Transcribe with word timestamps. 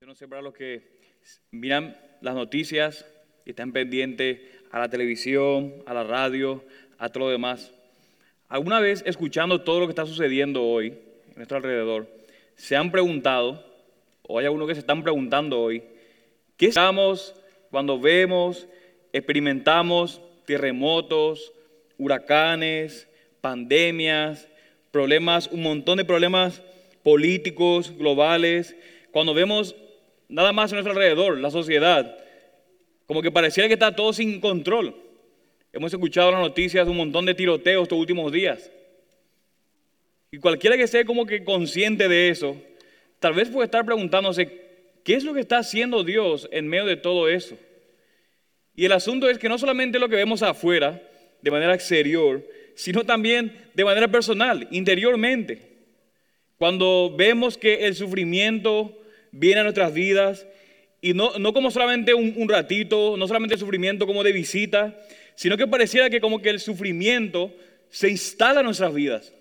Yo 0.00 0.06
no 0.06 0.14
sé 0.14 0.28
para 0.28 0.42
los 0.42 0.54
que 0.54 0.80
miran 1.50 1.98
las 2.20 2.36
noticias 2.36 3.04
y 3.44 3.50
están 3.50 3.72
pendientes 3.72 4.38
a 4.70 4.78
la 4.78 4.88
televisión, 4.88 5.82
a 5.86 5.94
la 5.94 6.04
radio, 6.04 6.64
a 6.98 7.08
todo 7.08 7.24
lo 7.24 7.30
demás. 7.30 7.72
¿Alguna 8.46 8.78
vez 8.78 9.02
escuchando 9.06 9.62
todo 9.62 9.80
lo 9.80 9.86
que 9.86 9.90
está 9.90 10.06
sucediendo 10.06 10.62
hoy 10.62 10.86
en 11.26 11.34
nuestro 11.34 11.56
alrededor, 11.56 12.08
se 12.54 12.76
han 12.76 12.92
preguntado, 12.92 13.64
o 14.22 14.38
hay 14.38 14.44
algunos 14.44 14.68
que 14.68 14.74
se 14.74 14.80
están 14.80 15.02
preguntando 15.02 15.60
hoy, 15.60 15.82
¿qué 16.56 16.66
estamos 16.66 17.34
cuando 17.72 17.98
vemos, 17.98 18.68
experimentamos 19.12 20.22
terremotos, 20.44 21.52
huracanes, 21.96 23.08
pandemias, 23.40 24.46
problemas, 24.92 25.48
un 25.48 25.64
montón 25.64 25.98
de 25.98 26.04
problemas 26.04 26.62
políticos, 27.02 27.92
globales, 27.98 28.76
cuando 29.10 29.34
vemos 29.34 29.74
nada 30.28 30.52
más 30.52 30.72
a 30.72 30.76
nuestro 30.76 30.92
alrededor, 30.92 31.38
la 31.38 31.50
sociedad, 31.50 32.16
como 33.06 33.22
que 33.22 33.30
pareciera 33.30 33.68
que 33.68 33.74
está 33.74 33.94
todo 33.96 34.12
sin 34.12 34.40
control. 34.40 34.94
Hemos 35.72 35.92
escuchado 35.92 36.30
las 36.30 36.40
noticias 36.40 36.86
un 36.88 36.96
montón 36.96 37.26
de 37.26 37.34
tiroteos 37.34 37.84
estos 37.84 37.98
últimos 37.98 38.30
días. 38.32 38.70
Y 40.30 40.38
cualquiera 40.38 40.76
que 40.76 40.82
esté 40.82 41.04
como 41.04 41.26
que 41.26 41.44
consciente 41.44 42.08
de 42.08 42.28
eso, 42.28 42.56
tal 43.18 43.32
vez 43.32 43.48
puede 43.48 43.64
estar 43.64 43.84
preguntándose, 43.84 44.60
¿qué 45.04 45.14
es 45.14 45.24
lo 45.24 45.32
que 45.32 45.40
está 45.40 45.58
haciendo 45.58 46.04
Dios 46.04 46.48
en 46.52 46.68
medio 46.68 46.84
de 46.84 46.96
todo 46.96 47.28
eso? 47.28 47.56
Y 48.74 48.84
el 48.84 48.92
asunto 48.92 49.28
es 49.30 49.38
que 49.38 49.48
no 49.48 49.58
solamente 49.58 49.98
lo 49.98 50.08
que 50.08 50.16
vemos 50.16 50.42
afuera, 50.42 51.02
de 51.40 51.50
manera 51.50 51.74
exterior, 51.74 52.44
sino 52.74 53.04
también 53.04 53.52
de 53.74 53.84
manera 53.84 54.08
personal, 54.08 54.68
interiormente. 54.70 55.62
Cuando 56.56 57.14
vemos 57.16 57.56
que 57.56 57.86
el 57.86 57.94
sufrimiento, 57.94 58.97
viene 59.32 59.60
a 59.60 59.62
nuestras 59.64 59.92
vidas 59.92 60.46
y 61.00 61.14
no, 61.14 61.30
como 61.52 61.70
solamente 61.70 62.12
un, 62.14 62.48
ratito, 62.48 63.16
no 63.16 63.28
solamente 63.28 63.54
el 63.54 63.60
sufrimiento 63.60 64.06
como 64.06 64.24
de 64.24 64.32
visita, 64.32 64.98
sino 65.36 65.56
que 65.56 65.66
pareciera 65.66 66.10
que 66.10 66.20
como 66.20 66.42
que 66.42 66.50
el 66.50 66.60
sufrimiento 66.60 67.52
se 67.88 68.10
instala 68.10 68.60
en 68.60 68.66
nuestras 68.66 68.92
vidas. 68.92 69.32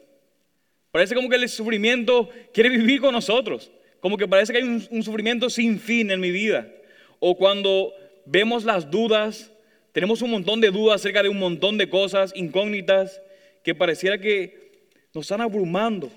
Parece 0.91 1.15
como 1.15 1.29
que 1.29 1.35
el 1.35 1.49
sufrimiento 1.49 2.29
quiere 2.53 2.69
vivir 2.69 3.01
con 3.01 3.13
nosotros, 3.13 3.71
como 3.99 4.17
que 4.17 4.27
parece 4.27 4.53
que 4.53 4.59
hay 4.59 4.63
un 4.63 5.03
sufrimiento 5.03 5.49
sin 5.49 5.79
fin 5.79 6.11
en 6.11 6.19
mi 6.19 6.31
vida. 6.31 6.71
O 7.19 7.35
cuando 7.35 7.91
vemos 8.25 8.63
las 8.63 8.89
dudas, 8.91 9.51
tenemos 9.91 10.21
un 10.21 10.29
montón 10.29 10.61
de 10.61 10.69
dudas 10.69 11.01
acerca 11.01 11.23
de 11.23 11.29
un 11.29 11.39
montón 11.39 11.77
de 11.77 11.89
cosas 11.89 12.31
incógnitas 12.35 13.19
que 13.63 13.73
pareciera 13.73 14.19
que 14.19 14.89
nos 15.13 15.25
están 15.25 15.41
abrumando. 15.41 16.11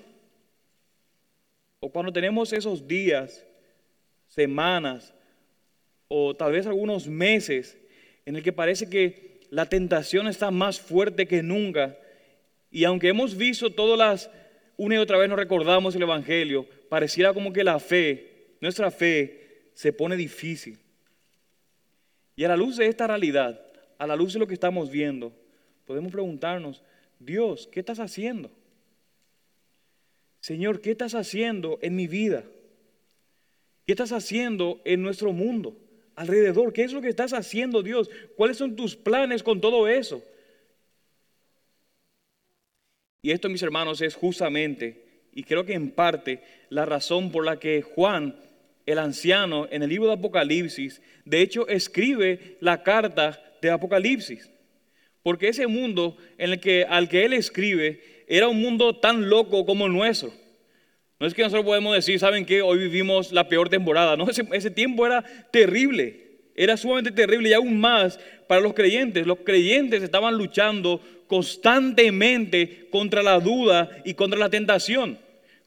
O 1.79 1.91
cuando 1.91 2.13
tenemos 2.13 2.53
esos 2.53 2.87
días 2.87 3.43
semanas 4.31 5.13
o 6.07 6.33
tal 6.33 6.53
vez 6.53 6.65
algunos 6.65 7.07
meses 7.07 7.77
en 8.25 8.37
el 8.37 8.43
que 8.43 8.53
parece 8.53 8.89
que 8.89 9.41
la 9.49 9.67
tentación 9.67 10.27
está 10.27 10.51
más 10.51 10.79
fuerte 10.79 11.27
que 11.27 11.43
nunca. 11.43 11.97
Y 12.71 12.85
aunque 12.85 13.09
hemos 13.09 13.35
visto 13.35 13.69
todas 13.73 13.97
las, 13.97 14.31
una 14.77 14.95
y 14.95 14.97
otra 14.99 15.17
vez 15.17 15.27
nos 15.27 15.37
recordamos 15.37 15.95
el 15.95 16.03
Evangelio, 16.03 16.65
pareciera 16.87 17.33
como 17.33 17.51
que 17.51 17.63
la 17.63 17.79
fe, 17.79 18.55
nuestra 18.61 18.89
fe, 18.89 19.69
se 19.73 19.91
pone 19.91 20.15
difícil. 20.15 20.79
Y 22.37 22.45
a 22.45 22.47
la 22.47 22.55
luz 22.55 22.77
de 22.77 22.87
esta 22.87 23.07
realidad, 23.07 23.61
a 23.97 24.07
la 24.07 24.15
luz 24.15 24.33
de 24.33 24.39
lo 24.39 24.47
que 24.47 24.53
estamos 24.53 24.89
viendo, 24.89 25.33
podemos 25.85 26.11
preguntarnos, 26.11 26.81
Dios, 27.19 27.67
¿qué 27.69 27.81
estás 27.81 27.99
haciendo? 27.99 28.49
Señor, 30.39 30.79
¿qué 30.79 30.91
estás 30.91 31.15
haciendo 31.15 31.79
en 31.81 31.97
mi 31.97 32.07
vida? 32.07 32.45
¿Qué 33.85 33.93
estás 33.93 34.11
haciendo 34.11 34.81
en 34.85 35.01
nuestro 35.01 35.33
mundo? 35.33 35.75
Alrededor, 36.15 36.73
¿qué 36.73 36.83
es 36.83 36.93
lo 36.93 37.01
que 37.01 37.09
estás 37.09 37.33
haciendo 37.33 37.81
Dios? 37.81 38.09
¿Cuáles 38.35 38.57
son 38.57 38.75
tus 38.75 38.95
planes 38.95 39.43
con 39.43 39.59
todo 39.59 39.87
eso? 39.87 40.23
Y 43.23 43.31
esto, 43.31 43.49
mis 43.49 43.61
hermanos, 43.61 44.01
es 44.01 44.15
justamente, 44.15 45.05
y 45.33 45.43
creo 45.43 45.65
que 45.65 45.73
en 45.73 45.91
parte, 45.91 46.43
la 46.69 46.85
razón 46.85 47.31
por 47.31 47.45
la 47.45 47.59
que 47.59 47.81
Juan, 47.81 48.35
el 48.85 48.99
anciano, 48.99 49.67
en 49.71 49.83
el 49.83 49.89
libro 49.89 50.07
de 50.07 50.13
Apocalipsis, 50.13 51.01
de 51.25 51.41
hecho 51.41 51.67
escribe 51.67 52.57
la 52.61 52.83
carta 52.83 53.41
de 53.61 53.69
Apocalipsis. 53.69 54.49
Porque 55.23 55.49
ese 55.49 55.67
mundo 55.67 56.17
en 56.37 56.51
el 56.51 56.59
que, 56.59 56.83
al 56.83 57.07
que 57.07 57.25
él 57.25 57.33
escribe 57.33 58.01
era 58.27 58.47
un 58.47 58.59
mundo 58.59 58.99
tan 58.99 59.29
loco 59.29 59.65
como 59.65 59.85
el 59.85 59.93
nuestro. 59.93 60.33
No 61.21 61.27
es 61.27 61.35
que 61.35 61.43
nosotros 61.43 61.65
podemos 61.65 61.93
decir, 61.93 62.17
¿saben 62.17 62.47
qué? 62.47 62.63
Hoy 62.63 62.79
vivimos 62.79 63.31
la 63.31 63.47
peor 63.47 63.69
temporada. 63.69 64.17
No, 64.17 64.27
ese, 64.27 64.71
tiempo 64.71 65.05
era 65.05 65.23
terrible. 65.51 66.39
Era 66.55 66.75
sumamente 66.75 67.11
terrible 67.11 67.49
y 67.49 67.53
aún 67.53 67.79
más 67.79 68.19
para 68.47 68.59
los 68.59 68.73
creyentes. 68.73 69.27
Los 69.27 69.37
creyentes 69.45 70.01
estaban 70.01 70.35
luchando 70.35 70.99
constantemente 71.27 72.87
contra 72.89 73.21
la 73.21 73.39
duda 73.39 74.01
y 74.03 74.15
contra 74.15 74.39
la 74.39 74.49
tentación. 74.49 75.19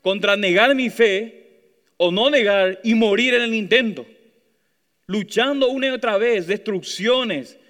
Contra 0.03 0.37
negar 0.37 0.75
mi 0.75 0.91
fe 0.91 1.69
o 1.99 2.11
no 2.11 2.31
negar 2.31 2.81
y 2.83 2.97
morir 2.97 3.35
en 3.35 3.43
el 3.43 3.55
intento. 3.55 4.05
Luchando 5.07 5.69
una 5.69 5.87
y 5.87 5.91
otra 5.91 6.19
vez, 6.19 6.49
destrucciones. 6.49 7.61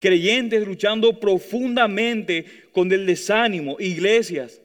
Creyentes 0.00 0.66
luchando 0.66 1.20
profundamente 1.20 2.44
con 2.72 2.90
el 2.90 3.06
desánimo. 3.06 3.76
Iglesias 3.78 4.62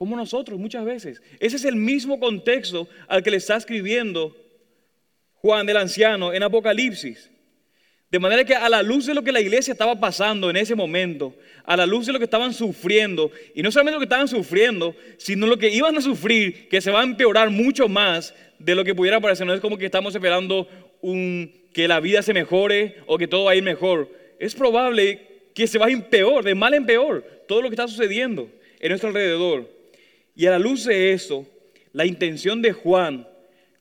como 0.00 0.16
nosotros 0.16 0.58
muchas 0.58 0.82
veces. 0.82 1.20
Ese 1.40 1.56
es 1.56 1.64
el 1.66 1.76
mismo 1.76 2.18
contexto 2.18 2.88
al 3.06 3.22
que 3.22 3.30
le 3.30 3.36
está 3.36 3.58
escribiendo 3.58 4.34
Juan 5.34 5.68
el 5.68 5.76
anciano 5.76 6.32
en 6.32 6.42
Apocalipsis. 6.42 7.30
De 8.10 8.18
manera 8.18 8.42
que 8.46 8.54
a 8.54 8.70
la 8.70 8.82
luz 8.82 9.04
de 9.04 9.12
lo 9.12 9.22
que 9.22 9.30
la 9.30 9.42
iglesia 9.42 9.72
estaba 9.72 10.00
pasando 10.00 10.48
en 10.48 10.56
ese 10.56 10.74
momento, 10.74 11.34
a 11.66 11.76
la 11.76 11.84
luz 11.84 12.06
de 12.06 12.14
lo 12.14 12.18
que 12.18 12.24
estaban 12.24 12.54
sufriendo, 12.54 13.30
y 13.54 13.60
no 13.60 13.70
solamente 13.70 13.96
lo 13.96 14.00
que 14.00 14.06
estaban 14.06 14.26
sufriendo, 14.26 14.96
sino 15.18 15.46
lo 15.46 15.58
que 15.58 15.68
iban 15.68 15.94
a 15.94 16.00
sufrir, 16.00 16.70
que 16.70 16.80
se 16.80 16.90
va 16.90 17.02
a 17.02 17.04
empeorar 17.04 17.50
mucho 17.50 17.86
más 17.86 18.34
de 18.58 18.74
lo 18.74 18.84
que 18.84 18.94
pudiera 18.94 19.20
parecer. 19.20 19.46
No 19.46 19.52
es 19.52 19.60
como 19.60 19.76
que 19.76 19.84
estamos 19.84 20.14
esperando 20.14 20.66
un, 21.02 21.52
que 21.74 21.86
la 21.86 22.00
vida 22.00 22.22
se 22.22 22.32
mejore 22.32 22.96
o 23.06 23.18
que 23.18 23.28
todo 23.28 23.44
va 23.44 23.50
a 23.50 23.56
ir 23.56 23.62
mejor. 23.62 24.10
Es 24.38 24.54
probable 24.54 25.20
que 25.54 25.66
se 25.66 25.78
va 25.78 25.86
a 25.86 25.90
ir 25.90 26.04
peor, 26.04 26.42
de 26.42 26.54
mal 26.54 26.72
en 26.72 26.86
peor, 26.86 27.22
todo 27.46 27.60
lo 27.60 27.68
que 27.68 27.74
está 27.74 27.86
sucediendo 27.86 28.48
en 28.80 28.88
nuestro 28.88 29.10
alrededor. 29.10 29.79
Y 30.40 30.46
a 30.46 30.52
la 30.52 30.58
luz 30.58 30.86
de 30.86 31.12
eso, 31.12 31.46
la 31.92 32.06
intención 32.06 32.62
de 32.62 32.72
Juan 32.72 33.28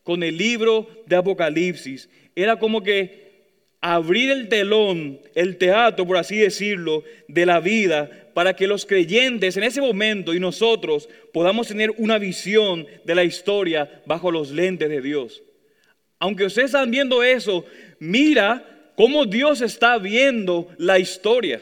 con 0.04 0.24
el 0.24 0.36
libro 0.38 0.90
de 1.06 1.16
Apocalipsis 1.16 2.10
era 2.36 2.60
como 2.60 2.84
que 2.84 3.46
abrir 3.80 4.30
el 4.30 4.50
telón, 4.50 5.22
el 5.36 5.56
teatro, 5.56 6.06
por 6.06 6.18
así 6.18 6.36
decirlo, 6.36 7.06
de 7.30 7.46
la 7.46 7.62
vida, 7.62 8.10
para 8.34 8.58
que 8.58 8.68
los 8.68 8.86
creyentes 8.86 9.56
en 9.56 9.64
ese 9.64 9.80
momento 9.80 10.34
y 10.34 10.42
nosotros 10.42 11.08
podamos 11.32 11.70
tener 11.70 11.92
una 11.92 12.18
visión 12.18 12.86
de 13.06 13.16
la 13.16 13.24
historia 13.24 14.02
bajo 14.06 14.30
los 14.30 14.52
lentes 14.52 14.90
de 14.90 15.00
Dios. 15.00 15.42
Aunque 16.20 16.44
ustedes 16.44 16.72
están 16.72 16.92
viendo 16.92 17.24
eso, 17.24 17.64
mira 18.00 18.92
cómo 18.98 19.26
Dios 19.26 19.62
está 19.62 19.98
viendo 19.98 20.68
la 20.78 21.00
historia. 21.00 21.62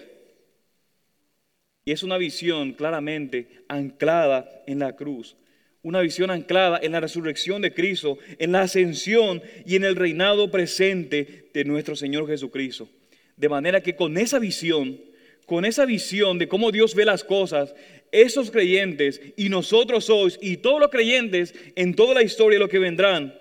Y 1.88 1.94
es 1.94 2.04
una 2.04 2.18
visión 2.18 2.74
claramente 2.74 3.48
anclada 3.70 4.62
en 4.68 4.80
la 4.80 4.98
cruz. 4.98 5.38
Una 5.84 6.02
visión 6.02 6.30
anclada 6.30 6.78
en 6.84 6.92
la 6.92 7.00
resurrección 7.00 7.62
de 7.62 7.74
Cristo, 7.74 8.18
en 8.40 8.52
la 8.52 8.64
ascensión 8.64 9.42
y 9.66 9.78
en 9.78 9.86
el 9.86 9.96
reinado 9.96 10.52
presente 10.52 11.50
de 11.54 11.64
nuestro 11.64 11.96
Señor 11.96 12.28
Jesucristo. 12.28 12.90
De 13.38 13.48
manera 13.48 13.80
que 13.80 13.96
con 13.96 14.18
esa 14.18 14.38
visión, 14.38 15.00
con 15.46 15.64
esa 15.64 15.86
visión 15.86 16.38
de 16.38 16.50
cómo 16.50 16.74
Dios 16.74 16.94
ve 16.94 17.06
las 17.06 17.24
cosas, 17.24 17.74
esos 18.12 18.52
creyentes 18.52 19.22
y 19.38 19.48
nosotros 19.48 20.04
sois 20.04 20.38
y 20.42 20.58
todos 20.58 20.82
los 20.82 20.92
creyentes 20.92 21.56
en 21.78 21.96
toda 21.96 22.16
la 22.16 22.22
historia 22.22 22.58
y 22.58 22.60
lo 22.60 22.68
que 22.68 22.80
vendrán, 22.80 23.34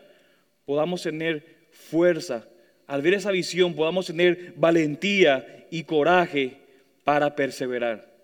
podamos 0.64 1.02
tener 1.02 1.66
fuerza. 1.72 2.46
Al 2.86 3.02
ver 3.02 3.14
esa 3.14 3.32
visión 3.32 3.74
podamos 3.74 4.06
tener 4.06 4.54
valentía 4.54 5.66
y 5.68 5.82
coraje 5.82 6.58
para 7.02 7.34
perseverar. 7.34 8.14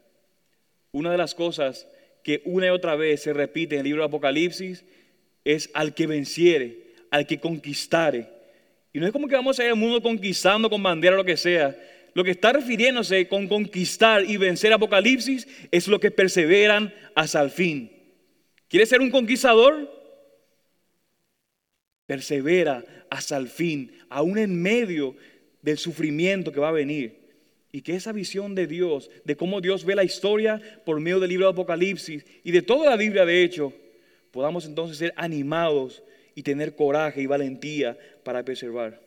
Una 0.93 1.11
de 1.11 1.17
las 1.17 1.35
cosas 1.35 1.87
que 2.23 2.43
una 2.45 2.67
y 2.67 2.71
otra 2.71 2.97
vez 2.97 3.23
se 3.23 3.33
repite 3.33 3.77
en 3.77 3.81
el 3.81 3.87
libro 3.87 4.03
de 4.03 4.09
Apocalipsis 4.09 4.85
es 5.43 5.71
al 5.73 5.95
que 5.95 6.07
venciere, 6.07 6.93
al 7.11 7.27
que 7.27 7.41
conquistare. 7.41 8.29
Y 8.93 9.01
no 9.01 9.07
es 9.07 9.13
como 9.13 9.27
que 9.27 9.35
vamos 9.35 9.59
a 9.59 9.65
ir 9.65 9.71
al 9.71 9.77
mundo 9.77 10.03
conquistando 10.03 10.69
con 10.69 10.83
bandera 10.83 11.15
o 11.15 11.17
lo 11.17 11.25
que 11.25 11.39
sea. 11.39 11.75
Lo 12.13 12.23
que 12.23 12.33
está 12.33 12.53
refiriéndose 12.53 13.27
con 13.27 13.49
conquistar 13.49 14.23
y 14.29 14.37
vencer 14.37 14.71
Apocalipsis 14.75 15.49
es 15.71 15.89
lo 15.89 15.99
que 15.99 16.11
perseveran 16.11 16.93
hasta 17.15 17.41
el 17.41 17.51
fin. 17.51 17.91
¿Quieres 18.69 18.91
ser 18.91 19.01
un 19.01 19.11
conquistador? 19.11 19.91
Persevera 22.05 22.85
hasta 23.09 23.39
el 23.39 23.49
fin, 23.49 23.93
aún 24.11 24.37
en 24.37 24.61
medio 24.61 25.17
del 25.63 25.79
sufrimiento 25.79 26.53
que 26.53 26.61
va 26.61 26.69
a 26.69 26.73
venir. 26.73 27.22
Y 27.73 27.81
que 27.81 27.97
esa 27.97 28.13
visión 28.13 28.55
de 28.55 28.67
Dios, 28.67 29.11
de 29.25 29.35
cómo 29.35 29.63
Dios 29.63 29.85
ve 29.85 29.95
la 29.95 30.05
historia 30.05 30.61
por 30.85 31.01
medio 31.01 31.21
del 31.21 31.31
libro 31.31 31.47
de 31.47 31.53
Apocalipsis 31.53 32.25
y 32.45 32.51
de 32.53 32.61
toda 32.61 32.91
la 32.91 32.97
Biblia 32.97 33.25
de 33.25 33.43
hecho, 33.43 33.73
podamos 34.31 34.67
entonces 34.67 34.99
ser 34.99 35.15
animados 35.17 36.03
y 36.35 36.43
tener 36.43 36.77
coraje 36.77 37.23
y 37.23 37.27
valentía 37.27 37.99
para 38.23 38.45
preservar. 38.45 39.01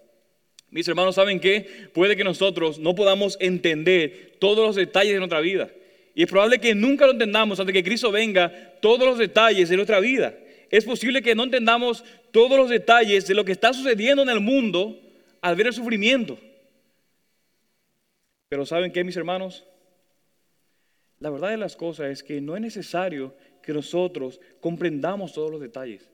Mis 0.72 0.88
hermanos, 0.88 1.16
¿saben 1.16 1.40
qué? 1.40 1.90
Puede 1.94 2.18
que 2.18 2.24
nosotros 2.24 2.80
no 2.80 2.96
podamos 2.96 3.38
entender 3.40 4.34
todos 4.40 4.66
los 4.66 4.76
detalles 4.76 5.14
de 5.14 5.20
nuestra 5.20 5.42
vida. 5.42 5.70
Y 6.16 6.24
es 6.24 6.30
probable 6.30 6.60
que 6.60 6.74
nunca 6.74 7.06
lo 7.06 7.12
entendamos 7.12 7.60
antes 7.60 7.74
que 7.74 7.84
Cristo 7.84 8.12
venga 8.12 8.52
todos 8.82 9.06
los 9.06 9.18
detalles 9.18 9.70
de 9.70 9.76
nuestra 9.76 10.00
vida. 10.00 10.34
Es 10.72 10.86
posible 10.86 11.22
que 11.22 11.36
no 11.36 11.44
entendamos 11.44 12.04
todos 12.32 12.58
los 12.58 12.70
detalles 12.70 13.28
de 13.28 13.36
lo 13.36 13.46
que 13.46 13.52
está 13.52 13.74
sucediendo 13.74 14.24
en 14.24 14.30
el 14.30 14.40
mundo 14.40 15.00
al 15.42 15.56
ver 15.56 15.68
el 15.68 15.74
sufrimiento. 15.74 16.40
Pero 18.56 18.66
¿saben 18.66 18.94
qué, 18.94 19.04
mis 19.04 19.18
hermanos? 19.18 19.66
La 21.20 21.30
verdad 21.30 21.50
de 21.50 21.58
las 21.58 21.76
cosas 21.76 22.10
es 22.10 22.24
que 22.24 22.40
no 22.40 22.56
es 22.56 22.62
necesario 22.62 23.36
que 23.62 23.74
nosotros 23.74 24.40
comprendamos 24.62 25.34
todos 25.34 25.52
los 25.52 25.60
detalles. 25.60 26.10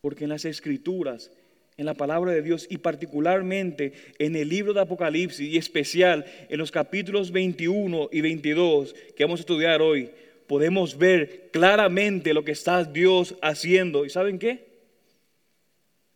Porque 0.00 0.24
en 0.24 0.30
las 0.30 0.46
escrituras, 0.46 1.30
en 1.76 1.84
la 1.84 1.92
palabra 1.92 2.32
de 2.32 2.40
Dios 2.40 2.66
y 2.70 2.78
particularmente 2.78 3.92
en 4.18 4.34
el 4.34 4.48
libro 4.48 4.72
de 4.72 4.80
Apocalipsis 4.80 5.52
y 5.52 5.58
especial 5.58 6.24
en 6.48 6.56
los 6.56 6.70
capítulos 6.70 7.32
21 7.32 8.08
y 8.10 8.22
22 8.22 8.94
que 9.14 9.24
vamos 9.24 9.40
a 9.40 9.42
estudiar 9.42 9.82
hoy, 9.82 10.10
podemos 10.46 10.96
ver 10.96 11.50
claramente 11.52 12.32
lo 12.32 12.44
que 12.44 12.52
está 12.52 12.82
Dios 12.82 13.36
haciendo. 13.42 14.06
¿Y 14.06 14.08
saben 14.08 14.38
qué? 14.38 14.68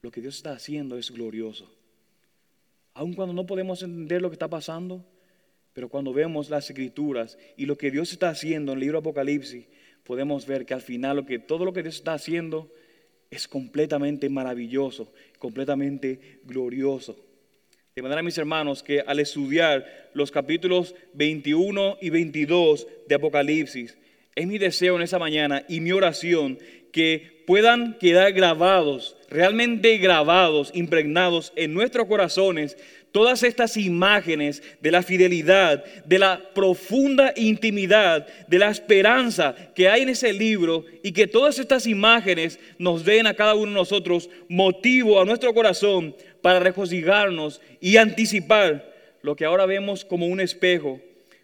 Lo 0.00 0.10
que 0.10 0.22
Dios 0.22 0.36
está 0.36 0.52
haciendo 0.52 0.96
es 0.96 1.10
glorioso. 1.10 1.81
Aun 3.02 3.14
cuando 3.14 3.34
no 3.34 3.46
podemos 3.46 3.82
entender 3.82 4.22
lo 4.22 4.30
que 4.30 4.36
está 4.36 4.46
pasando, 4.46 5.04
pero 5.72 5.88
cuando 5.88 6.12
vemos 6.12 6.50
las 6.50 6.70
escrituras 6.70 7.36
y 7.56 7.66
lo 7.66 7.76
que 7.76 7.90
Dios 7.90 8.12
está 8.12 8.28
haciendo 8.28 8.70
en 8.70 8.78
el 8.78 8.82
libro 8.82 8.98
Apocalipsis, 8.98 9.66
podemos 10.04 10.46
ver 10.46 10.64
que 10.64 10.74
al 10.74 10.82
final 10.82 11.26
que, 11.26 11.40
todo 11.40 11.64
lo 11.64 11.72
que 11.72 11.82
Dios 11.82 11.96
está 11.96 12.14
haciendo 12.14 12.70
es 13.28 13.48
completamente 13.48 14.28
maravilloso, 14.28 15.12
completamente 15.40 16.42
glorioso. 16.44 17.18
De 17.96 18.02
manera, 18.02 18.22
mis 18.22 18.38
hermanos, 18.38 18.84
que 18.84 19.00
al 19.00 19.18
estudiar 19.18 19.84
los 20.14 20.30
capítulos 20.30 20.94
21 21.14 21.98
y 22.00 22.10
22 22.10 22.86
de 23.08 23.14
Apocalipsis, 23.16 23.98
es 24.34 24.46
mi 24.46 24.58
deseo 24.58 24.96
en 24.96 25.02
esa 25.02 25.18
mañana 25.18 25.64
y 25.68 25.80
mi 25.80 25.92
oración 25.92 26.58
que 26.90 27.42
puedan 27.46 27.98
quedar 27.98 28.32
grabados, 28.32 29.16
realmente 29.28 29.98
grabados, 29.98 30.70
impregnados 30.74 31.52
en 31.56 31.74
nuestros 31.74 32.06
corazones 32.06 32.76
todas 33.12 33.42
estas 33.42 33.76
imágenes 33.76 34.62
de 34.80 34.90
la 34.90 35.02
fidelidad, 35.02 35.84
de 36.06 36.18
la 36.18 36.40
profunda 36.54 37.32
intimidad, 37.36 38.26
de 38.48 38.58
la 38.58 38.70
esperanza 38.70 39.54
que 39.74 39.88
hay 39.88 40.02
en 40.02 40.08
ese 40.08 40.32
libro 40.32 40.84
y 41.02 41.12
que 41.12 41.26
todas 41.26 41.58
estas 41.58 41.86
imágenes 41.86 42.58
nos 42.78 43.04
den 43.04 43.26
a 43.26 43.34
cada 43.34 43.54
uno 43.54 43.66
de 43.66 43.78
nosotros 43.78 44.30
motivo 44.48 45.20
a 45.20 45.26
nuestro 45.26 45.52
corazón 45.52 46.16
para 46.40 46.58
regocijarnos 46.58 47.60
y 47.80 47.98
anticipar 47.98 48.90
lo 49.20 49.36
que 49.36 49.44
ahora 49.44 49.66
vemos 49.66 50.04
como 50.04 50.26
un 50.26 50.40
espejo, 50.40 51.00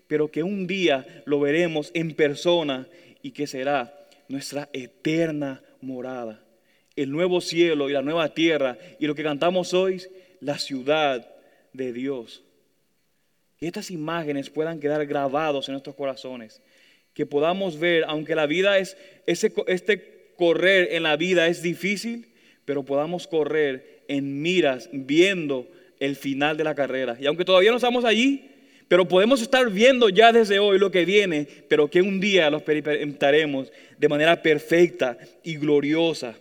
pero 0.09 0.31
que 0.31 0.43
un 0.43 0.67
día 0.67 1.23
lo 1.27 1.39
veremos 1.39 1.91
en 1.95 2.15
persona 2.15 2.89
y 3.23 3.31
que 3.31 3.47
será 3.47 3.95
nuestra 4.29 4.69
eterna 4.73 5.63
morada. 5.81 6.43
El 6.97 7.13
nuevo 7.13 7.41
cielo 7.41 7.89
y 7.89 7.93
la 7.93 8.03
nueva 8.03 8.35
tierra 8.35 8.77
y 8.99 9.07
lo 9.07 9.15
que 9.15 9.23
cantamos 9.23 9.73
hoy, 9.75 10.03
la 10.41 10.59
ciudad 10.59 11.31
de 11.73 11.93
Dios. 11.93 12.43
Que 13.59 13.67
estas 13.67 13.91
imágenes 13.91 14.51
puedan 14.51 14.81
quedar 14.81 15.05
grabados 15.07 15.69
en 15.69 15.73
nuestros 15.73 15.95
corazones. 15.95 16.63
Que 17.15 17.27
podamos 17.27 17.79
ver, 17.79 18.05
aunque 18.07 18.35
la 18.35 18.47
vida 18.47 18.79
es, 18.79 18.97
este 19.27 20.33
correr 20.37 20.89
en 20.93 21.03
la 21.03 21.17
vida 21.17 21.49
es 21.49 21.63
difícil, 21.63 22.29
pero 22.65 22.85
podamos 22.85 23.27
correr 23.27 24.05
en 24.09 24.41
miras, 24.41 24.89
viendo 24.93 25.69
el 26.01 26.17
final 26.17 26.57
de 26.57 26.65
la 26.65 26.75
carrera. 26.75 27.17
Y 27.21 27.27
aunque 27.27 27.45
todavía 27.45 27.71
no 27.71 27.77
estamos 27.77 28.05
allí, 28.05 28.48
pero 28.89 29.07
podemos 29.07 29.43
estar 29.43 29.71
viendo 29.71 30.09
ya 30.09 30.33
desde 30.33 30.59
hoy 30.59 30.79
lo 30.79 30.91
que 30.91 31.05
viene, 31.05 31.47
pero 31.69 31.89
que 31.89 32.01
un 32.01 32.21
día 32.21 32.51
lo 32.51 32.57
experimentaremos 32.57 33.71
de 33.99 34.09
manera 34.09 34.43
perfecta 34.43 35.19
y 35.45 35.57
gloriosa. 35.57 36.35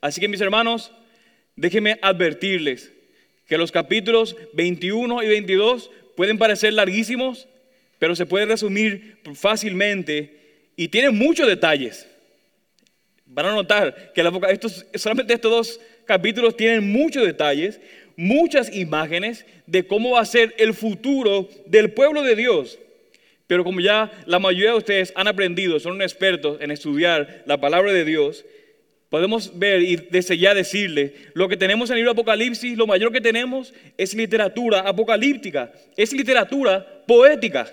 Así 0.00 0.20
que 0.20 0.28
mis 0.28 0.40
hermanos, 0.42 0.92
déjenme 1.56 1.98
advertirles 2.02 2.92
que 3.46 3.56
los 3.56 3.72
capítulos 3.72 4.36
21 4.52 5.22
y 5.22 5.28
22 5.28 5.90
pueden 6.14 6.36
parecer 6.36 6.74
larguísimos, 6.74 7.48
pero 7.98 8.14
se 8.14 8.26
puede 8.26 8.46
resumir 8.46 9.18
fácilmente 9.34 10.70
y 10.76 10.88
tienen 10.88 11.16
muchos 11.16 11.46
detalles. 11.46 12.06
Van 13.24 13.46
a 13.46 13.54
notar 13.54 14.12
que 14.12 14.22
estos, 14.50 14.84
solamente 14.94 15.34
estos 15.34 15.50
dos 15.50 15.80
capítulos 16.04 16.56
tienen 16.56 16.90
muchos 16.92 17.24
detalles, 17.24 17.80
muchas 18.16 18.74
imágenes 18.74 19.46
de 19.66 19.86
cómo 19.86 20.12
va 20.12 20.20
a 20.20 20.26
ser 20.26 20.54
el 20.58 20.74
futuro 20.74 21.48
del 21.66 21.92
pueblo 21.92 22.22
de 22.22 22.36
Dios. 22.36 22.78
Pero 23.46 23.64
como 23.64 23.80
ya 23.80 24.10
la 24.26 24.38
mayoría 24.38 24.70
de 24.70 24.78
ustedes 24.78 25.12
han 25.16 25.28
aprendido, 25.28 25.78
son 25.78 26.00
expertos 26.00 26.58
en 26.60 26.70
estudiar 26.70 27.42
la 27.46 27.60
palabra 27.60 27.92
de 27.92 28.04
Dios, 28.04 28.44
podemos 29.10 29.58
ver 29.58 29.82
y 29.82 29.96
desde 29.96 30.38
ya 30.38 30.54
decirle, 30.54 31.14
lo 31.34 31.48
que 31.48 31.56
tenemos 31.56 31.90
en 31.90 31.94
el 31.94 31.98
libro 32.00 32.12
Apocalipsis, 32.12 32.76
lo 32.76 32.86
mayor 32.86 33.12
que 33.12 33.20
tenemos 33.20 33.74
es 33.96 34.14
literatura 34.14 34.80
apocalíptica, 34.80 35.72
es 35.96 36.12
literatura 36.12 37.04
poética. 37.06 37.72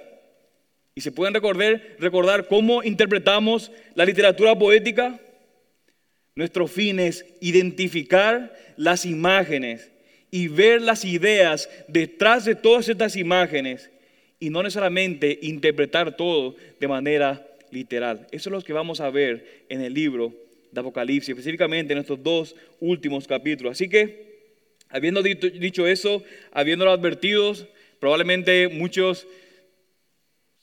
Y 0.93 1.01
se 1.01 1.11
pueden 1.11 1.33
recordar, 1.33 1.81
recordar 1.99 2.47
cómo 2.47 2.83
interpretamos 2.83 3.71
la 3.95 4.05
literatura 4.05 4.57
poética. 4.57 5.19
Nuestro 6.35 6.67
fin 6.67 6.99
es 6.99 7.25
identificar 7.39 8.53
las 8.75 9.05
imágenes 9.05 9.90
y 10.31 10.47
ver 10.47 10.81
las 10.81 11.03
ideas 11.03 11.69
detrás 11.87 12.45
de 12.45 12.55
todas 12.55 12.87
estas 12.87 13.17
imágenes 13.17 13.91
y 14.39 14.49
no 14.49 14.63
necesariamente 14.63 15.37
interpretar 15.43 16.15
todo 16.15 16.55
de 16.79 16.87
manera 16.87 17.45
literal. 17.69 18.27
Eso 18.31 18.49
es 18.49 18.51
lo 18.51 18.61
que 18.61 18.73
vamos 18.73 19.01
a 19.01 19.09
ver 19.09 19.65
en 19.69 19.81
el 19.81 19.93
libro 19.93 20.33
de 20.71 20.79
Apocalipsis, 20.79 21.29
específicamente 21.29 21.93
en 21.93 21.99
estos 21.99 22.23
dos 22.23 22.55
últimos 22.79 23.27
capítulos. 23.27 23.73
Así 23.73 23.89
que, 23.89 24.55
habiendo 24.89 25.21
dicho, 25.21 25.85
eso, 25.85 26.23
habiéndolo 26.51 26.91
advertido, 26.91 27.53
probablemente 27.99 28.69
muchos, 28.69 29.27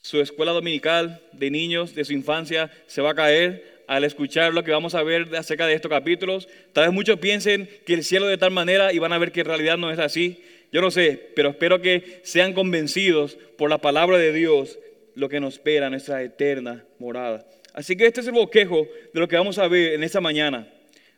su 0.01 0.19
escuela 0.19 0.51
dominical 0.51 1.21
de 1.31 1.51
niños 1.51 1.93
de 1.93 2.05
su 2.05 2.13
infancia 2.13 2.71
se 2.87 3.01
va 3.01 3.11
a 3.11 3.15
caer 3.15 3.78
al 3.89 4.03
escuchar 4.03 4.53
lo 4.53 4.63
que 4.63 4.69
vamos 4.69 4.93
a 4.93 5.01
ver 5.01 5.35
acerca 5.35 5.65
de 5.65 5.73
estos 5.73 5.89
capítulos. 5.89 6.47
Tal 6.73 6.85
vez 6.85 6.93
muchos 6.93 7.17
piensen 7.17 7.67
que 7.87 7.95
el 7.95 8.03
cielo 8.03 8.27
de 8.27 8.37
tal 8.37 8.51
manera 8.51 8.93
y 8.93 8.99
van 8.99 9.11
a 9.13 9.17
ver 9.17 9.31
que 9.31 9.39
en 9.39 9.47
realidad 9.47 9.79
no 9.79 9.89
es 9.89 9.97
así. 9.97 10.43
Yo 10.71 10.79
no 10.79 10.91
sé, 10.91 11.31
pero 11.35 11.49
espero 11.49 11.81
que 11.81 12.21
sean 12.23 12.53
convencidos 12.53 13.39
por 13.57 13.67
la 13.67 13.79
palabra 13.79 14.19
de 14.19 14.31
Dios 14.31 14.77
lo 15.15 15.27
que 15.27 15.39
nos 15.39 15.55
espera 15.55 15.89
nuestra 15.89 16.21
eterna 16.21 16.85
morada. 16.99 17.43
Así 17.73 17.97
que 17.97 18.05
este 18.05 18.21
es 18.21 18.27
el 18.27 18.33
bosquejo 18.33 18.87
de 19.11 19.19
lo 19.19 19.27
que 19.27 19.37
vamos 19.37 19.57
a 19.57 19.67
ver 19.67 19.93
en 19.93 20.03
esta 20.03 20.21
mañana. 20.21 20.71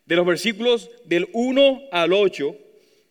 De 0.06 0.16
los 0.16 0.25
versículos 0.25 0.90
del 1.04 1.28
1 1.34 1.90
al 1.92 2.13
8, 2.13 2.56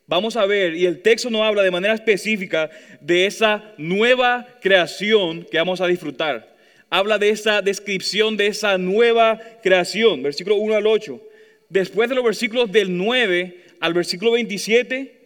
vamos 0.07 0.37
a 0.37 0.47
ver, 0.47 0.75
y 0.75 0.87
el 0.87 1.03
texto 1.03 1.29
nos 1.29 1.43
habla 1.43 1.63
de 1.63 1.71
manera 1.71 1.93
específica 1.93 2.71
de 3.03 3.27
esa 3.27 3.75
nueva 3.77 4.47
creación 4.63 5.47
que 5.51 5.59
vamos 5.59 5.83
a 5.83 5.87
disfrutar. 5.87 6.51
Habla 6.93 7.19
de 7.19 7.31
esa 7.31 7.63
descripción 7.63 8.37
de 8.37 8.49
esa 8.49 8.77
nueva 8.77 9.41
creación, 9.63 10.25
versículo 10.25 10.57
1 10.57 10.75
al 10.75 10.87
8. 10.89 11.23
Después 11.69 12.09
de 12.09 12.17
los 12.17 12.25
versículos 12.25 12.73
del 12.73 12.97
9 12.97 13.61
al 13.79 13.95
versículo 13.95 14.33
27, 14.33 15.21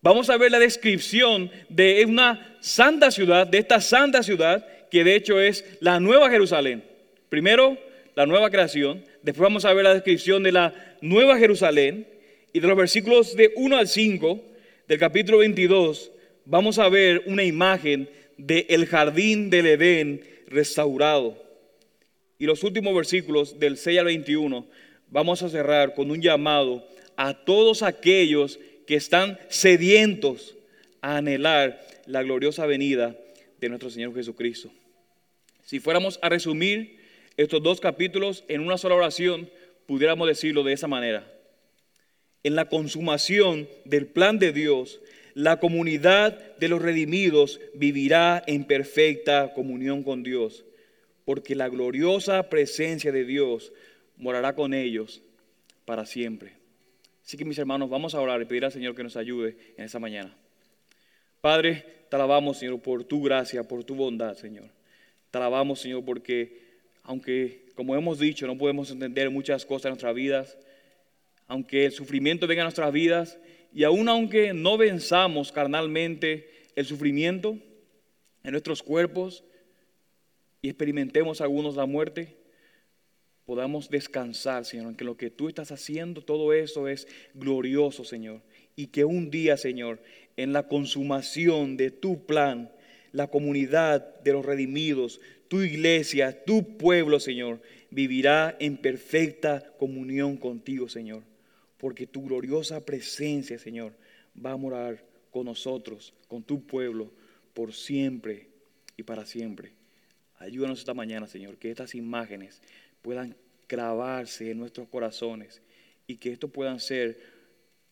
vamos 0.00 0.30
a 0.30 0.38
ver 0.38 0.50
la 0.50 0.58
descripción 0.58 1.50
de 1.68 2.02
una 2.06 2.56
santa 2.60 3.10
ciudad, 3.10 3.46
de 3.46 3.58
esta 3.58 3.82
santa 3.82 4.22
ciudad, 4.22 4.66
que 4.90 5.04
de 5.04 5.14
hecho 5.14 5.38
es 5.38 5.64
la 5.80 6.00
nueva 6.00 6.30
Jerusalén. 6.30 6.82
Primero, 7.28 7.76
la 8.14 8.24
nueva 8.24 8.50
creación. 8.50 9.04
Después 9.22 9.42
vamos 9.42 9.66
a 9.66 9.74
ver 9.74 9.84
la 9.84 9.94
descripción 9.94 10.42
de 10.42 10.52
la 10.52 10.96
nueva 11.02 11.38
Jerusalén. 11.38 12.06
Y 12.54 12.60
de 12.60 12.66
los 12.66 12.76
versículos 12.78 13.36
de 13.36 13.52
1 13.56 13.76
al 13.76 13.88
5 13.88 14.42
del 14.88 14.98
capítulo 14.98 15.38
22, 15.38 16.12
vamos 16.46 16.78
a 16.78 16.88
ver 16.88 17.22
una 17.26 17.44
imagen 17.44 18.08
del 18.38 18.86
jardín 18.86 19.50
del 19.50 19.66
Edén 19.66 20.22
restaurado. 20.50 21.42
Y 22.38 22.46
los 22.46 22.62
últimos 22.64 22.94
versículos 22.94 23.58
del 23.58 23.76
6 23.76 23.98
al 24.00 24.06
21 24.06 24.66
vamos 25.08 25.42
a 25.42 25.48
cerrar 25.48 25.94
con 25.94 26.10
un 26.10 26.20
llamado 26.20 26.86
a 27.16 27.34
todos 27.44 27.82
aquellos 27.82 28.58
que 28.86 28.96
están 28.96 29.38
sedientos 29.48 30.56
a 31.00 31.18
anhelar 31.18 31.80
la 32.06 32.22
gloriosa 32.22 32.66
venida 32.66 33.16
de 33.60 33.68
nuestro 33.68 33.90
Señor 33.90 34.14
Jesucristo. 34.14 34.70
Si 35.64 35.80
fuéramos 35.80 36.18
a 36.22 36.28
resumir 36.28 36.98
estos 37.36 37.62
dos 37.62 37.80
capítulos 37.80 38.44
en 38.48 38.60
una 38.60 38.78
sola 38.78 38.96
oración, 38.96 39.50
pudiéramos 39.86 40.26
decirlo 40.26 40.62
de 40.62 40.72
esa 40.72 40.88
manera. 40.88 41.30
En 42.42 42.54
la 42.54 42.68
consumación 42.68 43.68
del 43.84 44.06
plan 44.06 44.38
de 44.38 44.52
Dios, 44.52 45.00
la 45.40 45.58
comunidad 45.58 46.56
de 46.58 46.68
los 46.68 46.82
redimidos 46.82 47.60
vivirá 47.74 48.42
en 48.46 48.64
perfecta 48.64 49.54
comunión 49.54 50.02
con 50.02 50.22
Dios, 50.22 50.66
porque 51.24 51.54
la 51.54 51.70
gloriosa 51.70 52.50
presencia 52.50 53.10
de 53.10 53.24
Dios 53.24 53.72
morará 54.18 54.54
con 54.54 54.74
ellos 54.74 55.22
para 55.86 56.04
siempre. 56.04 56.52
Así 57.24 57.38
que 57.38 57.46
mis 57.46 57.58
hermanos, 57.58 57.88
vamos 57.88 58.14
a 58.14 58.20
orar 58.20 58.42
y 58.42 58.44
pedir 58.44 58.66
al 58.66 58.72
Señor 58.72 58.94
que 58.94 59.02
nos 59.02 59.16
ayude 59.16 59.56
en 59.78 59.84
esta 59.84 59.98
mañana. 59.98 60.36
Padre, 61.40 61.86
te 62.10 62.16
alabamos, 62.16 62.58
Señor, 62.58 62.80
por 62.82 63.04
tu 63.04 63.22
gracia, 63.22 63.66
por 63.66 63.82
tu 63.82 63.94
bondad, 63.94 64.36
Señor. 64.36 64.68
Te 65.30 65.38
alabamos, 65.38 65.80
Señor, 65.80 66.04
porque 66.04 66.60
aunque, 67.02 67.64
como 67.74 67.96
hemos 67.96 68.18
dicho, 68.18 68.46
no 68.46 68.58
podemos 68.58 68.90
entender 68.90 69.30
muchas 69.30 69.64
cosas 69.64 69.86
en 69.86 69.90
nuestras 69.92 70.14
vidas, 70.14 70.58
aunque 71.46 71.86
el 71.86 71.92
sufrimiento 71.92 72.46
venga 72.46 72.62
a 72.62 72.64
nuestras 72.66 72.92
vidas, 72.92 73.38
y 73.72 73.84
aun 73.84 74.08
aunque 74.08 74.52
no 74.52 74.76
venzamos 74.76 75.52
carnalmente 75.52 76.48
el 76.74 76.86
sufrimiento 76.86 77.58
en 78.42 78.50
nuestros 78.52 78.82
cuerpos 78.82 79.44
y 80.62 80.68
experimentemos 80.68 81.40
algunos 81.40 81.76
la 81.76 81.86
muerte, 81.86 82.36
podamos 83.44 83.88
descansar, 83.90 84.64
Señor, 84.64 84.90
en 84.90 84.94
que 84.96 85.04
lo 85.04 85.16
que 85.16 85.30
tú 85.30 85.48
estás 85.48 85.72
haciendo, 85.72 86.22
todo 86.22 86.52
eso 86.52 86.88
es 86.88 87.08
glorioso, 87.34 88.04
Señor. 88.04 88.42
Y 88.76 88.88
que 88.88 89.04
un 89.04 89.30
día, 89.30 89.56
Señor, 89.56 90.00
en 90.36 90.52
la 90.52 90.68
consumación 90.68 91.76
de 91.76 91.90
tu 91.90 92.26
plan, 92.26 92.70
la 93.12 93.28
comunidad 93.28 94.20
de 94.20 94.32
los 94.32 94.44
redimidos, 94.44 95.20
tu 95.48 95.62
iglesia, 95.62 96.44
tu 96.44 96.76
pueblo, 96.76 97.18
Señor, 97.18 97.60
vivirá 97.90 98.56
en 98.60 98.76
perfecta 98.76 99.72
comunión 99.78 100.36
contigo, 100.36 100.88
Señor. 100.88 101.22
Porque 101.80 102.06
tu 102.06 102.22
gloriosa 102.26 102.84
presencia, 102.84 103.58
Señor, 103.58 103.94
va 104.36 104.52
a 104.52 104.56
morar 104.56 105.02
con 105.30 105.46
nosotros, 105.46 106.12
con 106.28 106.42
tu 106.42 106.66
pueblo, 106.66 107.10
por 107.54 107.72
siempre 107.72 108.48
y 108.96 109.02
para 109.02 109.24
siempre. 109.24 109.72
Ayúdanos 110.38 110.78
esta 110.78 110.94
mañana, 110.94 111.26
Señor, 111.26 111.56
que 111.56 111.70
estas 111.70 111.94
imágenes 111.94 112.60
puedan 113.02 113.34
grabarse 113.68 114.50
en 114.50 114.58
nuestros 114.58 114.88
corazones 114.88 115.62
y 116.06 116.16
que 116.16 116.32
esto 116.32 116.48
puedan 116.48 116.80
ser 116.80 117.18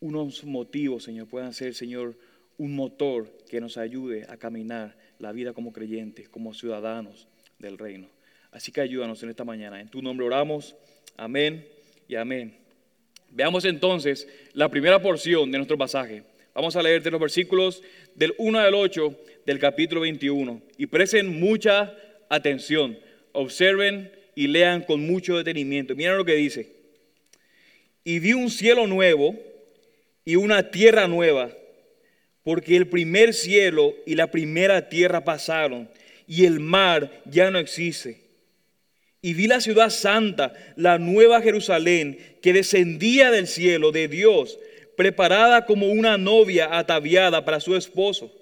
unos 0.01 0.45
motivos, 0.45 1.05
Señor, 1.05 1.27
puedan 1.27 1.55
ser, 1.55 1.75
Señor, 1.75 2.17
un 2.59 2.75
motor 2.75 3.31
que 3.49 3.61
nos 3.61 3.79
ayude 3.79 4.27
a 4.29 4.37
caminar 4.37 4.97
la 5.19 5.33
vida 5.33 5.53
como 5.53 5.73
creyentes, 5.73 6.29
como 6.29 6.53
ciudadanos 6.53 7.29
del 7.59 7.79
reino. 7.79 8.09
Así 8.51 8.73
que 8.73 8.81
ayúdanos 8.81 9.23
en 9.23 9.31
esta 9.31 9.45
mañana. 9.45 9.81
En 9.81 9.89
tu 9.89 10.03
nombre 10.03 10.27
oramos. 10.27 10.77
Amén 11.17 11.67
y 12.09 12.17
amén. 12.17 12.68
Veamos 13.31 13.65
entonces 13.65 14.27
la 14.53 14.69
primera 14.69 15.01
porción 15.01 15.51
de 15.51 15.59
nuestro 15.59 15.79
pasaje. 15.79 16.23
Vamos 16.55 16.75
a 16.77 16.83
leer 16.83 17.03
de 17.03 17.11
los 17.11 17.21
versículos 17.21 17.83
del 18.15 18.35
1 18.39 18.59
al 18.59 18.75
8 18.75 19.17
del 19.47 19.59
capítulo 19.59 20.01
21 20.01 20.61
y 20.77 20.87
presten 20.87 21.39
mucha 21.39 21.95
atención. 22.29 22.99
Observen 23.33 24.11
y 24.35 24.47
lean 24.47 24.83
con 24.83 25.01
mucho 25.07 25.37
detenimiento. 25.37 25.95
Miren 25.95 26.17
lo 26.17 26.25
que 26.25 26.35
dice. 26.35 26.73
Y 28.05 28.19
vi 28.19 28.33
un 28.33 28.51
cielo 28.51 28.87
nuevo 28.87 29.37
y 30.25 30.37
una 30.37 30.71
tierra 30.71 31.07
nueva, 31.07 31.51
porque 32.43 32.77
el 32.77 32.89
primer 32.89 33.35
cielo 33.35 33.95
y 34.07 34.15
la 34.15 34.31
primera 34.31 34.89
tierra 34.89 35.25
pasaron 35.25 35.89
y 36.27 36.45
el 36.45 36.61
mar 36.61 37.23
ya 37.25 37.51
no 37.51 37.59
existe. 37.59 38.28
Y 39.21 39.35
vi 39.35 39.49
la 39.49 39.61
ciudad 39.61 39.91
santa, 39.91 40.53
la 40.77 40.99
nueva 40.99 41.43
Jerusalén, 41.43 42.19
que 42.41 42.53
descendía 42.53 43.31
del 43.31 43.49
cielo 43.49 43.91
de 43.91 44.07
Dios, 44.07 44.59
preparada 44.97 45.67
como 45.67 45.89
una 45.89 46.19
novia 46.19 46.77
ataviada 46.79 47.45
para 47.45 47.61
su 47.61 47.77
esposo. 47.77 48.33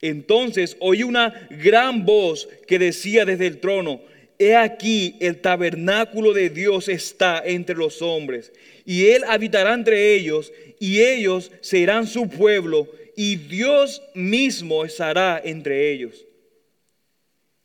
Entonces 0.00 0.76
oí 0.80 1.02
una 1.02 1.48
gran 1.50 2.04
voz 2.04 2.48
que 2.66 2.78
decía 2.78 3.24
desde 3.24 3.46
el 3.46 3.58
trono, 3.58 4.00
He 4.38 4.54
aquí 4.54 5.16
el 5.20 5.40
tabernáculo 5.40 6.34
de 6.34 6.50
Dios 6.50 6.88
está 6.88 7.42
entre 7.44 7.74
los 7.74 8.02
hombres, 8.02 8.52
y 8.84 9.06
Él 9.06 9.24
habitará 9.26 9.72
entre 9.72 10.14
ellos, 10.14 10.52
y 10.78 11.00
ellos 11.00 11.50
serán 11.62 12.06
su 12.06 12.28
pueblo, 12.28 12.86
y 13.16 13.36
Dios 13.36 14.02
mismo 14.14 14.84
estará 14.84 15.40
entre 15.42 15.90
ellos. 15.90 16.25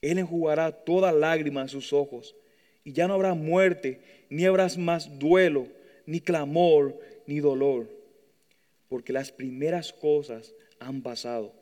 Él 0.02 0.18
enjugará 0.18 0.72
toda 0.72 1.12
lágrima 1.12 1.62
en 1.62 1.70
sus 1.70 1.94
ojos, 1.94 2.36
y 2.84 2.94
ya 2.94 3.08
no 3.08 3.14
habrá 3.14 3.34
muerte, 3.34 4.02
ni 4.30 4.46
habrá 4.46 4.68
más 4.78 5.20
duelo, 5.20 5.68
ni 6.06 6.20
clamor, 6.20 7.00
ni 7.28 7.40
dolor, 7.40 7.88
porque 8.90 9.14
las 9.14 9.32
primeras 9.32 9.94
cosas 9.94 10.54
han 10.80 11.02
pasado. 11.02 11.54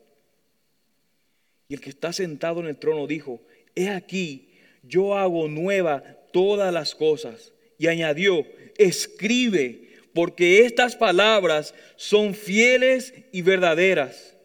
Y 1.68 1.74
el 1.74 1.80
que 1.80 1.90
está 1.90 2.12
sentado 2.12 2.60
en 2.60 2.66
el 2.66 2.76
trono 2.76 3.06
dijo, 3.06 3.40
he 3.76 3.90
aquí, 3.90 4.48
yo 4.82 5.16
hago 5.16 5.46
nueva 5.46 6.02
todas 6.32 6.72
las 6.72 6.94
cosas. 6.94 7.52
Y 7.78 7.86
añadió, 7.86 8.44
escribe, 8.76 9.88
porque 10.12 10.64
estas 10.66 10.96
palabras 10.96 11.74
son 11.96 12.34
fieles 12.34 13.14
y 13.32 13.42
verdaderas. 13.42 14.36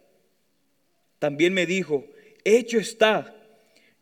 También 1.20 1.54
me 1.54 1.66
dijo, 1.66 2.06
hecho 2.44 2.78
está, 2.78 3.35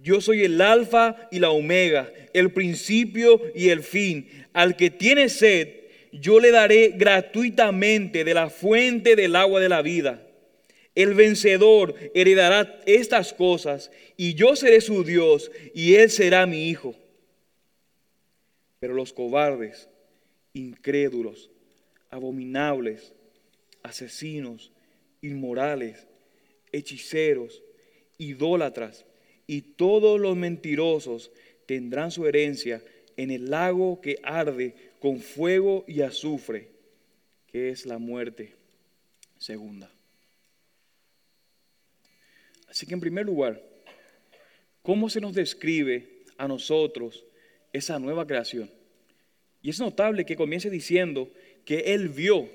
yo 0.04 0.20
soy 0.20 0.44
el 0.44 0.60
alfa 0.60 1.30
y 1.32 1.40
la 1.40 1.50
omega, 1.50 2.12
el 2.34 2.52
principio 2.52 3.42
y 3.56 3.70
el 3.70 3.82
fin. 3.84 4.28
Al 4.52 4.76
que 4.76 4.92
tiene 4.92 5.30
sed, 5.30 5.70
yo 6.12 6.42
le 6.42 6.52
daré 6.52 6.90
gratuitamente 6.90 8.26
de 8.26 8.34
la 8.34 8.50
fuente 8.50 9.16
del 9.16 9.36
agua 9.38 9.62
de 9.62 9.70
la 9.70 9.82
vida. 9.82 10.28
El 10.94 11.14
vencedor 11.14 11.96
heredará 12.14 12.82
estas 12.86 13.34
cosas 13.34 13.92
y 14.18 14.34
yo 14.34 14.58
seré 14.58 14.82
su 14.82 15.06
Dios 15.06 15.50
y 15.74 15.96
él 15.96 16.12
será 16.12 16.46
mi 16.46 16.68
hijo. 16.70 16.96
Pero 18.80 18.94
los 18.94 19.14
cobardes, 19.14 19.88
incrédulos, 20.52 21.50
abominables, 22.10 23.14
asesinos, 23.82 24.74
inmorales, 25.22 26.06
hechiceros, 26.74 27.64
idólatras 28.18 29.06
y 29.48 29.62
todos 29.62 30.20
los 30.20 30.36
mentirosos 30.36 31.32
tendrán 31.66 32.12
su 32.12 32.28
herencia 32.28 32.84
en 33.18 33.32
el 33.32 33.50
lago 33.50 34.02
que 34.02 34.20
arde 34.24 34.76
con 35.00 35.20
fuego 35.20 35.84
y 35.88 36.02
azufre, 36.02 36.70
que 37.48 37.70
es 37.70 37.86
la 37.86 37.98
muerte 37.98 38.54
segunda. 39.38 39.92
Así 42.68 42.86
que 42.86 42.94
en 42.94 43.02
primer 43.02 43.26
lugar, 43.26 43.62
¿cómo 44.82 45.10
se 45.10 45.22
nos 45.22 45.36
describe 45.36 46.24
a 46.38 46.48
nosotros 46.48 47.24
esa 47.72 48.00
nueva 48.00 48.26
creación? 48.26 48.70
Y 49.62 49.70
es 49.70 49.80
notable 49.80 50.26
que 50.26 50.36
comience 50.36 50.70
diciendo 50.70 51.30
que 51.66 51.94
Él 51.94 52.10
vio 52.10 52.50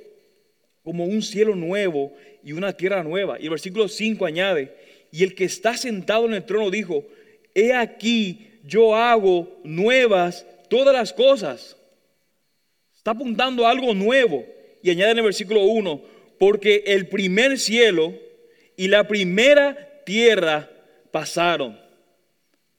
como 0.83 1.05
un 1.05 1.23
cielo 1.23 1.55
nuevo 1.55 2.15
y 2.43 2.53
una 2.53 2.73
tierra 2.73 3.03
nueva. 3.03 3.39
Y 3.39 3.45
el 3.45 3.51
versículo 3.51 3.89
5 3.89 4.27
añade, 4.27 4.75
y 5.11 5.25
el 5.25 5.35
que 5.35 5.45
está 5.45 5.77
sentado 5.77 6.27
en 6.27 6.35
el 6.35 6.45
trono 6.45 6.71
dijo, 6.71 7.05
he 7.55 7.73
aquí 7.73 8.61
yo 8.65 8.95
hago 8.95 9.61
nuevas 9.65 10.47
todas 10.69 10.95
las 10.95 11.13
cosas. 11.13 11.77
Está 12.95 13.13
apuntando 13.13 13.67
a 13.67 13.71
algo 13.71 13.95
nuevo. 13.95 14.45
Y 14.83 14.91
añade 14.91 15.13
en 15.13 15.19
el 15.19 15.25
versículo 15.25 15.63
1, 15.63 16.03
porque 16.39 16.85
el 16.87 17.09
primer 17.09 17.59
cielo 17.59 18.15
y 18.77 18.87
la 18.89 19.09
primera 19.09 20.03
tierra 20.05 20.71
pasaron. 21.11 21.79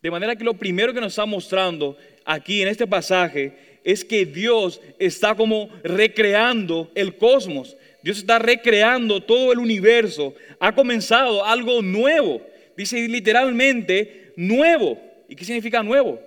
De 0.01 0.11
manera 0.11 0.35
que 0.35 0.45
lo 0.45 0.53
primero 0.53 0.93
que 0.93 1.01
nos 1.01 1.11
está 1.11 1.25
mostrando 1.25 1.97
aquí 2.23 2.61
en 2.61 2.69
este 2.69 2.87
pasaje 2.87 3.79
es 3.83 4.05
que 4.05 4.25
Dios 4.25 4.79
está 4.97 5.35
como 5.35 5.69
recreando 5.83 6.89
el 6.95 7.17
cosmos. 7.17 7.75
Dios 8.01 8.17
está 8.17 8.39
recreando 8.39 9.21
todo 9.21 9.51
el 9.51 9.59
universo. 9.59 10.33
Ha 10.59 10.73
comenzado 10.73 11.45
algo 11.45 11.81
nuevo. 11.81 12.41
Dice 12.77 13.07
literalmente 13.07 14.33
nuevo. 14.35 14.99
¿Y 15.27 15.35
qué 15.35 15.43
significa 15.43 15.83
nuevo? 15.83 16.21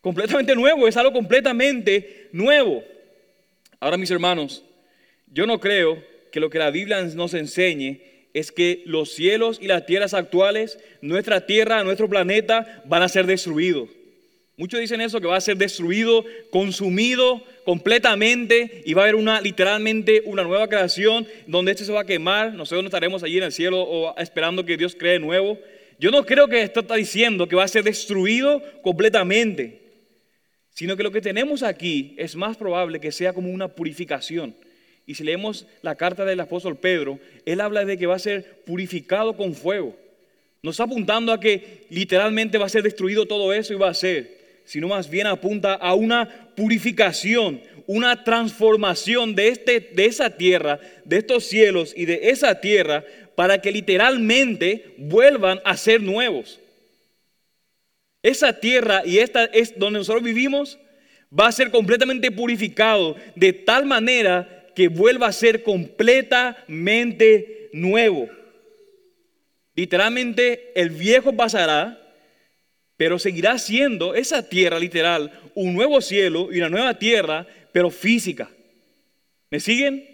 Completamente 0.00 0.54
nuevo. 0.54 0.86
Es 0.86 0.96
algo 0.96 1.12
completamente 1.12 2.28
nuevo. 2.32 2.82
Ahora 3.80 3.96
mis 3.96 4.10
hermanos, 4.10 4.64
yo 5.26 5.46
no 5.46 5.58
creo 5.58 6.02
que 6.30 6.40
lo 6.40 6.50
que 6.50 6.58
la 6.58 6.70
Biblia 6.70 7.02
nos 7.02 7.34
enseñe 7.34 8.00
es 8.34 8.52
que 8.52 8.82
los 8.86 9.12
cielos 9.12 9.58
y 9.60 9.66
las 9.66 9.86
tierras 9.86 10.14
actuales, 10.14 10.78
nuestra 11.00 11.46
tierra, 11.46 11.84
nuestro 11.84 12.08
planeta, 12.08 12.82
van 12.86 13.02
a 13.02 13.08
ser 13.08 13.26
destruidos. 13.26 13.90
Muchos 14.56 14.80
dicen 14.80 15.00
eso, 15.00 15.20
que 15.20 15.26
va 15.26 15.36
a 15.36 15.40
ser 15.40 15.56
destruido, 15.56 16.24
consumido 16.50 17.42
completamente 17.64 18.82
y 18.84 18.92
va 18.92 19.02
a 19.02 19.04
haber 19.04 19.14
una, 19.14 19.40
literalmente 19.40 20.22
una 20.26 20.42
nueva 20.42 20.68
creación 20.68 21.26
donde 21.46 21.72
este 21.72 21.84
se 21.84 21.92
va 21.92 22.02
a 22.02 22.06
quemar. 22.06 22.52
Nosotros 22.52 22.82
no 22.82 22.88
estaremos 22.88 23.22
allí 23.22 23.38
en 23.38 23.44
el 23.44 23.52
cielo 23.52 23.80
o 23.80 24.14
esperando 24.18 24.64
que 24.64 24.76
Dios 24.76 24.94
cree 24.94 25.18
nuevo. 25.18 25.58
Yo 25.98 26.10
no 26.10 26.26
creo 26.26 26.48
que 26.48 26.62
esto 26.62 26.80
está 26.80 26.96
diciendo 26.96 27.48
que 27.48 27.56
va 27.56 27.64
a 27.64 27.68
ser 27.68 27.84
destruido 27.84 28.62
completamente, 28.82 29.80
sino 30.70 30.96
que 30.96 31.02
lo 31.02 31.12
que 31.12 31.20
tenemos 31.20 31.62
aquí 31.62 32.14
es 32.18 32.36
más 32.36 32.56
probable 32.56 33.00
que 33.00 33.12
sea 33.12 33.32
como 33.32 33.50
una 33.50 33.68
purificación. 33.68 34.54
Y 35.06 35.14
si 35.14 35.24
leemos 35.24 35.66
la 35.80 35.96
carta 35.96 36.24
del 36.24 36.40
apóstol 36.40 36.76
Pedro, 36.76 37.18
él 37.46 37.60
habla 37.60 37.84
de 37.84 37.96
que 37.96 38.06
va 38.06 38.16
a 38.16 38.20
ser 38.20 38.62
purificado 38.64 39.36
con 39.36 39.54
fuego. 39.54 39.96
No 40.62 40.70
está 40.70 40.84
apuntando 40.84 41.32
a 41.32 41.40
que 41.40 41.86
literalmente 41.90 42.58
va 42.58 42.66
a 42.66 42.68
ser 42.68 42.82
destruido 42.82 43.26
todo 43.26 43.52
eso 43.52 43.72
y 43.72 43.76
va 43.76 43.88
a 43.88 43.94
ser, 43.94 44.41
sino 44.64 44.88
más 44.88 45.10
bien 45.10 45.26
apunta 45.26 45.74
a 45.74 45.94
una 45.94 46.28
purificación, 46.54 47.60
una 47.86 48.24
transformación 48.24 49.34
de, 49.34 49.48
este, 49.48 49.80
de 49.80 50.06
esa 50.06 50.30
tierra, 50.30 50.80
de 51.04 51.18
estos 51.18 51.44
cielos 51.44 51.92
y 51.96 52.04
de 52.04 52.30
esa 52.30 52.60
tierra 52.60 53.04
para 53.34 53.60
que 53.60 53.72
literalmente 53.72 54.94
vuelvan 54.98 55.60
a 55.64 55.76
ser 55.76 56.00
nuevos. 56.00 56.60
Esa 58.22 58.60
tierra 58.60 59.02
y 59.04 59.18
esta 59.18 59.44
es 59.46 59.78
donde 59.78 59.98
nosotros 59.98 60.22
vivimos 60.22 60.78
va 61.38 61.48
a 61.48 61.52
ser 61.52 61.70
completamente 61.70 62.30
purificado 62.30 63.16
de 63.34 63.52
tal 63.52 63.86
manera 63.86 64.68
que 64.74 64.88
vuelva 64.88 65.28
a 65.28 65.32
ser 65.32 65.62
completamente 65.62 67.70
nuevo. 67.72 68.28
Literalmente 69.74 70.72
el 70.74 70.90
viejo 70.90 71.34
pasará, 71.34 71.98
pero 73.02 73.18
seguirá 73.18 73.58
siendo 73.58 74.14
esa 74.14 74.48
tierra 74.48 74.78
literal 74.78 75.32
un 75.56 75.74
nuevo 75.74 76.00
cielo 76.00 76.50
y 76.52 76.58
una 76.58 76.68
nueva 76.68 76.96
tierra, 77.00 77.44
pero 77.72 77.90
física. 77.90 78.48
¿Me 79.50 79.58
siguen? 79.58 80.08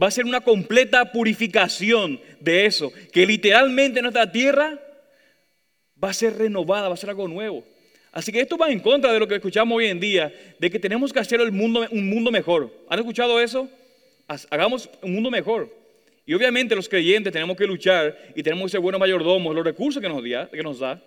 Va 0.00 0.06
a 0.06 0.12
ser 0.12 0.24
una 0.24 0.40
completa 0.40 1.10
purificación 1.10 2.20
de 2.38 2.64
eso, 2.66 2.92
que 3.12 3.26
literalmente 3.26 4.00
nuestra 4.00 4.30
tierra 4.30 4.78
va 6.00 6.10
a 6.10 6.14
ser 6.14 6.38
renovada, 6.38 6.86
va 6.86 6.94
a 6.94 6.96
ser 6.96 7.10
algo 7.10 7.26
nuevo. 7.26 7.64
Así 8.12 8.30
que 8.30 8.40
esto 8.40 8.56
va 8.56 8.70
en 8.70 8.78
contra 8.78 9.12
de 9.12 9.18
lo 9.18 9.26
que 9.26 9.34
escuchamos 9.34 9.76
hoy 9.76 9.86
en 9.86 9.98
día, 9.98 10.32
de 10.60 10.70
que 10.70 10.78
tenemos 10.78 11.12
que 11.12 11.18
hacer 11.18 11.40
el 11.40 11.50
mundo, 11.50 11.84
un 11.90 12.08
mundo 12.08 12.30
mejor. 12.30 12.72
¿Han 12.88 13.00
escuchado 13.00 13.40
eso? 13.40 13.68
Hagamos 14.48 14.88
un 15.02 15.12
mundo 15.12 15.28
mejor. 15.28 15.74
Y 16.24 16.34
obviamente 16.34 16.76
los 16.76 16.88
creyentes 16.88 17.32
tenemos 17.32 17.56
que 17.56 17.66
luchar 17.66 18.16
y 18.36 18.44
tenemos 18.44 18.66
que 18.66 18.70
ser 18.70 18.80
buenos 18.80 19.00
mayordomos, 19.00 19.52
los 19.56 19.64
recursos 19.64 20.00
que 20.00 20.08
nos, 20.08 20.22
da, 20.22 20.48
que 20.48 20.62
nos 20.62 20.78
da. 20.78 21.02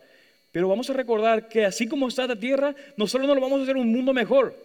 Pero 0.55 0.69
vamos 0.69 0.89
a 0.89 0.93
recordar 0.93 1.49
que 1.49 1.65
así 1.65 1.85
como 1.85 2.07
está 2.07 2.25
la 2.25 2.37
tierra, 2.37 2.73
nosotros 2.95 3.27
no 3.27 3.35
lo 3.35 3.41
vamos 3.41 3.59
a 3.59 3.63
hacer 3.63 3.75
un 3.75 3.91
mundo 3.91 4.13
mejor. 4.13 4.55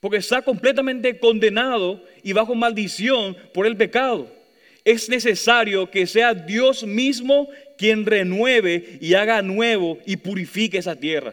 Porque 0.00 0.16
está 0.16 0.42
completamente 0.42 1.16
condenado 1.20 2.02
y 2.24 2.32
bajo 2.32 2.56
maldición 2.56 3.36
por 3.54 3.64
el 3.64 3.76
pecado. 3.76 4.26
Es 4.84 5.08
necesario 5.08 5.88
que 5.88 6.08
sea 6.08 6.34
Dios 6.34 6.82
mismo 6.82 7.48
quien 7.78 8.04
renueve 8.04 8.98
y 9.00 9.14
haga 9.14 9.42
nuevo 9.42 9.96
y 10.06 10.16
purifique 10.16 10.78
esa 10.78 10.96
tierra. 10.96 11.32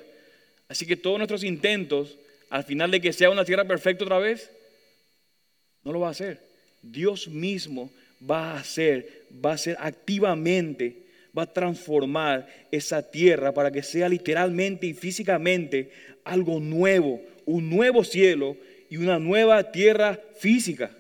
Así 0.68 0.86
que 0.86 0.96
todos 0.96 1.18
nuestros 1.18 1.44
intentos, 1.44 2.16
al 2.52 2.66
final 2.66 2.92
de 2.92 3.02
que 3.02 3.12
sea 3.12 3.32
una 3.32 3.44
tierra 3.44 3.66
perfecta 3.66 4.04
otra 4.04 4.20
vez, 4.20 4.52
no 5.84 5.92
lo 5.92 6.02
va 6.02 6.10
a 6.10 6.12
hacer. 6.12 6.40
Dios 6.84 7.28
mismo 7.28 7.90
va 8.22 8.52
a 8.52 8.60
hacer, 8.60 9.24
va 9.44 9.50
a 9.50 9.56
hacer 9.56 9.76
activamente, 9.80 11.09
va 11.38 11.44
a 11.44 11.54
transformar 11.54 12.48
esa 12.72 13.02
tierra 13.10 13.54
para 13.54 13.72
que 13.72 13.84
sea 13.84 14.10
literalmente 14.10 14.88
y 14.88 14.94
físicamente 14.94 15.92
algo 16.24 16.60
nuevo, 16.60 17.22
un 17.46 17.70
nuevo 17.70 18.04
cielo 18.04 18.58
y 18.90 18.98
una 18.98 19.20
nueva 19.20 19.72
tierra 19.72 20.20
física. 20.38 20.92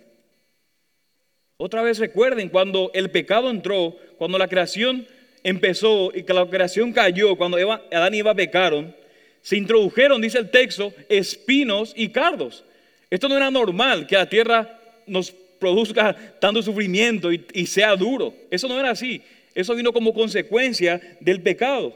Otra 1.57 1.81
vez 1.81 1.99
recuerden 1.99 2.49
cuando 2.49 2.91
el 2.93 3.11
pecado 3.11 3.49
entró, 3.49 3.95
cuando 4.17 4.37
la 4.37 4.47
creación 4.47 5.05
empezó 5.43 6.11
y 6.13 6.23
que 6.23 6.33
la 6.33 6.49
creación 6.49 6.93
cayó, 6.93 7.35
cuando 7.35 7.57
Adán 7.57 8.13
y 8.13 8.19
Eva 8.19 8.33
pecaron, 8.33 8.95
se 9.41 9.57
introdujeron, 9.57 10.21
dice 10.21 10.37
el 10.37 10.49
texto, 10.49 10.93
espinos 11.09 11.93
y 11.95 12.09
cardos. 12.09 12.63
Esto 13.09 13.27
no 13.27 13.35
era 13.35 13.49
normal, 13.49 14.05
que 14.05 14.15
la 14.15 14.29
tierra 14.29 14.79
nos 15.07 15.31
produzca 15.31 16.15
tanto 16.39 16.61
sufrimiento 16.61 17.31
y, 17.31 17.65
sea 17.65 17.95
duro. 17.95 18.33
Eso 18.49 18.67
no 18.67 18.79
era 18.79 18.91
así. 18.91 19.21
Eso 19.59 19.75
vino 19.75 19.91
como 19.91 20.13
consecuencia 20.13 21.01
del 21.19 21.41
pecado. 21.41 21.93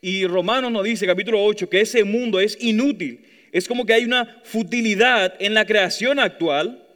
Y 0.00 0.28
Romanos 0.28 0.70
nos 0.70 0.84
dice, 0.84 1.08
capítulo 1.08 1.42
8, 1.42 1.68
que 1.68 1.80
ese 1.80 2.04
mundo 2.04 2.38
es 2.38 2.56
inútil. 2.60 3.26
Es 3.50 3.66
como 3.66 3.84
que 3.84 3.94
hay 3.94 4.04
una 4.04 4.40
futilidad 4.44 5.34
en 5.40 5.54
la 5.54 5.66
creación 5.66 6.20
actual, 6.20 6.86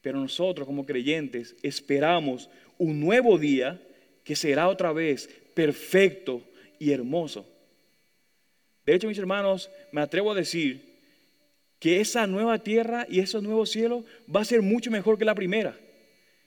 pero 0.00 0.18
nosotros 0.18 0.66
como 0.66 0.86
creyentes 0.86 1.54
esperamos 1.62 2.48
un 2.78 2.98
nuevo 2.98 3.36
día 3.36 3.78
que 4.24 4.36
será 4.36 4.68
otra 4.68 4.90
vez 4.94 5.28
perfecto 5.52 6.40
y 6.78 6.92
hermoso. 6.92 7.46
De 8.86 8.94
hecho, 8.94 9.06
mis 9.06 9.18
hermanos, 9.18 9.68
me 9.92 10.00
atrevo 10.00 10.32
a 10.32 10.34
decir 10.34 10.80
que 11.78 12.00
esa 12.00 12.26
nueva 12.26 12.58
tierra 12.60 13.06
y 13.06 13.20
ese 13.20 13.42
nuevo 13.42 13.66
cielo 13.66 14.02
va 14.34 14.40
a 14.40 14.46
ser 14.46 14.62
mucho 14.62 14.90
mejor 14.90 15.18
que 15.18 15.26
la 15.26 15.34
primera. 15.34 15.76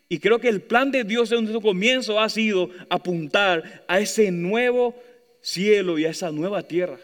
Y 0.07 0.19
creo 0.19 0.39
que 0.39 0.49
el 0.49 0.61
plan 0.61 0.91
de 0.91 1.03
Dios 1.03 1.29
desde 1.29 1.51
su 1.51 1.61
comienzo 1.61 2.19
ha 2.19 2.29
sido 2.29 2.69
apuntar 2.89 3.83
a 3.87 3.99
ese 3.99 4.31
nuevo 4.31 4.95
cielo 5.41 5.97
y 5.97 6.05
a 6.05 6.09
esa 6.09 6.31
nueva 6.31 6.63
tierra. 6.63 6.99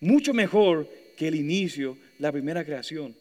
Mucho 0.00 0.34
mejor 0.34 0.88
que 1.16 1.28
el 1.28 1.34
inicio, 1.34 1.96
la 2.18 2.30
primera 2.32 2.64
creación. 2.64 3.16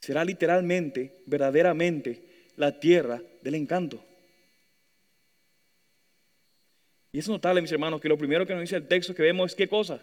Será 0.00 0.24
literalmente, 0.24 1.22
verdaderamente, 1.24 2.22
la 2.56 2.78
tierra 2.78 3.22
del 3.40 3.54
encanto. 3.54 4.04
Y 7.12 7.18
es 7.20 7.28
notable, 7.28 7.62
mis 7.62 7.72
hermanos, 7.72 8.00
que 8.00 8.08
lo 8.08 8.18
primero 8.18 8.44
que 8.44 8.52
nos 8.52 8.62
dice 8.62 8.76
el 8.76 8.88
texto 8.88 9.14
que 9.14 9.22
vemos 9.22 9.52
es 9.52 9.56
qué 9.56 9.68
cosa. 9.68 10.02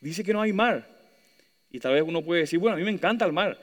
Dice 0.00 0.22
que 0.22 0.32
no 0.32 0.42
hay 0.42 0.52
mar. 0.52 0.86
Y 1.70 1.80
tal 1.80 1.94
vez 1.94 2.02
uno 2.06 2.22
puede 2.22 2.42
decir, 2.42 2.58
bueno, 2.58 2.76
a 2.76 2.78
mí 2.78 2.84
me 2.84 2.90
encanta 2.90 3.24
el 3.24 3.32
mar. 3.32 3.58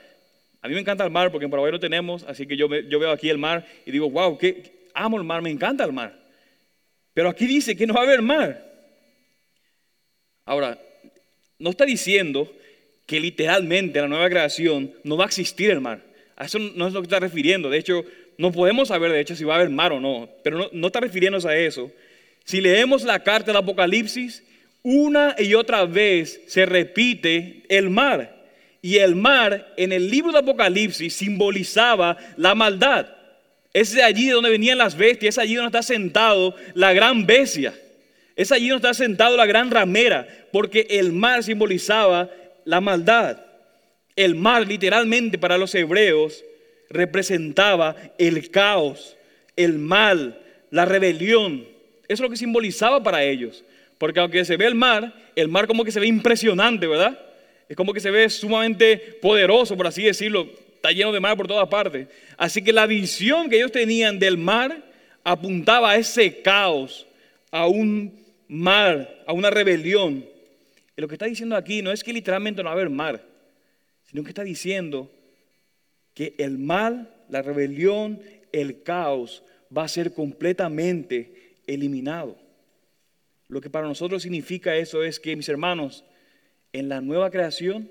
A 0.62 0.68
mí 0.68 0.74
me 0.74 0.82
encanta 0.82 1.04
el 1.04 1.12
mar 1.12 1.32
porque 1.32 1.46
en 1.46 1.52
Paraguay 1.52 1.72
lo 1.72 1.80
tenemos, 1.80 2.24
así 2.24 2.48
que 2.48 2.58
yo, 2.58 2.68
veo 2.68 3.12
aquí 3.12 3.30
el 3.30 3.38
mar 3.38 3.66
y 3.86 3.92
digo, 3.92 4.10
wow, 4.10 4.38
que 4.38 4.88
amo 4.94 5.18
el 5.18 5.24
mar, 5.24 5.42
me 5.42 5.50
encanta 5.50 5.84
el 5.84 5.94
mar. 5.94 6.18
Pero 7.14 7.30
aquí 7.30 7.46
dice 7.46 7.76
que 7.76 7.88
no 7.88 7.94
va 7.94 8.02
a 8.02 8.04
haber 8.04 8.22
mar. 8.22 8.64
Ahora, 10.46 10.80
no 11.60 11.70
está 11.70 11.86
diciendo 11.86 12.52
que 13.06 13.20
literalmente 13.20 14.00
en 14.00 14.04
la 14.04 14.10
nueva 14.10 14.30
creación 14.30 14.94
no 15.04 15.18
va 15.18 15.26
a 15.26 15.28
existir 15.28 15.70
el 15.72 15.82
mar. 15.82 16.02
A 16.36 16.46
eso 16.46 16.60
no 16.60 16.88
es 16.88 16.94
lo 16.94 17.02
que 17.02 17.06
está 17.06 17.20
refiriendo. 17.20 17.70
De 17.70 17.78
hecho, 17.78 18.04
no 18.38 18.52
podemos 18.52 18.90
saber 18.90 19.12
de 19.12 19.20
hecho 19.20 19.36
si 19.36 19.44
va 19.44 19.56
a 19.56 19.58
haber 19.58 19.70
mar 19.70 19.92
o 19.94 20.00
no. 20.00 20.30
Pero 20.44 20.58
no, 20.58 20.70
no 20.72 20.88
está 20.88 21.00
refiriéndose 21.00 21.48
a 21.48 21.58
eso. 21.58 21.92
Si 22.44 22.62
leemos 22.62 23.04
la 23.04 23.24
carta 23.24 23.48
del 23.48 23.58
Apocalipsis, 23.58 24.44
una 24.84 25.36
y 25.38 25.54
otra 25.54 25.86
vez 25.86 26.42
se 26.48 26.66
repite 26.66 27.64
el 27.70 27.90
mar. 27.90 28.37
Y 28.88 29.00
el 29.00 29.18
mar 29.18 29.74
en 29.76 29.92
el 29.92 30.10
libro 30.10 30.32
de 30.32 30.38
Apocalipsis 30.38 31.14
simbolizaba 31.14 32.16
la 32.38 32.56
maldad. 32.56 33.06
Es 33.74 33.94
de 33.94 34.02
allí 34.02 34.28
de 34.28 34.32
donde 34.32 34.50
venían 34.50 34.78
las 34.78 34.96
bestias, 34.96 35.36
es 35.36 35.40
allí 35.40 35.56
donde 35.56 35.78
está 35.78 35.84
sentado 35.84 36.56
la 36.74 36.94
gran 36.94 37.26
bestia. 37.26 37.74
Es 38.38 38.50
allí 38.54 38.70
donde 38.70 38.88
está 38.88 38.94
sentado 38.94 39.36
la 39.36 39.46
gran 39.46 39.72
ramera, 39.72 40.26
porque 40.54 40.88
el 40.90 41.12
mar 41.12 41.44
simbolizaba 41.44 42.30
la 42.64 42.80
maldad. 42.80 43.42
El 44.16 44.36
mar 44.36 44.66
literalmente 44.66 45.38
para 45.38 45.58
los 45.58 45.76
hebreos 45.76 46.46
representaba 46.90 47.94
el 48.18 48.50
caos, 48.52 49.18
el 49.58 49.80
mal, 49.80 50.40
la 50.72 50.86
rebelión. 50.86 51.68
Eso 52.04 52.14
es 52.14 52.20
lo 52.22 52.30
que 52.30 52.38
simbolizaba 52.38 53.04
para 53.04 53.22
ellos. 53.22 53.66
Porque 53.98 54.22
aunque 54.22 54.46
se 54.46 54.56
ve 54.56 54.66
el 54.66 54.76
mar, 54.76 55.14
el 55.36 55.50
mar 55.50 55.68
como 55.68 55.84
que 55.84 55.92
se 55.92 56.00
ve 56.00 56.08
impresionante, 56.08 56.88
¿verdad? 56.88 57.27
Es 57.70 57.76
como 57.76 57.94
que 57.94 58.00
se 58.00 58.12
ve 58.12 58.30
sumamente 58.30 58.98
poderoso, 59.22 59.76
por 59.76 59.88
así 59.88 60.04
decirlo. 60.04 60.50
Está 60.76 60.92
lleno 60.92 61.12
de 61.12 61.20
mar 61.20 61.36
por 61.36 61.48
todas 61.48 61.68
partes. 61.68 62.08
Así 62.38 62.64
que 62.64 62.72
la 62.72 62.86
visión 62.86 63.50
que 63.50 63.58
ellos 63.58 63.72
tenían 63.72 64.20
del 64.20 64.38
mar 64.38 64.84
apuntaba 65.24 65.92
a 65.92 65.98
ese 65.98 66.42
caos, 66.42 67.08
a 67.52 67.68
un 67.68 68.26
mar, 68.48 69.24
a 69.26 69.34
una 69.34 69.50
rebelión. 69.50 70.26
Y 70.96 71.02
lo 71.02 71.08
que 71.08 71.16
está 71.16 71.26
diciendo 71.26 71.56
aquí 71.56 71.82
no 71.82 71.92
es 71.92 72.04
que 72.04 72.14
literalmente 72.14 72.62
no 72.62 72.68
va 72.68 72.72
a 72.72 72.74
haber 72.74 72.90
mar, 72.90 73.24
sino 74.10 74.24
que 74.24 74.30
está 74.30 74.44
diciendo 74.44 75.12
que 76.14 76.34
el 76.38 76.58
mal, 76.58 77.14
la 77.30 77.42
rebelión, 77.42 78.22
el 78.52 78.82
caos 78.84 79.44
va 79.76 79.84
a 79.84 79.88
ser 79.88 80.14
completamente 80.14 81.56
eliminado. 81.68 82.38
Lo 83.50 83.62
que 83.62 83.70
para 83.70 83.88
nosotros 83.88 84.24
significa 84.24 84.76
eso 84.76 85.04
es 85.04 85.20
que, 85.20 85.36
mis 85.36 85.50
hermanos, 85.50 86.04
en 86.80 86.90
la 86.90 87.02
nueva 87.02 87.32
creación 87.32 87.90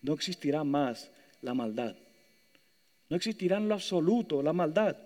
no 0.00 0.14
existirá 0.14 0.64
más 0.64 1.10
la 1.42 1.54
maldad. 1.54 1.94
No 3.08 3.16
existirá 3.16 3.58
en 3.58 3.68
lo 3.68 3.74
absoluto 3.74 4.42
la 4.42 4.52
maldad. 4.52 4.96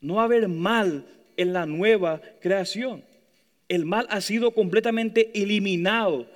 No 0.00 0.14
va 0.14 0.22
a 0.22 0.24
haber 0.24 0.48
mal 0.48 1.04
en 1.36 1.52
la 1.52 1.66
nueva 1.66 2.20
creación. 2.40 3.04
El 3.68 3.84
mal 3.84 4.06
ha 4.10 4.20
sido 4.20 4.52
completamente 4.52 5.30
eliminado 5.34 6.26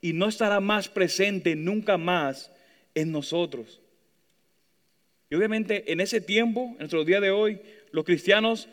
y 0.00 0.12
no 0.12 0.28
estará 0.28 0.60
más 0.60 0.88
presente 0.88 1.54
nunca 1.54 1.96
más 1.96 2.50
en 2.94 3.12
nosotros. 3.12 3.80
Y 5.28 5.36
obviamente 5.36 5.92
en 5.92 6.00
ese 6.00 6.20
tiempo, 6.20 6.70
en 6.72 6.78
nuestro 6.78 7.04
día 7.04 7.20
de 7.20 7.30
hoy, 7.30 7.60
los 7.92 8.04
cristianos 8.04 8.68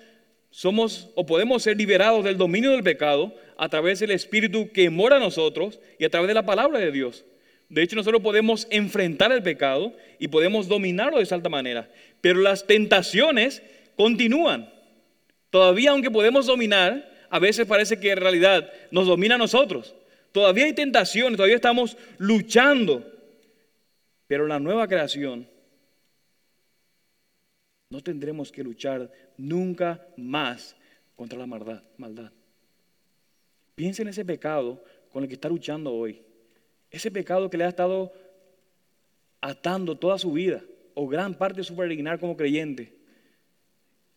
somos 0.50 1.12
o 1.14 1.26
podemos 1.26 1.62
ser 1.62 1.78
liberados 1.78 2.24
del 2.24 2.38
dominio 2.38 2.72
del 2.72 2.84
pecado 2.84 3.36
a 3.58 3.70
través 3.70 4.00
del 4.00 4.12
Espíritu 4.12 4.72
que 4.72 4.90
mora 4.90 5.18
en 5.18 5.24
nosotros 5.24 5.80
y 5.98 6.06
a 6.06 6.10
través 6.10 6.28
de 6.28 6.34
la 6.34 6.46
palabra 6.46 6.80
de 6.80 6.92
Dios. 6.92 7.26
De 7.70 7.82
hecho, 7.82 7.96
nosotros 7.96 8.22
podemos 8.22 8.68
enfrentar 8.70 9.32
el 9.32 9.44
pecado 9.44 9.94
y 10.20 10.30
podemos 10.30 10.68
dominarlo 10.68 11.20
de 11.20 11.26
cierta 11.26 11.50
manera. 11.50 11.90
Pero 12.22 12.40
las 12.40 12.66
tentaciones 12.66 13.62
continúan. 13.96 14.72
Todavía, 15.50 15.92
aunque 15.92 16.12
podemos 16.12 16.46
dominar, 16.46 17.12
a 17.30 17.40
veces 17.40 17.66
parece 17.66 18.00
que 18.00 18.12
en 18.12 18.20
realidad 18.20 18.72
nos 18.92 19.08
domina 19.08 19.36
a 19.36 19.40
nosotros. 19.40 19.96
Todavía 20.32 20.66
hay 20.66 20.74
tentaciones, 20.74 21.36
todavía 21.36 21.56
estamos 21.56 21.98
luchando. 22.18 23.04
Pero 24.28 24.46
la 24.48 24.60
nueva 24.60 24.88
creación 24.88 25.48
no 27.90 28.02
tendremos 28.02 28.52
que 28.52 28.64
luchar 28.64 29.12
nunca 29.38 30.06
más 30.16 30.76
contra 31.16 31.40
la 31.40 31.48
maldad. 31.48 32.32
Piensa 33.78 34.02
en 34.02 34.08
ese 34.08 34.26
pecado 34.26 34.84
con 35.12 35.22
el 35.22 35.30
que 35.30 35.36
está 35.36 35.50
luchando 35.50 35.94
hoy. 35.94 36.20
Ese 36.90 37.12
pecado 37.12 37.48
que 37.48 37.60
le 37.60 37.64
ha 37.64 37.70
estado 37.70 38.12
atando 39.40 39.96
toda 39.96 40.18
su 40.18 40.32
vida 40.32 40.64
o 40.96 41.08
gran 41.08 41.36
parte 41.36 41.58
de 41.58 41.64
su 41.64 41.76
peregrinar 41.76 42.20
como 42.20 42.36
creyente. 42.36 42.98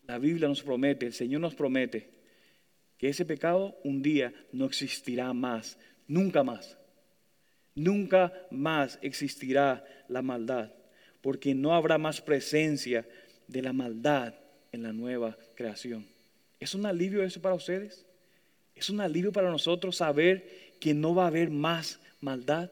La 0.07 0.17
Biblia 0.17 0.47
nos 0.47 0.63
promete, 0.63 1.05
el 1.05 1.13
Señor 1.13 1.41
nos 1.41 1.53
promete 1.53 2.09
que 2.97 3.09
ese 3.09 3.23
pecado 3.23 3.77
un 3.83 4.01
día 4.01 4.33
no 4.51 4.65
existirá 4.65 5.31
más, 5.31 5.77
nunca 6.07 6.43
más. 6.43 6.79
Nunca 7.75 8.33
más 8.49 8.97
existirá 9.03 9.85
la 10.07 10.23
maldad, 10.23 10.71
porque 11.21 11.53
no 11.53 11.75
habrá 11.75 11.99
más 11.99 12.19
presencia 12.19 13.07
de 13.47 13.61
la 13.61 13.73
maldad 13.73 14.33
en 14.71 14.81
la 14.81 14.91
nueva 14.91 15.37
creación. 15.53 16.07
¿Es 16.59 16.73
un 16.73 16.87
alivio 16.87 17.21
eso 17.21 17.39
para 17.39 17.53
ustedes? 17.53 18.07
¿Es 18.75 18.89
un 18.89 19.01
alivio 19.01 19.31
para 19.31 19.49
nosotros 19.49 19.97
saber 19.97 20.73
que 20.79 20.93
no 20.93 21.13
va 21.13 21.25
a 21.25 21.27
haber 21.27 21.49
más 21.49 21.99
maldad? 22.19 22.71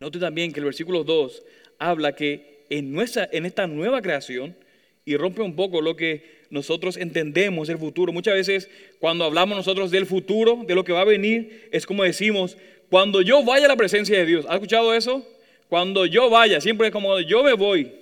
Note 0.00 0.18
también 0.18 0.52
que 0.52 0.60
el 0.60 0.66
versículo 0.66 1.04
2 1.04 1.42
habla 1.78 2.14
que 2.14 2.66
en, 2.70 2.92
nuestra, 2.92 3.28
en 3.32 3.46
esta 3.46 3.66
nueva 3.66 4.02
creación, 4.02 4.56
y 5.04 5.16
rompe 5.16 5.42
un 5.42 5.54
poco 5.54 5.80
lo 5.80 5.96
que 5.96 6.44
nosotros 6.50 6.96
entendemos 6.96 7.68
del 7.68 7.78
futuro. 7.78 8.12
Muchas 8.12 8.34
veces 8.34 8.70
cuando 9.00 9.24
hablamos 9.24 9.56
nosotros 9.56 9.90
del 9.90 10.06
futuro, 10.06 10.64
de 10.66 10.74
lo 10.74 10.84
que 10.84 10.92
va 10.92 11.02
a 11.02 11.04
venir, 11.04 11.68
es 11.72 11.84
como 11.84 12.04
decimos, 12.04 12.56
cuando 12.90 13.20
yo 13.20 13.42
vaya 13.42 13.66
a 13.66 13.68
la 13.68 13.76
presencia 13.76 14.16
de 14.16 14.26
Dios. 14.26 14.46
¿Has 14.48 14.54
escuchado 14.54 14.94
eso? 14.94 15.26
Cuando 15.68 16.06
yo 16.06 16.30
vaya, 16.30 16.60
siempre 16.60 16.88
es 16.88 16.92
como 16.92 17.20
yo 17.20 17.42
me 17.42 17.54
voy. 17.54 17.92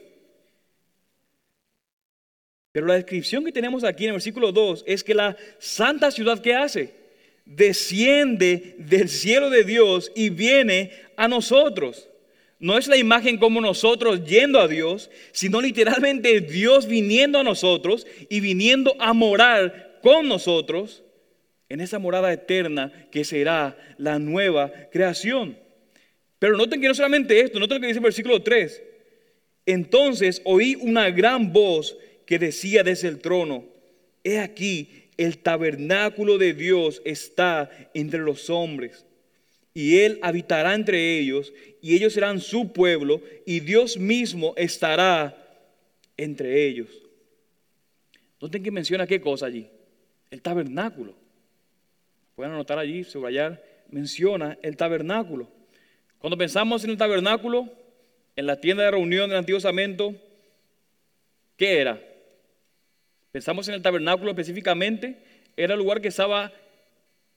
Pero 2.72 2.86
la 2.86 2.94
descripción 2.94 3.44
que 3.44 3.52
tenemos 3.52 3.84
aquí 3.84 4.04
en 4.04 4.10
el 4.10 4.14
versículo 4.14 4.50
2 4.50 4.84
es 4.86 5.04
que 5.04 5.14
la 5.14 5.36
santa 5.58 6.10
ciudad 6.10 6.40
que 6.40 6.54
hace 6.54 6.94
desciende 7.44 8.76
del 8.78 9.08
cielo 9.08 9.50
de 9.50 9.64
Dios 9.64 10.10
y 10.14 10.30
viene 10.30 10.90
a 11.16 11.28
nosotros. 11.28 12.08
No 12.58 12.78
es 12.78 12.86
la 12.86 12.96
imagen 12.96 13.38
como 13.38 13.60
nosotros 13.60 14.24
yendo 14.24 14.60
a 14.60 14.68
Dios, 14.68 15.10
sino 15.32 15.60
literalmente 15.60 16.40
Dios 16.40 16.86
viniendo 16.86 17.40
a 17.40 17.42
nosotros 17.42 18.06
y 18.28 18.40
viniendo 18.40 18.94
a 19.00 19.12
morar 19.12 19.98
con 20.00 20.28
nosotros 20.28 21.02
en 21.68 21.80
esa 21.80 21.98
morada 21.98 22.32
eterna 22.32 22.92
que 23.10 23.24
será 23.24 23.76
la 23.98 24.18
nueva 24.18 24.72
creación. 24.90 25.58
Pero 26.38 26.56
noten 26.56 26.80
que 26.80 26.88
no 26.88 26.94
solamente 26.94 27.40
esto, 27.40 27.58
noten 27.58 27.76
lo 27.76 27.80
que 27.80 27.86
dice 27.88 27.98
el 27.98 28.04
versículo 28.04 28.42
3. 28.42 28.82
Entonces 29.66 30.40
oí 30.44 30.76
una 30.80 31.10
gran 31.10 31.52
voz 31.52 31.96
que 32.26 32.38
decía 32.38 32.82
desde 32.82 33.08
el 33.08 33.20
trono, 33.20 33.64
he 34.24 34.38
aquí, 34.38 34.88
el 35.16 35.38
tabernáculo 35.38 36.38
de 36.38 36.54
Dios 36.54 37.02
está 37.04 37.70
entre 37.94 38.20
los 38.20 38.50
hombres 38.50 39.04
y 39.74 40.00
Él 40.00 40.18
habitará 40.22 40.74
entre 40.74 41.18
ellos, 41.18 41.52
y 41.80 41.94
ellos 41.94 42.12
serán 42.12 42.40
su 42.40 42.72
pueblo, 42.72 43.22
y 43.46 43.60
Dios 43.60 43.96
mismo 43.96 44.54
estará 44.56 45.36
entre 46.16 46.66
ellos. 46.66 46.88
Noten 48.40 48.62
que 48.62 48.70
menciona 48.70 49.06
qué 49.06 49.20
cosa 49.20 49.46
allí. 49.46 49.68
El 50.30 50.42
tabernáculo. 50.42 51.14
Pueden 52.34 52.52
anotar 52.52 52.78
allí, 52.78 53.04
subrayar. 53.04 53.62
Menciona 53.88 54.58
el 54.62 54.76
tabernáculo. 54.76 55.48
Cuando 56.18 56.36
pensamos 56.36 56.84
en 56.84 56.90
el 56.90 56.96
tabernáculo, 56.96 57.72
en 58.36 58.46
la 58.46 58.60
tienda 58.60 58.84
de 58.84 58.90
reunión 58.90 59.28
del 59.28 59.38
Antiguo 59.38 59.58
Testamento, 59.58 60.14
¿qué 61.56 61.80
era? 61.80 62.02
Pensamos 63.32 63.66
en 63.68 63.74
el 63.74 63.82
tabernáculo 63.82 64.30
específicamente, 64.30 65.16
era 65.56 65.74
el 65.74 65.78
lugar 65.80 66.00
que 66.00 66.08
estaba 66.08 66.52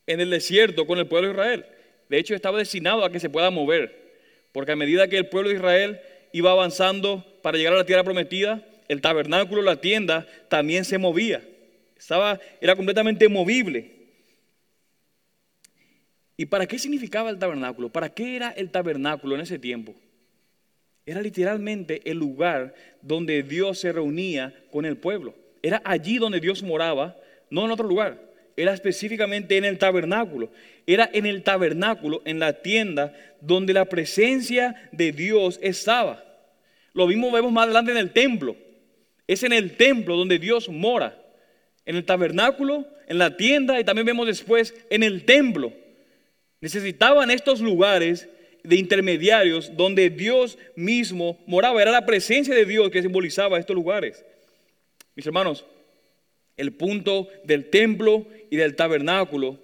en 0.08 0.20
el 0.20 0.30
desierto 0.30 0.86
con 0.86 1.00
el 1.00 1.08
pueblo 1.08 1.30
de 1.30 1.34
Israel 1.34 1.66
de 2.10 2.20
hecho 2.20 2.36
estaba 2.36 2.58
destinado 2.58 3.04
a 3.04 3.12
que 3.12 3.20
se 3.20 3.30
pueda 3.30 3.50
mover, 3.50 4.14
porque 4.52 4.72
a 4.72 4.76
medida 4.76 5.08
que 5.08 5.18
el 5.18 5.28
pueblo 5.28 5.50
de 5.50 5.56
Israel 5.56 6.00
iba 6.32 6.52
avanzando 6.52 7.26
para 7.42 7.58
llegar 7.58 7.74
a 7.74 7.78
la 7.78 7.86
tierra 7.86 8.04
prometida, 8.04 8.66
el 8.88 9.02
tabernáculo, 9.02 9.62
la 9.62 9.82
tienda, 9.82 10.28
también 10.48 10.86
se 10.86 10.98
movía. 10.98 11.42
Estaba, 11.98 12.40
era 12.62 12.76
completamente 12.76 13.28
movible. 13.28 13.92
¿Y 16.38 16.46
para 16.46 16.68
qué 16.68 16.78
significaba 16.78 17.30
el 17.30 17.40
tabernáculo? 17.40 17.90
¿Para 17.90 18.10
qué 18.10 18.36
era 18.36 18.50
el 18.52 18.70
tabernáculo 18.70 19.36
en 19.36 19.42
ese 19.42 19.58
tiempo? 19.58 19.96
Era 21.06 21.22
literalmente 21.22 22.02
el 22.10 22.18
lugar 22.18 22.76
donde 23.02 23.42
Dios 23.42 23.80
se 23.80 23.92
reunía 23.92 24.54
con 24.72 24.86
el 24.86 24.98
pueblo. 24.98 25.34
Era 25.66 25.82
allí 25.84 26.18
donde 26.18 26.40
Dios 26.40 26.62
moraba, 26.62 27.18
no 27.50 27.66
en 27.66 27.72
otro 27.72 27.88
lugar 27.88 28.26
era 28.58 28.74
específicamente 28.74 29.58
en 29.58 29.66
el 29.66 29.78
tabernáculo. 29.78 30.50
Era 30.88 31.10
en 31.12 31.26
el 31.26 31.44
tabernáculo, 31.44 32.22
en 32.26 32.40
la 32.40 32.62
tienda, 32.62 33.14
donde 33.42 33.74
la 33.74 33.86
presencia 33.86 34.90
de 34.92 35.12
Dios 35.12 35.60
estaba. 35.62 36.24
Lo 36.94 37.08
mismo 37.08 37.32
vemos 37.32 37.52
más 37.52 37.66
adelante 37.66 37.92
en 37.92 37.98
el 37.98 38.12
templo. 38.12 38.56
Es 39.28 39.44
en 39.44 39.52
el 39.52 39.76
templo 39.76 40.16
donde 40.16 40.40
Dios 40.40 40.70
mora. 40.70 41.22
En 41.86 41.96
el 41.96 42.06
tabernáculo, 42.06 42.88
en 43.08 43.18
la 43.18 43.36
tienda 43.36 43.80
y 43.80 43.84
también 43.84 44.06
vemos 44.06 44.28
después 44.28 44.74
en 44.90 45.04
el 45.04 45.26
templo. 45.26 45.74
Necesitaban 46.62 47.30
estos 47.32 47.60
lugares 47.60 48.30
de 48.64 48.78
intermediarios 48.78 49.76
donde 49.76 50.10
Dios 50.10 50.58
mismo 50.76 51.38
moraba. 51.46 51.82
Era 51.82 51.92
la 51.92 52.06
presencia 52.06 52.56
de 52.56 52.66
Dios 52.66 52.90
que 52.90 53.02
simbolizaba 53.02 53.60
estos 53.60 53.76
lugares. 53.76 54.24
Mis 55.16 55.26
hermanos, 55.26 55.66
el 56.58 56.74
punto 56.74 57.28
del 57.44 57.70
templo 57.70 58.28
y 58.50 58.58
del 58.58 58.76
tabernáculo. 58.76 59.60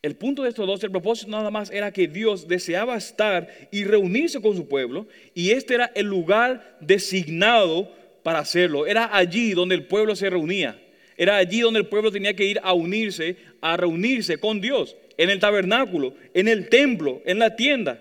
El 0.00 0.14
punto 0.14 0.42
de 0.42 0.50
estos 0.50 0.66
dos, 0.66 0.82
el 0.84 0.90
propósito 0.90 1.30
nada 1.30 1.50
más 1.50 1.70
era 1.70 1.92
que 1.92 2.06
Dios 2.06 2.46
deseaba 2.46 2.96
estar 2.96 3.48
y 3.72 3.84
reunirse 3.84 4.40
con 4.40 4.56
su 4.56 4.68
pueblo 4.68 5.08
y 5.34 5.50
este 5.50 5.74
era 5.74 5.90
el 5.94 6.06
lugar 6.06 6.76
designado 6.80 7.92
para 8.22 8.38
hacerlo. 8.38 8.86
Era 8.86 9.16
allí 9.16 9.52
donde 9.52 9.74
el 9.74 9.86
pueblo 9.86 10.14
se 10.14 10.30
reunía. 10.30 10.80
Era 11.16 11.36
allí 11.36 11.60
donde 11.60 11.80
el 11.80 11.86
pueblo 11.86 12.12
tenía 12.12 12.36
que 12.36 12.44
ir 12.44 12.60
a 12.62 12.74
unirse, 12.74 13.36
a 13.60 13.76
reunirse 13.76 14.38
con 14.38 14.60
Dios, 14.60 14.96
en 15.16 15.30
el 15.30 15.40
tabernáculo, 15.40 16.14
en 16.32 16.46
el 16.46 16.68
templo, 16.68 17.20
en 17.24 17.40
la 17.40 17.56
tienda. 17.56 18.00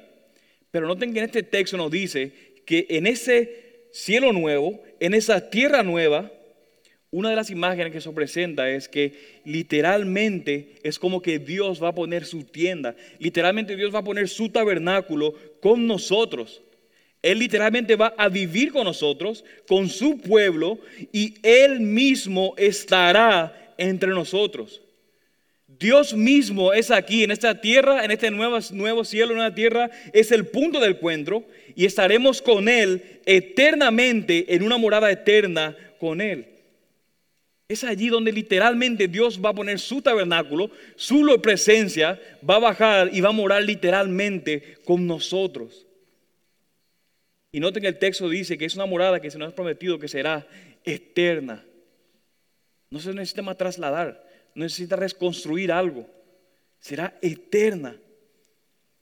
Pero 0.69 0.85
noten 0.85 1.13
que 1.13 1.19
en 1.19 1.25
este 1.25 1.41
texto 1.41 1.77
nos 1.77 1.89
dice 1.89 2.31
que 2.65 2.85
en 2.89 3.07
ese 3.07 3.87
cielo 3.91 4.33
nuevo, 4.33 4.79
en 4.99 5.15
esa 5.15 5.49
tierra 5.49 5.81
nueva, 5.81 6.31
una 7.11 7.29
de 7.29 7.35
las 7.35 7.49
imágenes 7.49 7.93
que 7.93 8.01
se 8.01 8.11
presenta 8.11 8.69
es 8.69 8.89
que 8.89 9.39
literalmente 9.45 10.75
es 10.83 10.99
como 10.99 11.21
que 11.21 11.39
Dios 11.39 11.81
va 11.81 11.89
a 11.89 11.95
poner 11.95 12.25
su 12.25 12.43
tienda, 12.43 12.95
literalmente 13.19 13.75
Dios 13.75 13.93
va 13.93 13.99
a 13.99 14.03
poner 14.03 14.27
su 14.27 14.49
tabernáculo 14.49 15.33
con 15.61 15.87
nosotros. 15.87 16.61
Él 17.21 17.39
literalmente 17.39 17.95
va 17.95 18.13
a 18.17 18.29
vivir 18.29 18.71
con 18.71 18.83
nosotros, 18.83 19.43
con 19.67 19.89
su 19.89 20.19
pueblo, 20.19 20.79
y 21.11 21.35
Él 21.41 21.79
mismo 21.79 22.53
estará 22.57 23.73
entre 23.77 24.09
nosotros. 24.09 24.81
Dios 25.67 26.13
mismo 26.13 26.73
es 26.73 26.91
aquí, 26.91 27.23
en 27.23 27.31
esta 27.31 27.59
tierra, 27.59 28.03
en 28.03 28.11
este 28.11 28.31
nuevo, 28.31 28.57
nuevo 28.71 29.03
cielo, 29.03 29.33
una 29.33 29.53
tierra, 29.53 29.89
es 30.13 30.31
el 30.31 30.47
punto 30.47 30.79
del 30.79 30.91
encuentro, 30.91 31.43
y 31.75 31.85
estaremos 31.85 32.41
con 32.41 32.69
Él 32.69 33.21
eternamente 33.25 34.53
en 34.55 34.63
una 34.63 34.77
morada 34.77 35.11
eterna 35.11 35.75
con 35.99 36.21
Él. 36.21 36.56
Es 37.67 37.83
allí 37.83 38.07
donde 38.07 38.31
literalmente 38.31 39.07
Dios 39.07 39.43
va 39.43 39.49
a 39.49 39.53
poner 39.53 39.79
su 39.79 40.01
tabernáculo, 40.01 40.71
su 40.95 41.39
presencia, 41.41 42.19
va 42.47 42.55
a 42.55 42.59
bajar 42.59 43.09
y 43.11 43.19
va 43.19 43.29
a 43.29 43.33
morar 43.33 43.63
literalmente 43.63 44.77
con 44.85 45.05
nosotros. 45.05 45.85
Y 47.51 47.59
noten 47.59 47.81
que 47.81 47.89
el 47.89 47.99
texto 47.99 48.29
dice 48.29 48.57
que 48.57 48.65
es 48.65 48.75
una 48.75 48.85
morada 48.85 49.19
que 49.19 49.31
se 49.31 49.37
nos 49.37 49.51
ha 49.51 49.55
prometido 49.55 49.99
que 49.99 50.07
será 50.07 50.47
eterna. 50.85 51.65
No 52.89 52.99
se 52.99 53.13
necesita 53.13 53.41
más 53.41 53.57
trasladar, 53.57 54.25
no 54.55 54.63
necesita 54.63 54.95
reconstruir 54.95 55.71
algo. 55.71 56.07
Será 56.79 57.17
eterna. 57.21 57.97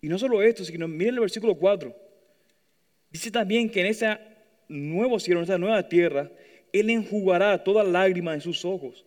Y 0.02 0.08
no 0.08 0.18
solo 0.18 0.42
esto, 0.42 0.66
sino 0.66 0.88
miren 0.88 1.16
el 1.16 1.20
versículo 1.20 1.56
4. 1.56 1.96
Dice 3.12 3.30
también 3.30 3.70
que 3.70 3.82
en 3.82 3.88
ese 3.88 4.18
nuevo 4.68 5.20
cielo, 5.20 5.40
en 5.40 5.44
esta 5.44 5.58
nueva 5.58 5.88
tierra, 5.88 6.32
él 6.80 6.90
enjugará 6.90 7.64
toda 7.64 7.84
lágrima 7.84 8.34
en 8.34 8.42
sus 8.42 8.66
ojos. 8.66 9.06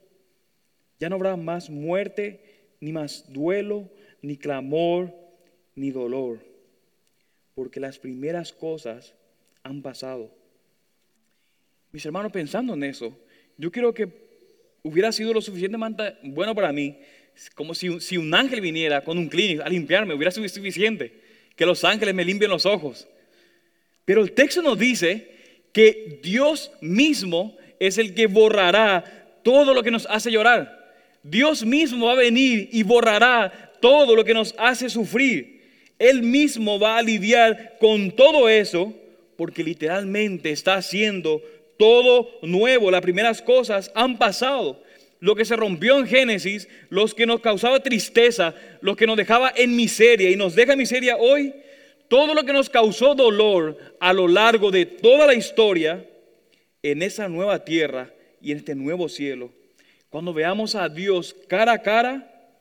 Ya 0.98 1.08
no 1.08 1.16
habrá 1.16 1.36
más 1.36 1.68
muerte, 1.68 2.40
ni 2.80 2.92
más 2.92 3.30
duelo, 3.32 3.88
ni 4.22 4.36
clamor, 4.36 5.12
ni 5.74 5.90
dolor, 5.90 6.40
porque 7.54 7.78
las 7.78 7.98
primeras 7.98 8.52
cosas 8.52 9.14
han 9.62 9.82
pasado. 9.82 10.34
Mis 11.92 12.04
hermanos, 12.06 12.32
pensando 12.32 12.74
en 12.74 12.84
eso, 12.84 13.16
yo 13.56 13.70
quiero 13.70 13.92
que 13.92 14.08
hubiera 14.82 15.12
sido 15.12 15.34
lo 15.34 15.40
suficientemente 15.40 16.14
bueno 16.22 16.54
para 16.54 16.72
mí, 16.72 16.98
como 17.54 17.74
si, 17.74 18.00
si 18.00 18.16
un 18.16 18.34
ángel 18.34 18.60
viniera 18.60 19.04
con 19.04 19.18
un 19.18 19.28
clínico 19.28 19.62
a 19.62 19.68
limpiarme, 19.68 20.14
hubiera 20.14 20.30
sido 20.30 20.48
suficiente. 20.48 21.28
que 21.54 21.66
los 21.66 21.82
ángeles 21.82 22.14
me 22.14 22.24
limpien 22.24 22.50
los 22.50 22.66
ojos. 22.66 23.08
Pero 24.04 24.22
el 24.22 24.30
texto 24.30 24.62
nos 24.62 24.78
dice 24.78 25.28
que 25.72 26.20
Dios 26.22 26.70
mismo 26.80 27.57
es 27.80 27.98
el 27.98 28.14
que 28.14 28.26
borrará 28.26 29.04
todo 29.42 29.74
lo 29.74 29.82
que 29.82 29.90
nos 29.90 30.06
hace 30.06 30.30
llorar. 30.30 30.92
Dios 31.22 31.64
mismo 31.64 32.06
va 32.06 32.12
a 32.12 32.16
venir 32.16 32.68
y 32.72 32.82
borrará 32.82 33.72
todo 33.80 34.14
lo 34.14 34.24
que 34.24 34.34
nos 34.34 34.54
hace 34.58 34.88
sufrir. 34.88 35.58
Él 35.98 36.22
mismo 36.22 36.78
va 36.78 36.98
a 36.98 37.02
lidiar 37.02 37.76
con 37.80 38.12
todo 38.12 38.48
eso 38.48 38.92
porque 39.36 39.64
literalmente 39.64 40.50
está 40.50 40.74
haciendo 40.74 41.42
todo 41.78 42.28
nuevo. 42.42 42.90
Las 42.90 43.02
primeras 43.02 43.42
cosas 43.42 43.90
han 43.94 44.18
pasado. 44.18 44.82
Lo 45.20 45.34
que 45.34 45.44
se 45.44 45.56
rompió 45.56 45.98
en 45.98 46.06
Génesis, 46.06 46.68
los 46.90 47.14
que 47.14 47.26
nos 47.26 47.40
causaba 47.40 47.80
tristeza, 47.80 48.54
lo 48.80 48.94
que 48.94 49.06
nos 49.06 49.16
dejaba 49.16 49.52
en 49.54 49.74
miseria 49.74 50.30
y 50.30 50.36
nos 50.36 50.54
deja 50.54 50.72
en 50.72 50.78
miseria 50.78 51.16
hoy, 51.16 51.52
todo 52.08 52.34
lo 52.34 52.44
que 52.44 52.52
nos 52.52 52.70
causó 52.70 53.14
dolor 53.14 53.76
a 53.98 54.12
lo 54.12 54.28
largo 54.28 54.70
de 54.70 54.86
toda 54.86 55.26
la 55.26 55.34
historia, 55.34 56.04
en 56.82 57.02
esa 57.02 57.28
nueva 57.28 57.64
tierra 57.64 58.12
y 58.40 58.52
en 58.52 58.58
este 58.58 58.74
nuevo 58.74 59.08
cielo, 59.08 59.52
cuando 60.10 60.32
veamos 60.32 60.74
a 60.74 60.88
Dios 60.88 61.34
cara 61.48 61.72
a 61.72 61.82
cara, 61.82 62.56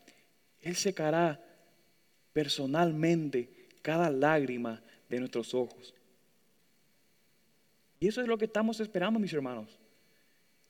Él 0.62 0.76
secará 0.76 1.42
personalmente 2.34 3.50
cada 3.82 4.10
lágrima 4.10 4.82
de 5.10 5.20
nuestros 5.20 5.54
ojos. 5.54 5.94
Y 8.00 8.08
eso 8.08 8.22
es 8.22 8.28
lo 8.28 8.38
que 8.38 8.46
estamos 8.46 8.80
esperando, 8.80 9.20
mis 9.20 9.34
hermanos. 9.34 9.80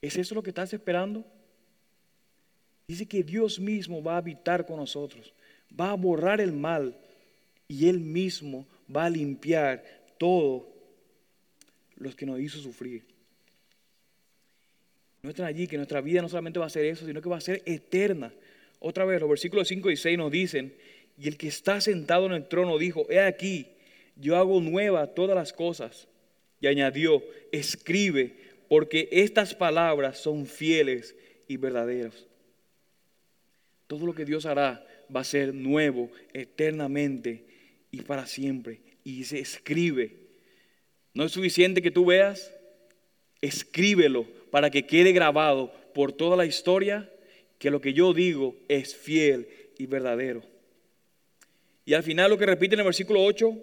¿Es 0.01 0.15
eso 0.15 0.35
lo 0.35 0.43
que 0.43 0.51
estás 0.51 0.71
esperando? 0.73 1.25
Dice 2.87 3.05
que 3.05 3.23
Dios 3.23 3.59
mismo 3.59 4.01
va 4.01 4.13
a 4.13 4.17
habitar 4.17 4.65
con 4.65 4.77
nosotros, 4.77 5.33
va 5.77 5.91
a 5.91 5.95
borrar 5.95 6.39
el 6.39 6.53
mal 6.53 6.95
y 7.67 7.89
Él 7.89 7.99
mismo 7.99 8.65
va 8.95 9.05
a 9.05 9.09
limpiar 9.09 9.83
todo 10.17 10.69
los 11.97 12.15
que 12.15 12.25
nos 12.25 12.39
hizo 12.39 12.59
sufrir. 12.59 13.03
No 15.21 15.29
están 15.29 15.45
allí 15.45 15.67
que 15.67 15.77
nuestra 15.77 16.01
vida 16.01 16.21
no 16.21 16.29
solamente 16.29 16.59
va 16.59 16.67
a 16.67 16.69
ser 16.69 16.85
eso, 16.85 17.05
sino 17.05 17.21
que 17.21 17.29
va 17.29 17.37
a 17.37 17.41
ser 17.41 17.63
eterna. 17.65 18.33
Otra 18.79 19.05
vez, 19.05 19.19
los 19.19 19.29
versículos 19.29 19.67
5 19.67 19.91
y 19.91 19.97
6 19.97 20.17
nos 20.17 20.31
dicen, 20.31 20.73
y 21.17 21.27
el 21.27 21.37
que 21.37 21.47
está 21.47 21.81
sentado 21.81 22.27
en 22.27 22.33
el 22.33 22.47
trono 22.47 22.77
dijo, 22.77 23.07
he 23.09 23.19
aquí, 23.19 23.67
yo 24.15 24.37
hago 24.37 24.61
nueva 24.61 25.07
todas 25.07 25.35
las 25.35 25.53
cosas. 25.53 26.07
Y 26.61 26.67
añadió, 26.67 27.23
escribe, 27.51 28.35
porque 28.67 29.09
estas 29.11 29.53
palabras 29.55 30.19
son 30.19 30.45
fieles 30.45 31.15
y 31.47 31.57
verdaderas. 31.57 32.25
Todo 33.87 34.05
lo 34.05 34.13
que 34.13 34.25
Dios 34.25 34.45
hará 34.45 34.85
va 35.15 35.21
a 35.21 35.25
ser 35.25 35.53
nuevo 35.53 36.11
eternamente 36.33 37.45
y 37.91 38.01
para 38.01 38.27
siempre. 38.27 38.81
Y 39.03 39.23
se 39.23 39.39
escribe. 39.39 40.17
No 41.13 41.23
es 41.23 41.31
suficiente 41.31 41.81
que 41.81 41.91
tú 41.91 42.05
veas, 42.05 42.53
escríbelo 43.41 44.36
para 44.51 44.69
que 44.69 44.85
quede 44.85 45.11
grabado 45.11 45.71
por 45.93 46.11
toda 46.11 46.37
la 46.37 46.45
historia 46.45 47.11
que 47.59 47.71
lo 47.71 47.81
que 47.81 47.93
yo 47.93 48.13
digo 48.13 48.55
es 48.67 48.95
fiel 48.95 49.47
y 49.77 49.85
verdadero. 49.85 50.43
Y 51.85 51.93
al 51.93 52.03
final 52.03 52.29
lo 52.29 52.37
que 52.37 52.45
repite 52.45 52.75
en 52.75 52.79
el 52.81 52.85
versículo 52.85 53.23
8, 53.23 53.57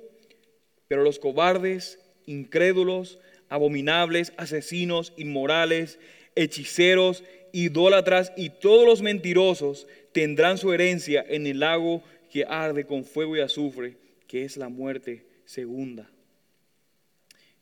pero 0.88 1.02
los 1.02 1.18
cobardes 1.18 1.98
incrédulos, 2.26 3.18
abominables, 3.48 4.32
asesinos, 4.36 5.12
inmorales, 5.16 5.98
hechiceros, 6.34 7.22
idólatras 7.52 8.32
y 8.36 8.50
todos 8.50 8.86
los 8.86 9.02
mentirosos 9.02 9.86
tendrán 10.12 10.58
su 10.58 10.72
herencia 10.72 11.24
en 11.28 11.46
el 11.46 11.60
lago 11.60 12.02
que 12.30 12.44
arde 12.44 12.84
con 12.84 13.04
fuego 13.04 13.36
y 13.36 13.40
azufre, 13.40 13.96
que 14.26 14.44
es 14.44 14.56
la 14.56 14.68
muerte 14.68 15.24
segunda. 15.44 16.10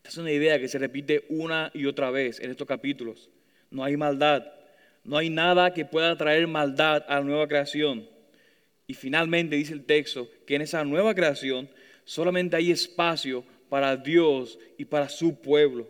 Esta 0.03 0.09
es 0.09 0.17
una 0.17 0.31
idea 0.33 0.59
que 0.59 0.67
se 0.67 0.79
repite 0.79 1.23
una 1.29 1.71
y 1.73 1.85
otra 1.85 2.11
vez 2.11 2.41
en 2.41 2.51
estos 2.51 2.67
capítulos. 2.67 3.29
No 3.71 3.85
hay 3.85 3.95
maldad, 3.95 4.43
no 5.05 5.17
hay 5.17 5.29
nada 5.29 5.73
que 5.73 5.85
pueda 5.85 6.17
traer 6.17 6.45
maldad 6.45 7.05
a 7.07 7.19
la 7.19 7.21
nueva 7.21 7.47
creación. 7.47 8.05
Y 8.85 8.95
finalmente 8.95 9.55
dice 9.55 9.71
el 9.71 9.85
texto 9.85 10.29
que 10.45 10.55
en 10.55 10.61
esa 10.61 10.83
nueva 10.83 11.15
creación 11.15 11.69
solamente 12.03 12.57
hay 12.57 12.69
espacio 12.69 13.45
para 13.69 13.95
Dios 13.95 14.59
y 14.77 14.83
para 14.83 15.07
su 15.07 15.39
pueblo. 15.39 15.87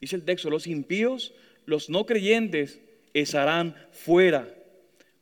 Dice 0.00 0.16
el 0.16 0.24
texto, 0.24 0.48
los 0.48 0.66
impíos, 0.66 1.34
los 1.66 1.90
no 1.90 2.06
creyentes, 2.06 2.80
estarán 3.12 3.76
fuera. 3.92 4.48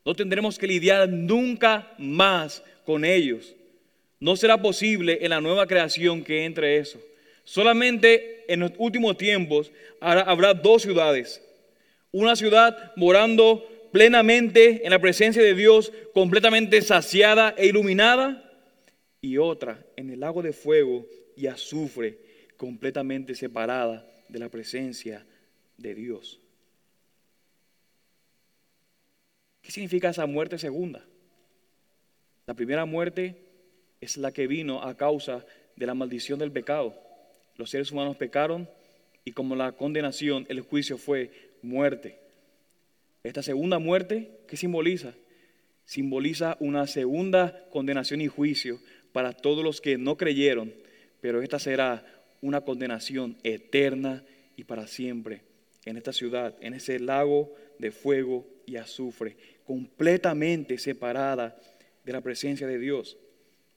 No 0.05 0.15
tendremos 0.15 0.57
que 0.57 0.69
lidiar 0.69 1.09
nunca 1.09 1.93
más 1.99 2.63
con 2.85 3.05
ellos. 3.05 3.57
No 4.21 4.37
será 4.37 4.63
posible 4.63 5.19
en 5.21 5.31
la 5.31 5.41
nueva 5.41 5.67
creación 5.67 6.23
que 6.23 6.45
entre 6.45 6.77
eso. 6.77 7.01
Solamente 7.45 8.51
en 8.53 8.61
los 8.61 8.73
últimos 8.79 9.17
tiempos 9.17 9.71
habrá 10.01 10.55
dos 10.55 10.83
ciudades. 10.83 11.43
Una 12.11 12.37
ciudad 12.37 12.93
morando 12.97 13.69
plenamente 13.93 14.85
en 14.85 14.91
la 14.91 14.99
presencia 14.99 15.43
de 15.43 15.55
Dios, 15.55 15.93
completamente 16.13 16.83
saciada 16.83 17.55
e 17.57 17.67
iluminada, 17.67 18.41
y 19.21 19.39
otra 19.39 19.83
en 19.97 20.11
el 20.11 20.21
lago 20.21 20.43
de 20.43 20.53
fuego 20.53 21.07
y 21.37 21.47
azufre 21.47 22.19
completamente 22.57 23.35
separada 23.35 24.07
de 24.29 24.39
la 24.39 24.51
presencia 24.51 25.25
de 25.79 25.95
Dios. 25.95 26.41
¿Qué 29.63 29.73
significa 29.73 30.11
esa 30.11 30.27
muerte 30.27 30.59
segunda? 30.59 31.07
La 32.47 32.55
primera 32.55 32.85
muerte 32.85 33.37
es 34.01 34.19
la 34.19 34.31
que 34.31 34.47
vino 34.47 34.83
a 34.83 34.95
causa 34.95 35.47
de 35.77 35.87
la 35.87 35.95
maldición 35.95 36.39
del 36.39 36.53
pecado. 36.53 36.95
Los 37.57 37.71
seres 37.71 37.93
humanos 37.93 38.17
pecaron 38.17 38.69
y 39.25 39.33
como 39.33 39.57
la 39.57 39.73
condenación, 39.73 40.47
el 40.49 40.61
juicio 40.61 40.99
fue 40.99 41.31
muerte. 41.63 42.19
Esta 43.23 43.43
segunda 43.43 43.79
muerte, 43.79 44.31
¿qué 44.49 44.57
simboliza? 44.57 45.15
Simboliza 45.85 46.57
una 46.61 46.87
segunda 46.87 47.67
condenación 47.71 48.21
y 48.21 48.29
juicio 48.29 48.79
para 49.13 49.33
todos 49.33 49.65
los 49.65 49.81
que 49.81 49.97
no 49.97 50.17
creyeron 50.17 50.73
pero 51.25 51.41
esta 51.41 51.59
será 51.59 52.05
una 52.43 52.61
condenación 52.61 53.39
eterna 53.45 54.23
y 54.59 54.65
para 54.65 54.87
siempre 54.87 55.41
en 55.87 55.97
esta 55.97 56.13
ciudad, 56.13 56.55
en 56.61 56.75
ese 56.75 57.01
lago 57.01 57.51
de 57.79 57.93
fuego 57.93 58.47
y 58.67 58.77
azufre, 58.77 59.35
completamente 59.65 60.77
separada 60.77 61.59
de 62.05 62.13
la 62.13 62.21
presencia 62.21 62.67
de 62.67 62.79
Dios. 62.79 63.17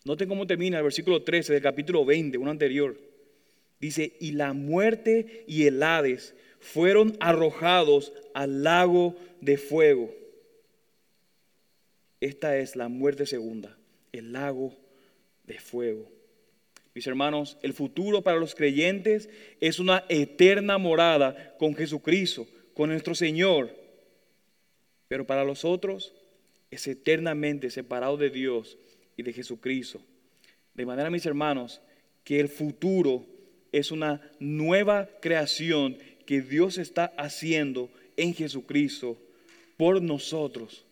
Noten 0.04 0.28
cómo 0.28 0.46
termina 0.46 0.80
el 0.80 0.84
versículo 0.84 1.24
13 1.24 1.54
del 1.54 1.62
capítulo 1.62 2.04
20, 2.04 2.38
uno 2.38 2.52
anterior. 2.52 3.00
Dice, 3.80 4.14
y 4.20 4.32
la 4.32 4.54
muerte 4.54 5.44
y 5.48 5.68
el 5.68 5.82
Hades 5.84 6.34
fueron 6.60 7.16
arrojados 7.20 8.14
al 8.34 8.64
lago 8.64 9.16
de 9.42 9.58
fuego. 9.58 10.14
Esta 12.20 12.58
es 12.58 12.76
la 12.76 12.88
muerte 12.88 13.26
segunda, 13.26 13.78
el 14.12 14.34
lago 14.34 14.74
de 15.46 15.60
fuego. 15.60 16.10
Mis 16.96 17.06
hermanos, 17.06 17.58
el 17.62 17.74
futuro 17.74 18.24
para 18.24 18.40
los 18.40 18.56
creyentes 18.56 19.30
es 19.62 19.78
una 19.78 20.04
eterna 20.10 20.80
morada 20.80 21.56
con 21.60 21.76
Jesucristo, 21.76 22.48
con 22.74 22.90
nuestro 22.90 23.14
Señor. 23.14 23.70
Pero 25.08 25.28
para 25.28 25.44
los 25.44 25.64
otros 25.64 26.16
es 26.72 26.88
eternamente 26.88 27.70
separado 27.70 28.18
de 28.18 28.32
Dios 28.32 28.80
y 29.16 29.22
de 29.22 29.32
Jesucristo. 29.32 30.02
De 30.74 30.88
manera, 30.88 31.12
mis 31.12 31.26
hermanos, 31.28 31.82
que 32.24 32.40
el 32.40 32.50
futuro 32.50 33.26
es 33.72 33.92
una 33.92 34.22
nueva 34.40 35.10
creación 35.22 35.98
que 36.26 36.42
Dios 36.42 36.78
está 36.78 37.14
haciendo 37.18 37.90
en 38.16 38.34
Jesucristo 38.34 39.18
por 39.78 40.02
nosotros. 40.02 40.86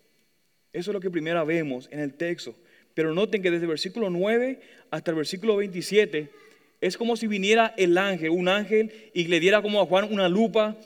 Eso 0.72 0.92
es 0.92 0.94
lo 0.94 1.00
que 1.00 1.12
primero 1.12 1.46
vemos 1.46 1.88
en 1.92 2.00
el 2.00 2.14
texto. 2.14 2.56
Pero 2.94 3.14
noten 3.14 3.42
que 3.42 3.52
desde 3.52 3.66
el 3.66 3.70
versículo 3.70 4.10
9 4.10 4.60
hasta 4.92 5.12
el 5.12 5.18
versículo 5.18 5.58
27 5.58 6.30
es 6.82 6.98
como 6.98 7.18
si 7.18 7.28
viniera 7.28 7.74
el 7.78 7.98
ángel, 7.98 8.30
un 8.30 8.48
ángel, 8.48 8.92
y 9.14 9.26
le 9.28 9.40
diera 9.40 9.62
como 9.62 9.82
a 9.82 9.86
Juan 9.86 10.12
una 10.12 10.30
lupa 10.30 10.78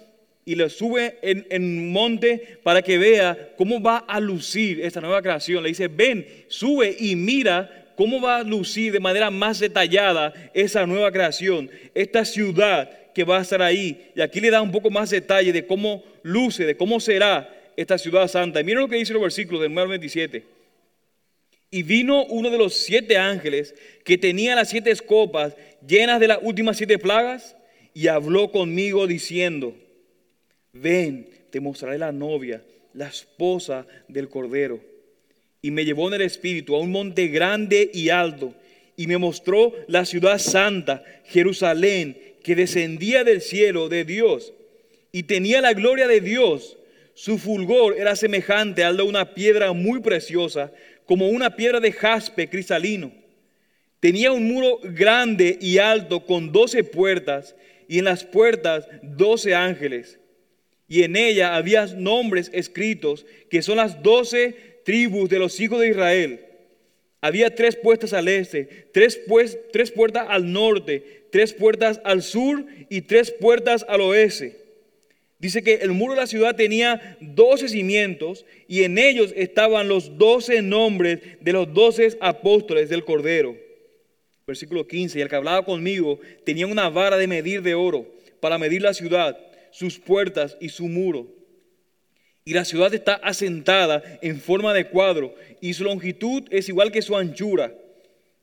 y 0.45 0.55
le 0.55 0.69
sube 0.69 1.19
en, 1.21 1.45
en 1.49 1.91
monte 1.91 2.59
para 2.63 2.81
que 2.81 2.97
vea 2.97 3.53
cómo 3.57 3.81
va 3.81 3.97
a 3.97 4.19
lucir 4.19 4.81
esta 4.81 5.01
nueva 5.01 5.21
creación. 5.21 5.61
Le 5.61 5.69
dice, 5.69 5.87
ven, 5.87 6.25
sube 6.47 6.95
y 6.99 7.15
mira 7.15 7.88
cómo 7.99 8.21
va 8.21 8.37
a 8.37 8.43
lucir 8.43 8.93
de 8.93 9.01
manera 9.01 9.29
más 9.29 9.59
detallada 9.59 10.33
esa 10.53 10.85
nueva 10.85 11.11
creación, 11.11 11.69
esta 11.93 12.23
ciudad 12.23 12.89
que 13.13 13.25
va 13.25 13.39
a 13.39 13.41
estar 13.41 13.61
ahí. 13.61 14.09
Y 14.15 14.21
aquí 14.21 14.39
le 14.39 14.49
da 14.49 14.61
un 14.61 14.71
poco 14.71 14.89
más 14.89 15.09
detalle 15.09 15.51
de 15.51 15.67
cómo 15.67 16.01
luce, 16.23 16.65
de 16.65 16.77
cómo 16.77 17.01
será 17.01 17.53
esta 17.75 17.97
ciudad 17.97 18.29
santa. 18.29 18.61
Y 18.61 18.63
miren 18.63 18.83
lo 18.83 18.87
que 18.87 18.95
dice 18.95 19.11
el 19.11 19.19
versículo 19.19 19.59
del 19.59 19.73
9 19.73 19.81
al 19.81 19.99
27. 19.99 20.45
Y 21.71 21.83
vino 21.83 22.23
uno 22.27 22.49
de 22.49 22.57
los 22.57 22.73
siete 22.73 23.17
ángeles 23.17 23.75
que 24.05 24.17
tenía 24.17 24.55
las 24.55 24.69
siete 24.69 24.91
escopas 24.91 25.57
llenas 25.85 26.21
de 26.21 26.29
las 26.29 26.39
últimas 26.41 26.77
siete 26.77 26.99
plagas 26.99 27.57
y 27.93 28.07
habló 28.07 28.49
conmigo 28.49 29.07
diciendo, 29.07 29.75
ven, 30.71 31.27
te 31.49 31.59
mostraré 31.59 31.97
la 31.97 32.13
novia, 32.13 32.63
la 32.93 33.09
esposa 33.09 33.85
del 34.07 34.29
Cordero. 34.29 34.88
Y 35.61 35.71
me 35.71 35.85
llevó 35.85 36.07
en 36.07 36.15
el 36.15 36.21
espíritu 36.21 36.75
a 36.75 36.79
un 36.79 36.91
monte 36.91 37.27
grande 37.27 37.89
y 37.93 38.09
alto 38.09 38.53
y 38.99 39.07
me 39.07 39.17
mostró 39.17 39.73
la 39.87 40.03
ciudad 40.03 40.39
santa, 40.39 41.05
Jerusalén, 41.23 42.17
que 42.43 42.53
descendía 42.53 43.23
del 43.23 43.39
cielo 43.41 43.87
de 43.87 44.03
Dios 44.03 44.51
y 45.13 45.23
tenía 45.23 45.61
la 45.61 45.71
gloria 45.71 46.05
de 46.05 46.19
Dios. 46.19 46.77
Su 47.13 47.37
fulgor 47.37 47.97
era 47.97 48.17
semejante 48.17 48.83
al 48.83 48.97
de 48.97 49.03
una 49.03 49.33
piedra 49.33 49.71
muy 49.71 50.01
preciosa, 50.01 50.73
como 51.05 51.29
una 51.29 51.55
piedra 51.55 51.79
de 51.79 51.93
jaspe 51.93 52.49
cristalino. 52.49 53.11
Tenía 54.01 54.33
un 54.33 54.47
muro 54.47 54.79
grande 54.83 55.57
y 55.61 55.77
alto 55.77 56.25
con 56.25 56.51
doce 56.51 56.83
puertas, 56.83 57.55
y 57.87 57.99
en 57.99 58.05
las 58.05 58.25
puertas 58.25 58.85
doce 59.01 59.55
ángeles. 59.55 60.19
Y 60.89 61.03
en 61.03 61.15
ella 61.15 61.55
había 61.55 61.85
nombres 61.85 62.49
escritos, 62.53 63.25
que 63.49 63.61
son 63.61 63.77
las 63.77 64.03
doce 64.03 64.68
tribus 64.89 65.29
de 65.29 65.37
los 65.37 65.59
hijos 65.59 65.79
de 65.79 65.89
Israel. 65.89 66.39
Había 67.21 67.53
tres 67.53 67.75
puertas 67.75 68.11
al 68.11 68.27
este, 68.27 68.87
tres, 68.91 69.21
pues, 69.27 69.59
tres 69.71 69.91
puertas 69.91 70.25
al 70.27 70.51
norte, 70.51 71.25
tres 71.31 71.53
puertas 71.53 72.01
al 72.03 72.23
sur 72.23 72.65
y 72.89 73.01
tres 73.01 73.29
puertas 73.29 73.85
al 73.87 74.01
oeste. 74.01 74.57
Dice 75.37 75.61
que 75.61 75.75
el 75.75 75.91
muro 75.91 76.15
de 76.15 76.21
la 76.21 76.25
ciudad 76.25 76.55
tenía 76.55 77.19
doce 77.21 77.69
cimientos 77.69 78.47
y 78.67 78.81
en 78.81 78.97
ellos 78.97 79.31
estaban 79.37 79.87
los 79.87 80.17
doce 80.17 80.63
nombres 80.63 81.19
de 81.39 81.53
los 81.53 81.71
doce 81.71 82.17
apóstoles 82.19 82.89
del 82.89 83.05
Cordero. 83.05 83.55
Versículo 84.47 84.87
15, 84.87 85.19
y 85.19 85.21
el 85.21 85.29
que 85.29 85.35
hablaba 85.35 85.63
conmigo 85.65 86.19
tenía 86.45 86.65
una 86.65 86.89
vara 86.89 87.17
de 87.17 87.27
medir 87.27 87.61
de 87.61 87.75
oro 87.75 88.07
para 88.39 88.57
medir 88.57 88.81
la 88.81 88.95
ciudad, 88.95 89.37
sus 89.69 89.99
puertas 89.99 90.57
y 90.59 90.69
su 90.69 90.87
muro 90.87 91.38
y 92.49 92.53
la 92.53 92.65
ciudad 92.65 92.91
está 92.95 93.13
asentada 93.13 94.01
en 94.23 94.41
forma 94.41 94.73
de 94.73 94.85
cuadro 94.85 95.35
y 95.61 95.75
su 95.75 95.83
longitud 95.83 96.45
es 96.49 96.67
igual 96.67 96.91
que 96.91 97.03
su 97.03 97.15
anchura. 97.15 97.75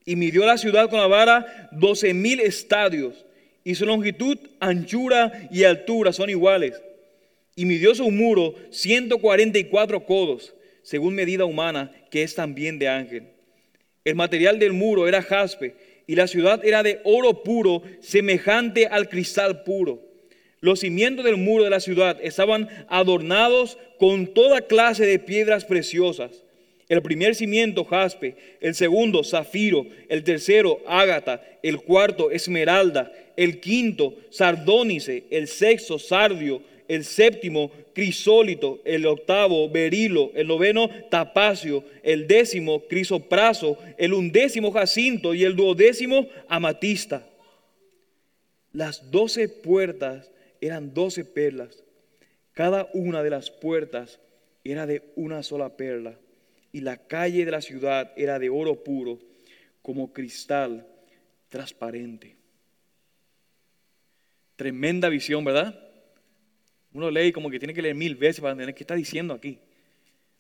Y 0.05 0.15
midió 0.15 0.47
la 0.47 0.59
ciudad 0.59 0.89
con 0.89 1.01
la 1.01 1.09
vara 1.09 1.69
doce 1.73 2.15
mil 2.15 2.39
estadios 2.39 3.27
y 3.65 3.75
su 3.75 3.85
longitud, 3.85 4.39
anchura 4.61 5.49
y 5.51 5.65
altura 5.65 6.13
son 6.13 6.31
iguales. 6.31 6.81
Y 7.57 7.65
midió 7.65 7.97
su 7.97 8.09
muro 8.13 8.55
144 8.71 10.07
codos, 10.07 10.55
según 10.85 11.17
medida 11.17 11.45
humana, 11.45 11.91
que 12.09 12.23
es 12.23 12.37
también 12.37 12.79
de 12.79 12.87
ángel. 12.87 13.25
El 14.05 14.15
material 14.15 14.61
del 14.61 14.73
muro 14.73 15.09
era 15.09 15.21
jaspe 15.21 15.75
y 16.07 16.15
la 16.15 16.29
ciudad 16.29 16.65
era 16.65 16.85
de 16.85 17.01
oro 17.03 17.43
puro, 17.43 17.83
semejante 18.03 18.87
al 18.87 19.09
cristal 19.09 19.65
puro. 19.65 20.06
Los 20.67 20.81
cimientos 20.81 21.25
del 21.25 21.37
muro 21.37 21.63
de 21.63 21.71
la 21.71 21.79
ciudad 21.79 22.19
estaban 22.21 22.69
adornados 22.89 23.79
con 24.01 24.27
toda 24.27 24.63
clase 24.63 25.07
de 25.07 25.21
piedras 25.21 25.65
preciosas. 25.65 26.43
El 26.89 27.03
primer 27.03 27.37
cimiento, 27.37 27.85
jaspe, 27.85 28.35
el 28.61 28.75
segundo, 28.75 29.23
zafiro, 29.23 29.87
el 30.09 30.25
tercero, 30.25 30.81
ágata, 30.89 31.41
el 31.63 31.79
cuarto, 31.79 32.33
esmeralda, 32.33 33.13
el 33.37 33.61
quinto, 33.61 34.17
sardónice, 34.31 35.23
el 35.31 35.47
sexto, 35.47 36.01
sardio, 36.01 36.61
el 36.89 37.05
séptimo, 37.05 37.71
crisólito, 37.93 38.81
el 38.85 39.07
octavo, 39.07 39.71
berilo, 39.71 40.33
el 40.35 40.49
noveno, 40.49 40.91
tapacio, 41.09 41.85
el 42.03 42.27
décimo, 42.27 42.81
crisopraso, 42.89 43.79
el 43.99 44.13
undécimo, 44.13 44.73
jacinto 44.73 45.33
y 45.33 45.45
el 45.45 45.55
duodécimo, 45.55 46.27
amatista. 46.49 47.25
Las 48.73 49.13
doce 49.13 49.49
puertas 49.49 50.29
eran 50.61 50.95
doce 50.95 51.25
perlas. 51.25 51.83
Cada 52.53 52.89
una 52.95 53.23
de 53.23 53.31
las 53.31 53.51
puertas 53.51 54.21
era 54.65 54.87
de 54.87 55.03
una 55.17 55.43
sola 55.43 55.77
perla. 55.77 56.19
Y 56.73 56.81
la 56.81 56.97
calle 57.07 57.45
de 57.45 57.51
la 57.51 57.61
ciudad 57.61 58.13
era 58.17 58.39
de 58.39 58.51
oro 58.51 58.83
puro, 58.83 59.19
como 59.83 60.13
cristal 60.13 60.87
transparente. 61.49 62.37
Tremenda 64.57 65.09
visión, 65.09 65.45
¿verdad? 65.45 65.79
Uno 66.93 67.11
lee 67.11 67.33
como 67.33 67.51
que 67.51 67.59
tiene 67.59 67.75
que 67.75 67.83
leer 67.83 67.95
mil 67.95 68.17
veces 68.17 68.41
para 68.41 68.53
entender 68.53 68.75
qué 68.75 68.83
está 68.83 68.95
diciendo 68.95 69.35
aquí. 69.35 69.59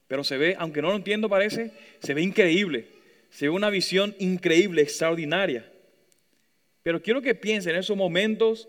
Pero 0.09 0.24
se 0.24 0.38
ve, 0.38 0.57
aunque 0.59 0.81
no 0.81 0.88
lo 0.88 0.96
entiendo 0.96 1.29
parece, 1.29 1.72
se 2.00 2.14
ve 2.14 2.22
increíble. 2.22 2.88
Se 3.31 3.46
ve 3.46 3.50
una 3.50 3.70
visión 3.70 4.14
increíble, 4.18 4.83
extraordinaria. 4.83 5.70
Pero 6.83 7.02
quiero 7.02 7.20
que 7.20 7.35
piensen 7.35 7.74
en 7.74 7.81
esos 7.81 7.96
momentos 7.96 8.68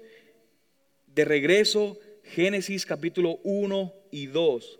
de 1.17 1.25
regreso 1.25 1.97
Génesis 2.35 2.85
capítulo 2.85 3.39
1 3.43 3.91
y 4.11 4.27
2. 4.27 4.79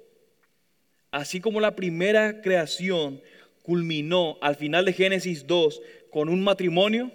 Así 1.10 1.41
como 1.41 1.60
la 1.60 1.76
primera 1.76 2.41
creación 2.41 3.19
culminó 3.63 4.38
al 4.39 4.56
final 4.56 4.86
de 4.86 4.93
Génesis 4.93 5.47
2 5.47 5.82
con 6.12 6.30
un 6.30 6.43
matrimonio, 6.43 7.12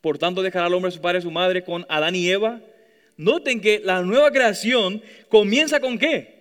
por 0.00 0.18
tanto 0.18 0.42
dejará 0.42 0.66
al 0.66 0.74
hombre 0.74 0.88
a 0.88 0.92
su 0.92 1.00
padre 1.00 1.18
y 1.18 1.20
a 1.20 1.22
su 1.22 1.30
madre 1.30 1.62
con 1.62 1.86
Adán 1.88 2.16
y 2.16 2.28
Eva. 2.28 2.60
Noten 3.16 3.60
que 3.60 3.80
la 3.84 4.02
nueva 4.02 4.32
creación 4.32 5.00
comienza 5.28 5.78
con 5.78 5.96
qué? 5.96 6.34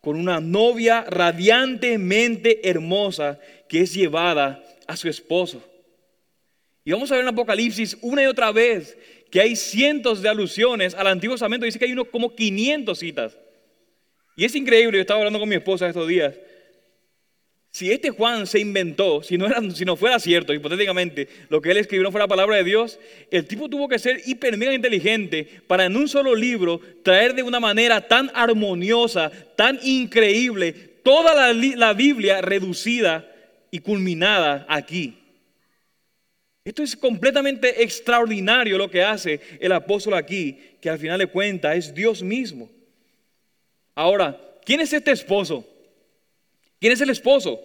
Con 0.00 0.16
una 0.16 0.40
novia 0.40 1.04
radiantemente 1.08 2.68
hermosa 2.68 3.38
que 3.68 3.82
es 3.82 3.94
llevada 3.94 4.64
a 4.88 4.96
su 4.96 5.08
esposo. 5.08 5.62
Y 6.84 6.90
vamos 6.90 7.12
a 7.12 7.14
ver 7.14 7.22
en 7.22 7.28
Apocalipsis 7.28 7.96
una 8.00 8.24
y 8.24 8.26
otra 8.26 8.50
vez 8.50 8.96
que 9.30 9.40
hay 9.40 9.56
cientos 9.56 10.22
de 10.22 10.28
alusiones 10.28 10.94
al 10.94 11.06
Antiguo 11.06 11.34
Testamento, 11.34 11.66
dice 11.66 11.78
que 11.78 11.84
hay 11.84 11.92
uno 11.92 12.04
como 12.04 12.34
500 12.34 12.98
citas. 12.98 13.38
Y 14.36 14.44
es 14.44 14.54
increíble, 14.54 14.98
yo 14.98 15.00
estaba 15.00 15.20
hablando 15.20 15.38
con 15.38 15.48
mi 15.48 15.56
esposa 15.56 15.88
estos 15.88 16.06
días. 16.06 16.34
Si 17.70 17.92
este 17.92 18.10
Juan 18.10 18.46
se 18.46 18.60
inventó, 18.60 19.22
si 19.22 19.36
no, 19.36 19.46
era, 19.46 19.60
si 19.70 19.84
no 19.84 19.94
fuera 19.94 20.18
cierto, 20.18 20.54
hipotéticamente, 20.54 21.28
lo 21.48 21.60
que 21.60 21.70
él 21.70 21.76
escribió 21.76 22.04
no 22.04 22.10
fuera 22.10 22.24
la 22.24 22.28
palabra 22.28 22.56
de 22.56 22.64
Dios, 22.64 22.98
el 23.30 23.46
tipo 23.46 23.68
tuvo 23.68 23.88
que 23.88 23.98
ser 23.98 24.22
hiper 24.26 24.56
mega 24.56 24.72
inteligente 24.72 25.46
para 25.66 25.84
en 25.84 25.96
un 25.96 26.08
solo 26.08 26.34
libro 26.34 26.80
traer 27.02 27.34
de 27.34 27.42
una 27.42 27.60
manera 27.60 28.08
tan 28.08 28.30
armoniosa, 28.34 29.30
tan 29.54 29.78
increíble, 29.82 30.72
toda 31.02 31.34
la, 31.34 31.52
la 31.52 31.92
Biblia 31.92 32.40
reducida 32.40 33.30
y 33.70 33.80
culminada 33.80 34.66
aquí. 34.68 35.18
Esto 36.68 36.82
es 36.82 36.94
completamente 36.94 37.82
extraordinario 37.82 38.76
lo 38.76 38.90
que 38.90 39.02
hace 39.02 39.40
el 39.58 39.72
apóstol 39.72 40.12
aquí, 40.12 40.58
que 40.82 40.90
al 40.90 40.98
final 40.98 41.18
de 41.18 41.26
cuentas 41.26 41.74
es 41.78 41.94
Dios 41.94 42.22
mismo. 42.22 42.68
Ahora, 43.94 44.38
¿quién 44.66 44.82
es 44.82 44.92
este 44.92 45.10
esposo? 45.10 45.66
¿Quién 46.78 46.92
es 46.92 47.00
el 47.00 47.08
esposo? 47.08 47.58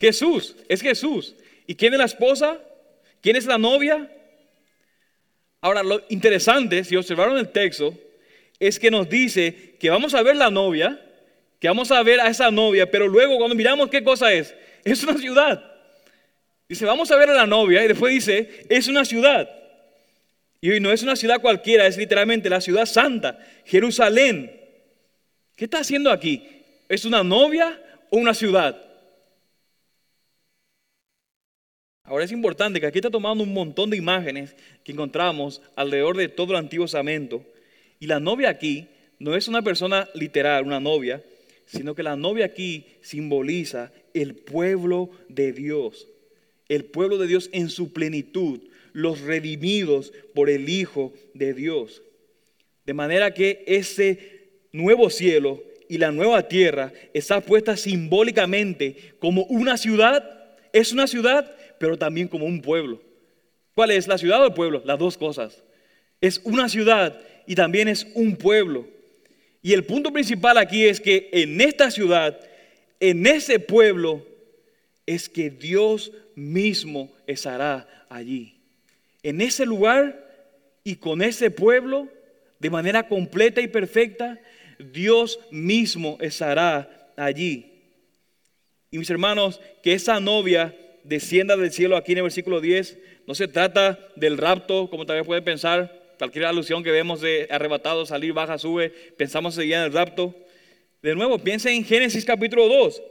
Jesús, 0.00 0.56
es 0.66 0.80
Jesús. 0.80 1.34
¿Y 1.66 1.74
quién 1.74 1.92
es 1.92 1.98
la 1.98 2.06
esposa? 2.06 2.58
¿Quién 3.20 3.36
es 3.36 3.44
la 3.44 3.58
novia? 3.58 4.10
Ahora, 5.60 5.82
lo 5.82 6.02
interesante, 6.08 6.82
si 6.84 6.96
observaron 6.96 7.36
el 7.36 7.50
texto, 7.50 7.92
es 8.58 8.78
que 8.78 8.90
nos 8.90 9.10
dice 9.10 9.76
que 9.78 9.90
vamos 9.90 10.14
a 10.14 10.22
ver 10.22 10.36
la 10.36 10.50
novia, 10.50 10.98
que 11.60 11.68
vamos 11.68 11.92
a 11.92 12.02
ver 12.02 12.18
a 12.18 12.28
esa 12.28 12.50
novia, 12.50 12.90
pero 12.90 13.06
luego 13.06 13.36
cuando 13.36 13.54
miramos 13.54 13.90
qué 13.90 14.02
cosa 14.02 14.32
es, 14.32 14.54
es 14.84 15.04
una 15.04 15.18
ciudad. 15.18 15.77
Dice, 16.68 16.84
vamos 16.84 17.10
a 17.10 17.16
ver 17.16 17.30
a 17.30 17.34
la 17.34 17.46
novia 17.46 17.82
y 17.82 17.88
después 17.88 18.12
dice, 18.12 18.66
es 18.68 18.88
una 18.88 19.06
ciudad. 19.06 19.48
Y 20.60 20.70
hoy 20.70 20.80
no 20.80 20.92
es 20.92 21.02
una 21.02 21.16
ciudad 21.16 21.40
cualquiera, 21.40 21.86
es 21.86 21.96
literalmente 21.96 22.50
la 22.50 22.60
ciudad 22.60 22.84
santa, 22.84 23.38
Jerusalén. 23.64 24.52
¿Qué 25.56 25.64
está 25.64 25.78
haciendo 25.78 26.10
aquí? 26.10 26.42
¿Es 26.88 27.06
una 27.06 27.24
novia 27.24 27.80
o 28.10 28.18
una 28.18 28.34
ciudad? 28.34 28.84
Ahora 32.04 32.24
es 32.24 32.32
importante 32.32 32.80
que 32.80 32.86
aquí 32.86 32.98
está 32.98 33.10
tomando 33.10 33.44
un 33.44 33.54
montón 33.54 33.88
de 33.88 33.96
imágenes 33.96 34.54
que 34.84 34.92
encontramos 34.92 35.62
alrededor 35.74 36.18
de 36.18 36.28
todo 36.28 36.52
el 36.52 36.58
Antiguo 36.58 36.84
Testamento. 36.84 37.42
Y 37.98 38.06
la 38.06 38.20
novia 38.20 38.50
aquí 38.50 38.88
no 39.18 39.34
es 39.34 39.48
una 39.48 39.62
persona 39.62 40.06
literal, 40.14 40.64
una 40.64 40.80
novia, 40.80 41.22
sino 41.64 41.94
que 41.94 42.02
la 42.02 42.16
novia 42.16 42.46
aquí 42.46 42.86
simboliza 43.00 43.90
el 44.12 44.34
pueblo 44.34 45.10
de 45.28 45.52
Dios 45.52 46.08
el 46.68 46.84
pueblo 46.84 47.18
de 47.18 47.26
Dios 47.26 47.50
en 47.52 47.70
su 47.70 47.92
plenitud, 47.92 48.60
los 48.92 49.20
redimidos 49.20 50.12
por 50.34 50.50
el 50.50 50.68
Hijo 50.68 51.12
de 51.34 51.54
Dios. 51.54 52.02
De 52.84 52.94
manera 52.94 53.34
que 53.34 53.64
ese 53.66 54.48
nuevo 54.72 55.10
cielo 55.10 55.62
y 55.88 55.98
la 55.98 56.12
nueva 56.12 56.48
tierra 56.48 56.92
está 57.14 57.40
puesta 57.40 57.76
simbólicamente 57.76 59.14
como 59.18 59.44
una 59.44 59.76
ciudad, 59.76 60.56
es 60.72 60.92
una 60.92 61.06
ciudad, 61.06 61.54
pero 61.78 61.96
también 61.96 62.28
como 62.28 62.46
un 62.46 62.60
pueblo. 62.60 63.00
¿Cuál 63.74 63.92
es 63.92 64.08
la 64.08 64.18
ciudad 64.18 64.42
o 64.42 64.46
el 64.46 64.54
pueblo? 64.54 64.82
Las 64.84 64.98
dos 64.98 65.16
cosas. 65.16 65.62
Es 66.20 66.40
una 66.44 66.68
ciudad 66.68 67.20
y 67.46 67.54
también 67.54 67.88
es 67.88 68.06
un 68.14 68.36
pueblo. 68.36 68.86
Y 69.62 69.72
el 69.72 69.84
punto 69.84 70.12
principal 70.12 70.58
aquí 70.58 70.84
es 70.84 71.00
que 71.00 71.28
en 71.32 71.60
esta 71.60 71.90
ciudad, 71.90 72.38
en 73.00 73.26
ese 73.26 73.58
pueblo, 73.60 74.26
es 75.06 75.28
que 75.28 75.50
Dios 75.50 76.12
mismo 76.38 77.12
estará 77.26 78.06
allí. 78.08 78.54
En 79.22 79.40
ese 79.40 79.66
lugar 79.66 80.26
y 80.84 80.96
con 80.96 81.22
ese 81.22 81.50
pueblo, 81.50 82.08
de 82.58 82.70
manera 82.70 83.08
completa 83.08 83.60
y 83.60 83.68
perfecta, 83.68 84.38
Dios 84.78 85.38
mismo 85.50 86.16
estará 86.20 87.10
allí. 87.16 87.72
Y 88.90 88.98
mis 88.98 89.10
hermanos, 89.10 89.60
que 89.82 89.92
esa 89.92 90.20
novia 90.20 90.74
descienda 91.08 91.56
del 91.56 91.72
cielo 91.72 91.96
aquí 91.96 92.12
en 92.12 92.18
el 92.18 92.24
versículo 92.24 92.60
10. 92.60 92.98
No 93.26 93.34
se 93.34 93.48
trata 93.48 93.98
del 94.14 94.38
rapto, 94.38 94.88
como 94.90 95.06
tal 95.06 95.16
vez 95.16 95.26
pueden 95.26 95.44
pensar. 95.44 96.14
Cualquier 96.18 96.46
alusión 96.46 96.82
que 96.82 96.90
vemos 96.90 97.20
de 97.20 97.48
arrebatado, 97.50 98.04
salir, 98.04 98.32
baja, 98.32 98.58
sube, 98.58 98.90
pensamos 99.16 99.54
seguir 99.54 99.74
en 99.74 99.82
el 99.82 99.92
rapto. 99.92 100.34
De 101.02 101.14
nuevo, 101.14 101.38
piensen 101.38 101.74
en 101.74 101.84
Génesis 101.84 102.24
capítulo 102.24 102.68
2. 102.68 103.02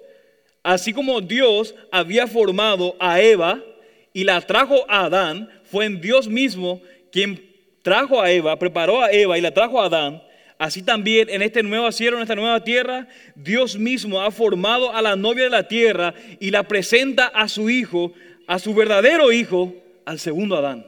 Así 0.68 0.92
como 0.92 1.22
Dios 1.22 1.74
había 1.94 2.28
formado 2.28 2.98
a 3.00 3.22
Eva 3.22 3.64
y 4.12 4.26
la 4.26 4.42
trajo 4.42 4.84
a 4.90 5.06
Adán, 5.06 5.50
fue 5.64 5.86
en 5.86 6.02
Dios 6.02 6.28
mismo 6.28 6.82
quien 7.10 7.42
trajo 7.84 8.22
a 8.22 8.30
Eva, 8.30 8.60
preparó 8.60 9.02
a 9.02 9.10
Eva 9.10 9.38
y 9.38 9.42
la 9.42 9.54
trajo 9.54 9.82
a 9.82 9.86
Adán. 9.86 10.22
Así 10.58 10.84
también 10.84 11.30
en 11.30 11.42
este 11.42 11.64
nuevo 11.64 11.90
cielo, 11.94 12.18
en 12.18 12.24
esta 12.24 12.36
nueva 12.36 12.66
tierra, 12.66 13.08
Dios 13.34 13.78
mismo 13.78 14.22
ha 14.22 14.30
formado 14.30 14.94
a 14.94 15.02
la 15.02 15.16
novia 15.16 15.46
de 15.46 15.52
la 15.52 15.70
tierra 15.70 16.14
y 16.38 16.52
la 16.52 16.64
presenta 16.64 17.28
a 17.28 17.48
su 17.48 17.70
hijo, 17.70 18.12
a 18.46 18.60
su 18.60 18.76
verdadero 18.76 19.32
hijo, 19.32 19.74
al 20.04 20.20
segundo 20.20 20.58
Adán. 20.58 20.86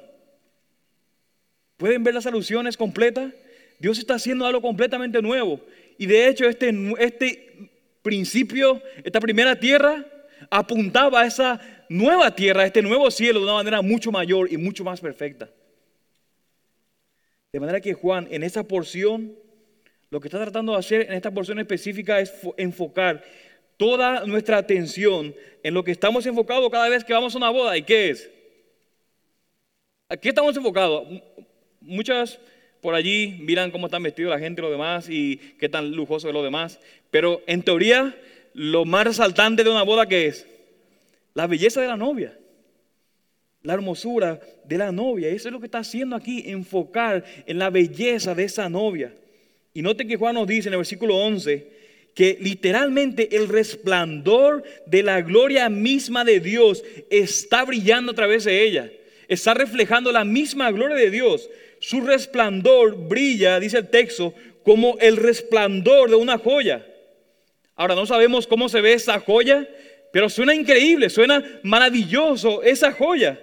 ¿Pueden 1.77 2.03
ver 2.03 2.15
las 2.15 2.25
alusiones 2.25 2.75
completas? 2.75 3.31
Dios 3.79 3.97
está 3.97 4.15
haciendo 4.15 4.45
algo 4.45 4.61
completamente 4.61 5.21
nuevo. 5.21 5.61
Y 5.97 6.05
de 6.05 6.27
hecho 6.27 6.49
este, 6.49 6.73
este 6.99 7.68
principio, 8.09 8.81
esta 9.03 9.19
primera 9.19 9.55
tierra, 9.55 10.03
apuntaba 10.49 11.21
a 11.21 11.27
esa 11.27 11.61
nueva 11.89 12.33
tierra, 12.33 12.63
a 12.63 12.65
este 12.65 12.81
nuevo 12.81 13.11
cielo 13.11 13.39
de 13.39 13.45
una 13.45 13.53
manera 13.53 13.83
mucho 13.83 14.11
mayor 14.11 14.51
y 14.51 14.57
mucho 14.57 14.83
más 14.83 14.99
perfecta. 14.99 15.47
De 17.53 17.59
manera 17.59 17.79
que 17.79 17.93
Juan 17.93 18.27
en 18.31 18.41
esa 18.41 18.63
porción 18.63 19.35
lo 20.09 20.19
que 20.19 20.27
está 20.27 20.39
tratando 20.39 20.71
de 20.71 20.79
hacer 20.79 21.01
en 21.01 21.13
esta 21.13 21.29
porción 21.29 21.59
específica 21.59 22.19
es 22.19 22.33
enfocar 22.57 23.23
toda 23.77 24.25
nuestra 24.25 24.57
atención 24.57 25.35
en 25.61 25.73
lo 25.75 25.83
que 25.83 25.91
estamos 25.91 26.25
enfocados 26.25 26.67
cada 26.71 26.89
vez 26.89 27.03
que 27.03 27.13
vamos 27.13 27.35
a 27.35 27.37
una 27.37 27.51
boda. 27.51 27.77
¿Y 27.77 27.83
qué 27.83 28.09
es? 28.09 28.27
¿A 30.09 30.17
qué 30.17 30.29
estamos 30.29 30.57
enfocados? 30.57 31.07
Muchas 31.79 32.39
por 32.81 32.95
allí 32.95 33.37
miran 33.41 33.71
cómo 33.71 33.87
están 33.87 34.03
vestidos 34.03 34.31
la 34.31 34.39
gente 34.39 34.61
y 34.61 34.63
lo 34.63 34.71
demás 34.71 35.09
y 35.09 35.37
qué 35.59 35.67
tan 35.67 35.91
lujoso 35.91 36.27
es 36.27 36.33
lo 36.33 36.43
demás. 36.43 36.79
Pero 37.11 37.41
en 37.47 37.63
teoría, 37.63 38.15
lo 38.53 38.85
más 38.85 39.05
resaltante 39.05 39.63
de 39.63 39.69
una 39.69 39.83
boda 39.83 40.07
que 40.07 40.27
es 40.27 40.45
la 41.33 41.47
belleza 41.47 41.81
de 41.81 41.87
la 41.87 41.97
novia, 41.97 42.37
la 43.63 43.73
hermosura 43.73 44.39
de 44.65 44.77
la 44.77 44.91
novia. 44.91 45.29
Eso 45.29 45.49
es 45.49 45.53
lo 45.53 45.59
que 45.59 45.65
está 45.65 45.79
haciendo 45.79 46.15
aquí, 46.15 46.43
enfocar 46.45 47.23
en 47.45 47.59
la 47.59 47.69
belleza 47.69 48.35
de 48.35 48.43
esa 48.43 48.69
novia. 48.69 49.13
Y 49.73 49.81
noten 49.81 50.07
que 50.07 50.17
Juan 50.17 50.35
nos 50.35 50.47
dice 50.47 50.69
en 50.69 50.73
el 50.73 50.79
versículo 50.79 51.15
11 51.17 51.79
que 52.15 52.37
literalmente 52.41 53.35
el 53.37 53.47
resplandor 53.47 54.63
de 54.85 55.03
la 55.03 55.21
gloria 55.21 55.69
misma 55.69 56.25
de 56.25 56.39
Dios 56.39 56.83
está 57.09 57.63
brillando 57.63 58.11
a 58.11 58.15
través 58.15 58.43
de 58.45 58.63
ella. 58.63 58.91
Está 59.27 59.53
reflejando 59.53 60.11
la 60.11 60.25
misma 60.25 60.71
gloria 60.71 60.97
de 60.97 61.11
Dios. 61.11 61.49
Su 61.79 62.01
resplandor 62.01 63.07
brilla, 63.07 63.59
dice 63.59 63.77
el 63.77 63.89
texto, 63.89 64.33
como 64.63 64.97
el 64.99 65.17
resplandor 65.17 66.09
de 66.09 66.15
una 66.15 66.37
joya. 66.37 66.85
Ahora 67.79 67.95
no 67.95 68.05
sabemos 68.05 68.45
cómo 68.45 68.67
se 68.67 68.81
ve 68.81 68.91
esa 68.91 69.21
joya, 69.21 69.65
pero 70.11 70.27
suena 70.29 70.53
increíble, 70.53 71.09
suena 71.09 71.61
maravilloso 71.63 72.61
esa 72.61 72.91
joya. 72.91 73.39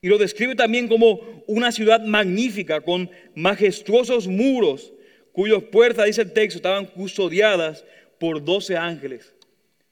Y 0.00 0.06
lo 0.06 0.18
describe 0.18 0.54
también 0.54 0.86
como 0.86 1.42
una 1.48 1.72
ciudad 1.72 2.00
magnífica 2.00 2.80
con 2.80 3.10
majestuosos 3.34 4.28
muros 4.28 4.92
cuyas 5.32 5.64
puertas, 5.64 6.06
dice 6.06 6.22
el 6.22 6.32
texto, 6.32 6.58
estaban 6.58 6.86
custodiadas 6.86 7.84
por 8.20 8.44
doce 8.44 8.76
ángeles. 8.76 9.34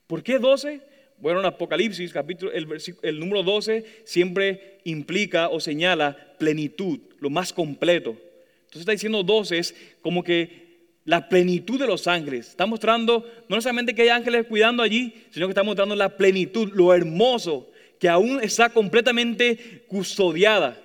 ¿Por 0.07 0.23
qué 0.23 0.39
doce? 0.39 0.83
Bueno, 1.19 1.41
en 1.41 1.47
Apocalipsis, 1.47 2.13
capítulo, 2.13 2.53
el, 2.53 2.69
el 3.03 3.19
número 3.19 3.43
12 3.43 4.03
siempre 4.05 4.79
implica 4.85 5.49
o 5.49 5.59
señala 5.59 6.37
plenitud, 6.39 7.01
lo 7.19 7.29
más 7.29 7.53
completo. 7.53 8.11
Entonces 8.11 8.83
está 8.83 8.93
diciendo 8.93 9.25
12 9.25 9.59
es 9.59 9.75
como 10.01 10.23
que 10.23 10.66
la 11.07 11.29
plenitud 11.29 11.79
de 11.79 11.87
los 11.87 12.07
ángeles. 12.07 12.49
Está 12.49 12.67
mostrando 12.67 13.25
no 13.49 13.61
solamente 13.61 13.95
que 13.95 14.03
hay 14.03 14.09
ángeles 14.11 14.47
cuidando 14.47 14.83
allí, 14.83 15.15
sino 15.31 15.47
que 15.47 15.53
está 15.53 15.63
mostrando 15.63 15.97
la 15.97 16.17
plenitud, 16.17 16.71
lo 16.75 16.93
hermoso, 16.93 17.71
que 17.99 18.09
aún 18.09 18.41
está 18.43 18.69
completamente 18.69 19.85
custodiada. 19.87 20.77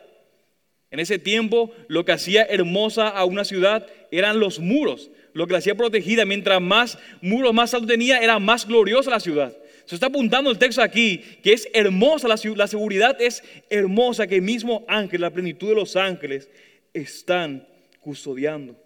En 0.91 0.99
ese 0.99 1.19
tiempo 1.19 1.74
lo 1.88 2.05
que 2.05 2.11
hacía 2.11 2.43
hermosa 2.43 3.09
a 3.09 3.26
una 3.26 3.43
ciudad 3.43 3.88
eran 4.11 4.39
los 4.39 4.59
muros. 4.59 5.09
Lo 5.34 5.47
que 5.47 5.53
la 5.53 5.59
hacía 5.59 5.76
protegida, 5.76 6.26
mientras 6.26 6.61
más 6.61 6.99
muros 7.22 7.53
más 7.53 7.74
altos 7.74 7.89
tenía, 7.89 8.19
era 8.19 8.38
más 8.39 8.67
gloriosa 8.67 9.09
la 9.09 9.19
ciudad. 9.19 9.57
Se 9.86 9.95
está 9.95 10.07
apuntando 10.07 10.51
el 10.51 10.57
texto 10.57 10.82
aquí, 10.82 11.17
que 11.41 11.53
es 11.53 11.67
hermosa 11.74 12.28
la, 12.28 12.39
la 12.55 12.67
seguridad, 12.67 13.19
es 13.19 13.43
hermosa 13.69 14.28
que 14.28 14.36
el 14.36 14.41
mismo 14.41 14.86
ángel, 14.88 15.22
la 15.22 15.32
plenitud 15.32 15.69
de 15.69 15.76
los 15.76 15.95
ángeles, 15.95 16.49
están 16.93 17.67
custodiando. 18.01 18.80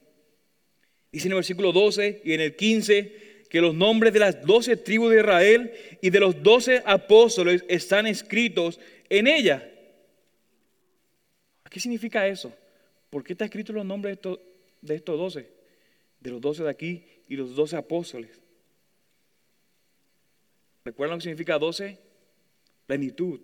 Dice 1.15 1.29
en 1.29 1.31
el 1.31 1.37
versículo 1.37 1.71
12 1.71 2.23
y 2.25 2.33
en 2.33 2.41
el 2.41 2.57
15 2.57 3.45
que 3.49 3.61
los 3.61 3.73
nombres 3.73 4.11
de 4.11 4.19
las 4.19 4.45
doce 4.45 4.75
tribus 4.75 5.11
de 5.11 5.21
Israel 5.21 5.71
y 6.01 6.09
de 6.09 6.19
los 6.19 6.43
doce 6.43 6.83
apóstoles 6.85 7.63
están 7.69 8.05
escritos 8.05 8.81
en 9.07 9.27
ella. 9.27 9.65
¿Qué 11.69 11.79
significa 11.79 12.27
eso? 12.27 12.53
¿Por 13.09 13.23
qué 13.23 13.31
está 13.31 13.45
escrito 13.45 13.71
los 13.71 13.85
nombres 13.85 14.09
de 14.09 14.13
estos, 14.15 14.39
de 14.81 14.95
estos 14.95 15.17
doce? 15.17 15.47
De 16.19 16.31
los 16.31 16.41
doce 16.41 16.63
de 16.63 16.69
aquí 16.69 17.05
y 17.29 17.37
los 17.37 17.55
doce 17.55 17.77
apóstoles. 17.77 18.41
¿Recuerdan 20.83 21.15
lo 21.15 21.19
que 21.19 21.29
significa 21.29 21.57
doce? 21.57 21.97
Plenitud. 22.87 23.39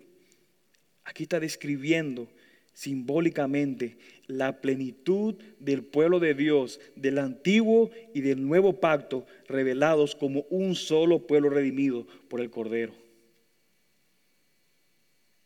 Aquí 1.06 1.24
está 1.24 1.40
describiendo 1.40 2.28
simbólicamente 2.74 3.98
la 4.38 4.62
plenitud 4.62 5.36
del 5.60 5.84
pueblo 5.84 6.20
de 6.20 6.34
Dios, 6.34 6.80
del 6.96 7.18
antiguo 7.18 7.92
y 8.14 8.22
del 8.22 8.46
nuevo 8.46 8.80
pacto, 8.80 9.26
revelados 9.48 10.16
como 10.16 10.46
un 10.50 10.76
solo 10.76 11.28
pueblo 11.28 11.50
redimido 11.50 12.08
por 12.30 12.42
el 12.42 12.50
Cordero. 12.50 12.94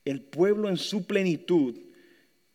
El 0.05 0.21
pueblo 0.21 0.69
en 0.69 0.77
su 0.77 1.05
plenitud 1.05 1.75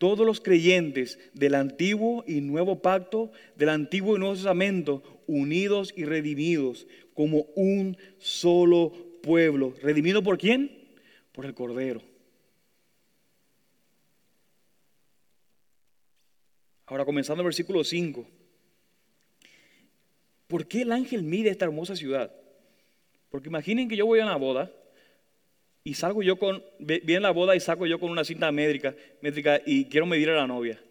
todos 0.01 0.25
los 0.25 0.41
creyentes 0.41 1.19
del 1.35 1.53
antiguo 1.53 2.23
y 2.25 2.41
nuevo 2.41 2.81
pacto, 2.81 3.31
del 3.55 3.69
antiguo 3.69 4.15
y 4.15 4.19
nuevo 4.19 4.33
testamento, 4.33 5.03
unidos 5.27 5.93
y 5.95 6.05
redimidos 6.05 6.87
como 7.13 7.45
un 7.55 7.95
solo 8.17 8.93
pueblo. 9.21 9.75
¿Redimido 9.79 10.23
por 10.23 10.39
quién? 10.39 10.71
Por 11.31 11.45
el 11.45 11.53
Cordero. 11.53 12.01
Ahora 16.91 17.05
comenzando 17.05 17.41
el 17.41 17.45
versículo 17.45 17.85
5. 17.85 18.27
¿Por 20.47 20.67
qué 20.67 20.81
el 20.81 20.91
ángel 20.91 21.23
mide 21.23 21.49
esta 21.49 21.63
hermosa 21.63 21.95
ciudad? 21.95 22.35
Porque 23.29 23.47
imaginen 23.47 23.87
que 23.87 23.95
yo 23.95 24.05
voy 24.05 24.19
a 24.19 24.25
una 24.25 24.35
boda 24.35 24.69
y 25.85 25.93
salgo 25.93 26.21
yo 26.21 26.37
con, 26.37 26.61
viene 26.79 27.21
la 27.21 27.31
boda 27.31 27.55
y 27.55 27.61
saco 27.61 27.85
yo 27.85 27.97
con 27.97 28.11
una 28.11 28.25
cinta 28.25 28.51
métrica, 28.51 28.93
métrica 29.21 29.61
y 29.65 29.85
quiero 29.85 30.05
medir 30.05 30.31
a 30.31 30.35
la 30.35 30.47
novia. 30.47 30.81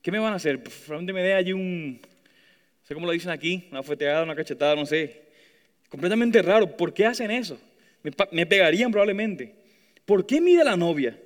¿Qué 0.00 0.10
me 0.10 0.18
van 0.18 0.32
a 0.32 0.36
hacer? 0.36 0.62
Pues, 0.62 0.74
probablemente 0.86 1.12
me 1.12 1.22
dé 1.22 1.34
allí 1.34 1.52
un, 1.52 2.00
no 2.00 2.86
sé 2.86 2.94
cómo 2.94 3.04
lo 3.04 3.12
dicen 3.12 3.30
aquí, 3.30 3.68
una 3.70 3.82
fueteada, 3.82 4.22
una 4.22 4.34
cachetada, 4.34 4.74
no 4.74 4.86
sé. 4.86 5.20
Completamente 5.90 6.40
raro. 6.40 6.78
¿Por 6.78 6.94
qué 6.94 7.04
hacen 7.04 7.30
eso? 7.30 7.60
Me, 8.02 8.10
me 8.30 8.46
pegarían 8.46 8.90
probablemente. 8.90 9.54
¿Por 10.06 10.24
qué 10.24 10.40
mide 10.40 10.64
la 10.64 10.78
novia? 10.78 11.20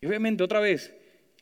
Y 0.00 0.06
obviamente, 0.06 0.44
otra 0.44 0.60
vez, 0.60 0.94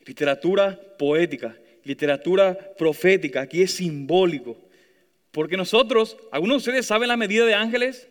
literatura 0.05 0.79
poética, 0.97 1.55
literatura 1.83 2.57
profética, 2.77 3.41
aquí 3.41 3.61
es 3.61 3.71
simbólico. 3.71 4.57
Porque 5.31 5.57
nosotros, 5.57 6.15
algunos 6.31 6.63
de 6.63 6.69
ustedes 6.69 6.85
saben 6.85 7.09
la 7.09 7.17
medida 7.17 7.45
de 7.45 7.53
ángeles. 7.53 8.07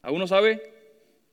¿Alguno 0.00 0.26
sabe? 0.26 0.62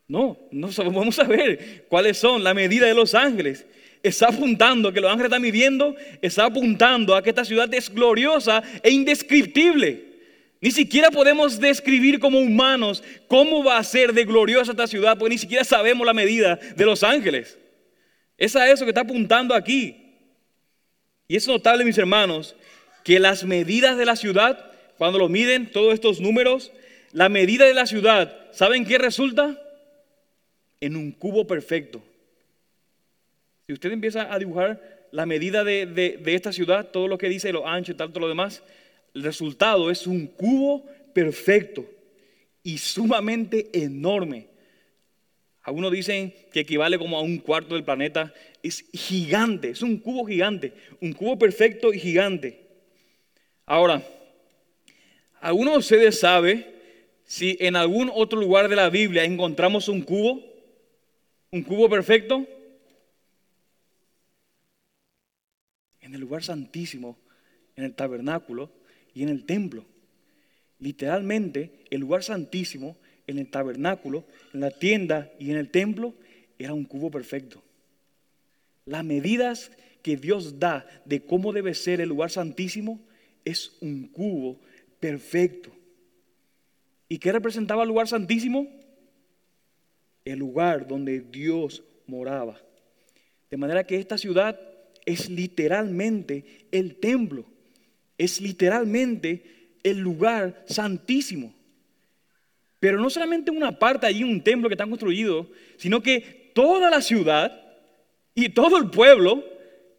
No, 0.08 0.38
no 0.52 0.70
vamos 0.78 1.18
a 1.20 1.24
ver 1.24 1.86
cuáles 1.88 2.18
son 2.18 2.44
la 2.44 2.54
medida 2.54 2.88
de 2.88 2.94
los 2.94 3.16
ángeles. 3.16 3.66
Está 4.04 4.28
apuntando 4.28 4.92
que 4.92 5.00
los 5.00 5.10
ángeles 5.10 5.28
están 5.28 5.42
midiendo, 5.42 5.96
está 6.22 6.46
apuntando 6.46 7.16
a 7.16 7.22
que 7.22 7.30
esta 7.30 7.46
ciudad 7.46 7.72
es 7.74 7.94
gloriosa 7.94 8.64
e 8.82 8.90
indescriptible. 8.90 10.12
Ni 10.60 10.72
siquiera 10.72 11.10
podemos 11.10 11.60
describir 11.60 12.20
como 12.20 12.40
humanos 12.40 13.04
cómo 13.28 13.64
va 13.64 13.78
a 13.78 13.84
ser 13.84 14.14
de 14.14 14.26
gloriosa 14.26 14.72
esta 14.72 14.88
ciudad, 14.88 15.18
porque 15.18 15.34
ni 15.34 15.38
siquiera 15.38 15.64
sabemos 15.64 16.06
la 16.06 16.14
medida 16.14 16.60
de 16.76 16.86
los 16.86 17.04
ángeles. 17.04 17.58
Es 18.42 18.56
a 18.56 18.70
eso 18.70 18.86
que 18.86 18.92
está 18.92 19.02
apuntando 19.02 19.54
aquí. 19.54 20.16
Y 21.28 21.36
es 21.36 21.48
notable, 21.48 21.86
mis 21.86 21.98
hermanos, 21.98 22.56
que 23.04 23.20
las 23.20 23.44
medidas 23.44 23.98
de 23.98 24.06
la 24.06 24.16
ciudad, 24.16 24.72
cuando 24.98 25.20
lo 25.20 25.30
miden 25.30 25.72
todos 25.72 25.94
estos 25.94 26.20
números, 26.20 26.72
la 27.12 27.30
medida 27.30 27.66
de 27.66 27.74
la 27.74 27.86
ciudad, 27.86 28.36
¿saben 28.52 28.86
qué 28.86 28.98
resulta? 28.98 29.58
en 30.82 30.96
un 30.96 31.12
cubo 31.12 31.48
perfecto. 31.48 32.02
Si 33.68 33.74
usted 33.74 33.92
empieza 33.92 34.34
a 34.34 34.40
dibujar 34.40 35.08
la 35.12 35.26
medida 35.26 35.64
de, 35.64 36.20
esta 36.26 36.52
ciudad, 36.52 36.90
todo 36.90 37.08
lo 37.08 37.18
que 37.18 37.30
dice, 37.30 37.54
lo 37.54 37.68
ancho 37.68 37.92
y 37.92 37.96
tal, 37.96 38.10
todo 38.10 38.22
lo 38.22 38.28
demás, 38.28 38.64
el 39.14 39.24
resultado 39.24 39.92
es 39.92 40.08
un 40.08 40.28
cubo 40.28 40.86
perfecto 41.14 41.86
y 42.64 42.80
sumamente 42.80 43.70
enorme. 43.74 44.48
Algunos 45.64 45.92
dicen 45.92 46.34
que 46.52 46.62
equivale 46.62 46.98
como 46.98 47.18
a 47.18 47.22
un 47.22 47.38
cuarto 47.38 47.76
del 47.76 47.84
planeta. 47.84 48.34
Es 48.64 48.86
gigante, 48.94 49.70
es 49.70 49.82
un 49.82 49.98
cubo 50.00 50.26
gigante, 50.26 50.74
un 51.02 51.14
cubo 51.14 51.38
perfecto 51.38 51.94
y 51.94 52.00
gigante. 52.00 52.68
Ahora, 53.66 54.04
¿alguno 55.40 55.72
de 55.72 55.78
ustedes 55.78 56.20
sabe 56.20 56.76
si 57.26 57.58
en 57.60 57.76
algún 57.76 58.12
otro 58.14 58.40
lugar 58.40 58.70
de 58.70 58.76
la 58.76 58.90
Biblia 58.90 59.24
encontramos 59.24 59.88
un 59.88 60.02
cubo? 60.02 60.44
¿Un 61.52 61.62
cubo 61.64 61.88
perfecto? 61.90 62.46
En 66.02 66.16
el 66.16 66.22
lugar 66.22 66.44
santísimo, 66.44 67.18
en 67.76 67.84
el 67.84 67.94
tabernáculo 67.94 68.72
y 69.14 69.22
en 69.24 69.30
el 69.30 69.46
templo. 69.46 69.86
Literalmente, 70.80 71.86
el 71.92 72.02
lugar 72.02 72.24
santísimo 72.24 72.98
en 73.32 73.40
el 73.40 73.50
tabernáculo, 73.50 74.26
en 74.54 74.62
la 74.62 74.72
tienda 74.72 75.32
y 75.40 75.52
en 75.52 75.58
el 75.58 75.70
templo, 75.70 76.14
era 76.60 76.74
un 76.74 76.86
cubo 76.86 77.10
perfecto. 77.10 77.64
Las 78.86 79.04
medidas 79.04 79.72
que 80.02 80.18
Dios 80.18 80.60
da 80.60 80.86
de 81.06 81.22
cómo 81.22 81.54
debe 81.54 81.74
ser 81.74 82.02
el 82.02 82.10
lugar 82.10 82.32
santísimo 82.32 83.00
es 83.46 83.78
un 83.82 84.08
cubo 84.08 84.60
perfecto. 85.00 85.72
¿Y 87.10 87.18
qué 87.18 87.32
representaba 87.32 87.84
el 87.84 87.90
lugar 87.90 88.08
santísimo? 88.08 88.68
El 90.24 90.40
lugar 90.40 90.88
donde 90.88 91.20
Dios 91.22 91.84
moraba. 92.08 92.62
De 93.50 93.58
manera 93.58 93.86
que 93.86 93.98
esta 93.98 94.18
ciudad 94.18 94.60
es 95.06 95.30
literalmente 95.30 96.68
el 96.72 96.96
templo, 96.96 97.46
es 98.18 98.40
literalmente 98.40 99.44
el 99.84 100.00
lugar 100.00 100.64
santísimo. 100.68 101.54
Pero 102.82 103.00
no 103.00 103.12
solamente 103.12 103.52
una 103.52 103.78
parte 103.78 104.08
allí, 104.08 104.24
un 104.24 104.42
templo 104.42 104.68
que 104.68 104.74
está 104.74 104.88
construido, 104.88 105.48
sino 105.78 106.02
que 106.02 106.50
toda 106.56 106.90
la 106.90 107.00
ciudad 107.00 107.62
y 108.34 108.50
todo 108.50 108.76
el 108.80 108.90
pueblo 108.90 109.46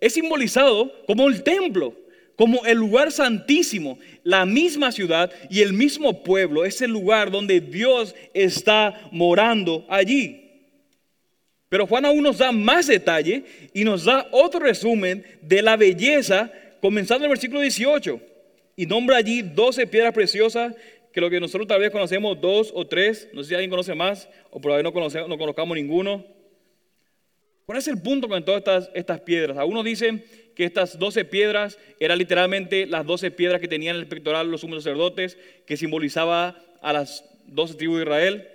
es 0.01 0.15
simbolizado 0.15 0.93
como 1.07 1.29
el 1.29 1.45
templo, 1.45 1.95
como 2.35 2.67
el 2.67 2.77
lugar 2.77 3.13
santísimo. 3.13 4.01
La 4.25 4.45
misma 4.45 4.91
ciudad 4.91 5.31
y 5.49 5.61
el 5.61 5.75
mismo 5.75 6.25
pueblo 6.25 6.65
es 6.65 6.83
el 6.83 6.91
lugar 6.91 7.31
donde 7.31 7.61
Dios 7.61 8.17
está 8.35 9.09
morando 9.13 9.87
allí. 9.89 10.41
Pero 11.69 11.87
Juan 11.87 12.05
aún 12.05 12.25
nos 12.25 12.39
da 12.39 12.51
más 12.51 12.89
detalle 12.89 13.45
y 13.73 13.85
nos 13.85 14.07
da 14.07 14.27
otro 14.33 14.59
resumen 14.59 15.25
de 15.41 15.63
la 15.63 15.77
belleza, 15.77 16.51
comenzando 16.81 17.25
en 17.25 17.31
el 17.31 17.37
versículo 17.37 17.61
18. 17.61 18.21
Y 18.75 18.87
nombra 18.87 19.19
allí 19.19 19.43
12 19.43 19.87
piedras 19.87 20.13
preciosas 20.13 20.75
que 21.13 21.21
lo 21.21 21.31
que 21.31 21.41
nosotros 21.41 21.69
tal 21.69 21.81
vez 21.81 21.91
conocemos 21.91 22.41
dos 22.41 22.73
o 22.75 22.87
tres, 22.87 23.29
no 23.33 23.43
sé 23.43 23.51
si 23.51 23.55
alguien 23.55 23.71
conoce 23.71 23.95
más 23.95 24.29
o 24.51 24.61
por 24.61 24.73
ahí 24.73 24.83
no, 24.83 24.93
no 24.93 25.39
conozcamos 25.39 25.77
ninguno. 25.77 26.25
¿Cuál 27.67 27.79
es 27.79 27.89
el 27.89 28.01
punto 28.01 28.29
con 28.29 28.45
todas 28.45 28.91
estas, 28.95 29.21
piedras? 29.21 29.57
Algunos 29.57 29.85
dicen 29.85 30.25
que 30.57 30.65
estas 30.65 30.99
doce 30.99 31.25
piedras 31.25 31.79
eran 32.01 32.19
literalmente 32.19 32.87
las 32.87 33.07
doce 33.07 33.31
piedras 33.31 33.61
que 33.61 33.69
tenían 33.69 33.97
el 33.97 34.09
pectoral 34.09 34.51
los 34.51 34.63
sumos 34.63 34.83
sacerdotes, 34.83 35.39
que 35.67 35.77
simbolizaba 35.77 36.57
a 36.81 36.93
las 36.93 37.25
doce 37.47 37.75
tribus 37.75 37.99
de 37.99 38.03
Israel. 38.03 38.49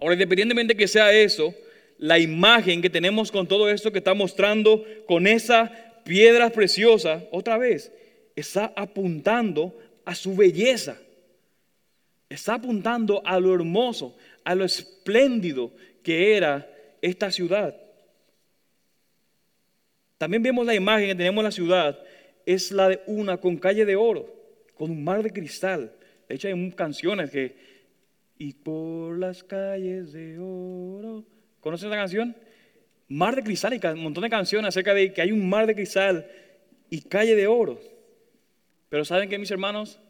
Ahora, 0.00 0.14
independientemente 0.14 0.76
que 0.76 0.88
sea 0.88 1.12
eso, 1.12 1.54
la 1.98 2.18
imagen 2.18 2.82
que 2.82 2.90
tenemos 2.90 3.30
con 3.30 3.46
todo 3.46 3.68
esto 3.68 3.92
que 3.92 3.98
está 3.98 4.14
mostrando 4.14 4.84
con 5.06 5.26
esas 5.26 5.70
piedras 6.04 6.52
preciosas, 6.52 7.24
otra 7.30 7.58
vez, 7.58 7.92
está 8.34 8.72
apuntando 8.74 9.78
a 10.04 10.14
su 10.14 10.34
belleza. 10.34 10.98
Está 12.28 12.54
apuntando 12.54 13.22
a 13.24 13.38
lo 13.38 13.54
hermoso, 13.54 14.16
a 14.44 14.54
lo 14.54 14.64
espléndido 14.64 15.72
que 16.02 16.36
era 16.36 16.70
esta 17.00 17.30
ciudad. 17.30 17.76
También 20.18 20.42
vemos 20.42 20.64
la 20.64 20.74
imagen 20.74 21.08
que 21.08 21.14
tenemos 21.14 21.42
en 21.42 21.44
la 21.44 21.50
ciudad, 21.50 21.98
es 22.46 22.70
la 22.72 22.88
de 22.88 23.00
una 23.06 23.36
con 23.36 23.56
calle 23.56 23.84
de 23.84 23.96
oro, 23.96 24.32
con 24.74 24.90
un 24.90 25.02
mar 25.02 25.22
de 25.22 25.30
cristal. 25.30 25.92
De 26.28 26.34
hecho, 26.34 26.48
hay 26.48 26.70
canciones 26.72 27.30
que, 27.30 27.56
y 28.38 28.52
por 28.52 29.18
las 29.18 29.44
calles 29.44 30.12
de 30.12 30.38
oro. 30.38 31.24
¿Conocen 31.60 31.88
esa 31.88 31.96
canción? 31.96 32.36
Mar 33.08 33.36
de 33.36 33.42
cristal 33.42 33.74
y 33.74 33.86
un 33.86 34.02
montón 34.02 34.22
de 34.22 34.30
canciones 34.30 34.68
acerca 34.68 34.94
de 34.94 35.12
que 35.12 35.20
hay 35.20 35.32
un 35.32 35.48
mar 35.48 35.66
de 35.66 35.74
cristal 35.74 36.26
y 36.90 37.02
calle 37.02 37.34
de 37.34 37.46
oro. 37.46 37.80
Pero 38.88 39.04
¿saben 39.04 39.28
que 39.28 39.38
mis 39.38 39.50
hermanos? 39.50 40.00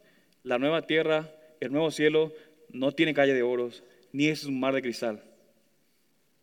La 0.43 0.59
nueva 0.59 0.83
tierra 0.83 1.29
el 1.65 1.71
nuevo 1.71 1.91
cielo 1.91 2.33
no 2.69 2.91
tiene 2.91 3.13
calle 3.13 3.33
de 3.33 3.43
oros, 3.43 3.83
ni 4.11 4.27
es 4.27 4.45
un 4.45 4.59
mar 4.59 4.73
de 4.73 4.81
cristal. 4.81 5.23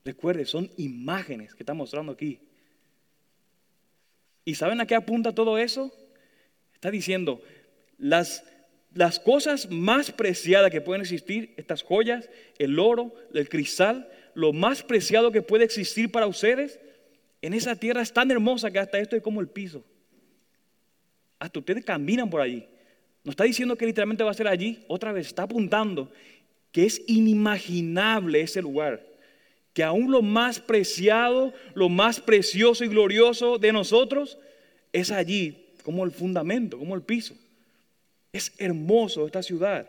Recuerde, 0.05 0.45
son 0.45 0.71
imágenes 0.77 1.55
que 1.55 1.63
está 1.63 1.75
mostrando 1.75 2.13
aquí. 2.13 2.41
¿Y 4.45 4.55
saben 4.57 4.81
a 4.81 4.87
qué 4.87 4.95
apunta 4.95 5.35
todo 5.35 5.59
eso? 5.59 5.93
Está 6.75 6.91
diciendo, 6.91 7.41
las, 7.99 8.45
las 8.93 9.21
cosas 9.21 9.71
más 9.71 10.11
preciadas 10.11 10.71
que 10.71 10.81
pueden 10.81 11.03
existir, 11.03 11.55
estas 11.57 11.83
joyas, 11.83 12.29
el 12.59 12.79
oro, 12.79 13.15
el 13.33 13.49
cristal, 13.49 14.11
lo 14.35 14.53
más 14.53 14.83
preciado 14.83 15.31
que 15.31 15.43
puede 15.43 15.65
existir 15.65 16.11
para 16.11 16.27
ustedes, 16.27 16.81
en 17.41 17.55
esa 17.55 17.77
tierra 17.77 18.03
es 18.03 18.13
tan 18.13 18.31
hermosa 18.31 18.71
que 18.71 18.79
hasta 18.79 18.99
esto 18.99 19.17
es 19.17 19.23
como 19.23 19.41
el 19.41 19.49
piso. 19.49 19.85
Hasta 21.39 21.59
ustedes 21.59 21.85
caminan 21.85 22.31
por 22.31 22.41
allí. 22.41 22.67
No 23.25 23.31
está 23.31 23.45
diciendo 23.45 23.77
que 23.77 23.87
literalmente 23.87 24.25
va 24.25 24.33
a 24.33 24.35
ser 24.35 24.49
allí, 24.49 24.85
otra 24.89 25.13
vez 25.13 25.29
está 25.29 25.45
apuntando 25.45 26.11
que 26.73 26.87
es 26.87 27.03
inimaginable 27.07 28.41
ese 28.41 28.63
lugar, 28.63 29.07
que 29.75 29.85
aún 29.85 30.11
lo 30.11 30.23
más 30.23 30.59
preciado, 30.59 31.53
lo 31.75 31.89
más 31.89 32.21
precioso 32.21 32.85
y 32.85 32.89
glorioso 32.89 33.59
de 33.59 33.73
nosotros 33.73 34.39
es 34.93 35.11
allí 35.11 35.67
como 35.85 36.05
el 36.05 36.11
fundamento, 36.11 36.79
como 36.79 36.95
el 36.95 37.03
piso. 37.03 37.37
Es 38.33 38.53
hermoso 38.59 39.27
esta 39.27 39.43
ciudad. 39.43 39.89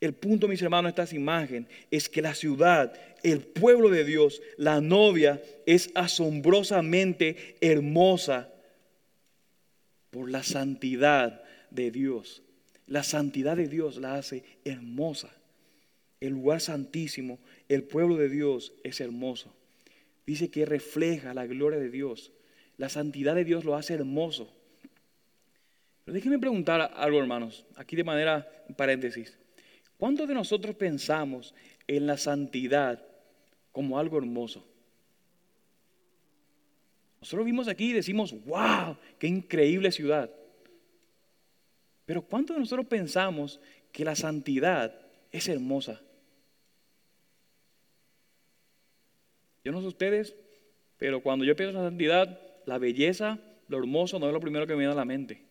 El 0.00 0.12
punto, 0.12 0.46
mis 0.48 0.60
hermanos, 0.60 0.94
de 0.94 1.02
esta 1.02 1.16
imagen 1.16 1.66
es 1.90 2.08
que 2.08 2.20
la 2.20 2.34
ciudad, 2.34 2.92
el 3.22 3.40
pueblo 3.40 3.88
de 3.88 4.04
Dios, 4.04 4.42
la 4.56 4.80
novia, 4.80 5.40
es 5.64 5.90
asombrosamente 5.94 7.56
hermosa 7.60 8.50
por 10.10 10.30
la 10.30 10.42
santidad 10.42 11.45
de 11.70 11.90
Dios. 11.90 12.42
La 12.86 13.02
santidad 13.02 13.56
de 13.56 13.68
Dios 13.68 13.96
la 13.96 14.14
hace 14.14 14.44
hermosa. 14.64 15.30
El 16.20 16.32
lugar 16.32 16.60
santísimo, 16.60 17.38
el 17.68 17.84
pueblo 17.84 18.16
de 18.16 18.28
Dios 18.28 18.72
es 18.84 19.00
hermoso. 19.00 19.54
Dice 20.26 20.50
que 20.50 20.66
refleja 20.66 21.34
la 21.34 21.46
gloria 21.46 21.78
de 21.78 21.90
Dios. 21.90 22.32
La 22.78 22.88
santidad 22.88 23.34
de 23.34 23.44
Dios 23.44 23.64
lo 23.64 23.76
hace 23.76 23.94
hermoso. 23.94 24.52
Pero 26.04 26.14
déjenme 26.14 26.38
preguntar 26.38 26.92
algo, 26.94 27.18
hermanos, 27.18 27.66
aquí 27.74 27.96
de 27.96 28.04
manera 28.04 28.48
paréntesis. 28.76 29.38
¿Cuántos 29.98 30.28
de 30.28 30.34
nosotros 30.34 30.76
pensamos 30.76 31.54
en 31.86 32.06
la 32.06 32.16
santidad 32.16 33.04
como 33.72 33.98
algo 33.98 34.18
hermoso? 34.18 34.64
Nosotros 37.20 37.46
vimos 37.46 37.66
aquí 37.66 37.90
y 37.90 37.94
decimos, 37.94 38.32
wow, 38.44 38.96
qué 39.18 39.26
increíble 39.26 39.90
ciudad. 39.90 40.30
Pero 42.06 42.22
¿cuántos 42.22 42.56
de 42.56 42.60
nosotros 42.60 42.86
pensamos 42.86 43.60
que 43.92 44.04
la 44.04 44.14
santidad 44.14 44.98
es 45.32 45.48
hermosa? 45.48 46.00
Yo 49.64 49.72
no 49.72 49.80
sé 49.80 49.88
ustedes, 49.88 50.36
pero 50.96 51.20
cuando 51.20 51.44
yo 51.44 51.56
pienso 51.56 51.76
en 51.76 51.82
la 51.82 51.90
santidad, 51.90 52.40
la 52.64 52.78
belleza, 52.78 53.40
lo 53.66 53.78
hermoso 53.78 54.20
no 54.20 54.28
es 54.28 54.32
lo 54.32 54.38
primero 54.38 54.66
que 54.66 54.74
me 54.74 54.78
viene 54.78 54.92
a 54.92 54.96
la 54.96 55.04
mente. 55.04 55.42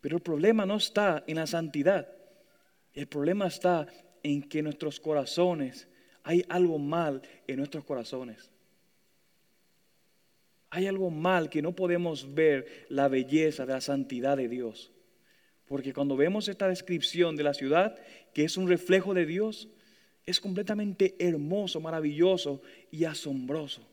Pero 0.00 0.16
el 0.16 0.22
problema 0.22 0.64
no 0.64 0.76
está 0.76 1.24
en 1.26 1.36
la 1.36 1.48
santidad. 1.48 2.08
El 2.94 3.08
problema 3.08 3.48
está 3.48 3.88
en 4.22 4.48
que 4.48 4.62
nuestros 4.62 5.00
corazones 5.00 5.88
hay 6.22 6.44
algo 6.48 6.78
mal 6.78 7.22
en 7.48 7.56
nuestros 7.56 7.84
corazones. 7.84 8.51
Hay 10.74 10.86
algo 10.86 11.10
mal 11.10 11.50
que 11.50 11.60
no 11.60 11.76
podemos 11.76 12.32
ver 12.34 12.86
la 12.88 13.06
belleza 13.06 13.66
de 13.66 13.74
la 13.74 13.82
santidad 13.82 14.38
de 14.38 14.48
Dios. 14.48 14.90
Porque 15.68 15.92
cuando 15.92 16.16
vemos 16.16 16.48
esta 16.48 16.66
descripción 16.66 17.36
de 17.36 17.42
la 17.42 17.52
ciudad, 17.52 17.94
que 18.32 18.44
es 18.44 18.56
un 18.56 18.66
reflejo 18.66 19.12
de 19.12 19.26
Dios, 19.26 19.68
es 20.24 20.40
completamente 20.40 21.14
hermoso, 21.18 21.78
maravilloso 21.78 22.62
y 22.90 23.04
asombroso. 23.04 23.86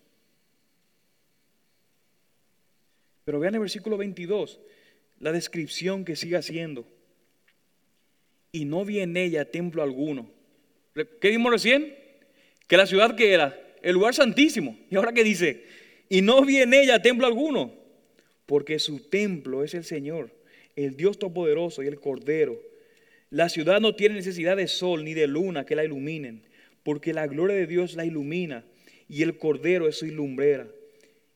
Pero 3.26 3.42
vean 3.42 3.56
el 3.56 3.60
versículo 3.60 3.98
22, 3.98 4.62
la 5.20 5.34
descripción 5.34 6.06
que 6.06 6.16
sigue 6.16 6.38
haciendo. 6.38 6.88
Y 8.54 8.64
no 8.64 8.86
vi 8.86 9.02
en 9.02 9.18
ella 9.18 9.52
templo 9.52 9.84
alguno. 9.84 10.32
¿Qué 11.20 11.28
vimos 11.28 11.52
recién? 11.52 11.94
Que 12.68 12.78
la 12.78 12.86
ciudad 12.86 13.18
que 13.18 13.34
era, 13.34 13.60
el 13.82 13.96
lugar 13.96 14.14
santísimo. 14.14 14.80
Y 14.90 14.96
ahora 14.96 15.12
que 15.12 15.26
dice, 15.26 15.66
y 16.10 16.22
no 16.24 16.44
vi 16.44 16.58
en 16.58 16.74
ella 16.74 17.02
templo 17.02 17.28
alguno, 17.28 17.72
porque 18.48 18.80
su 18.80 19.00
templo 19.00 19.64
es 19.64 19.76
el 19.76 19.84
Señor, 19.84 20.32
el 20.76 20.98
Dios 20.98 21.20
Todopoderoso 21.20 21.84
y 21.84 21.88
el 21.88 22.00
Cordero. 22.00 22.60
La 23.30 23.48
ciudad 23.48 23.80
no 23.80 23.96
tiene 23.96 24.16
necesidad 24.16 24.58
de 24.58 24.68
sol 24.68 25.04
ni 25.04 25.14
de 25.14 25.28
luna 25.28 25.66
que 25.66 25.76
la 25.76 25.86
iluminen, 25.86 26.42
porque 26.82 27.14
la 27.14 27.28
gloria 27.28 27.56
de 27.56 27.68
Dios 27.68 27.94
la 27.94 28.06
ilumina 28.06 28.66
y 29.08 29.22
el 29.22 29.38
Cordero 29.38 29.88
es 29.88 30.00
su 30.00 30.08
lumbrera. 30.08 30.68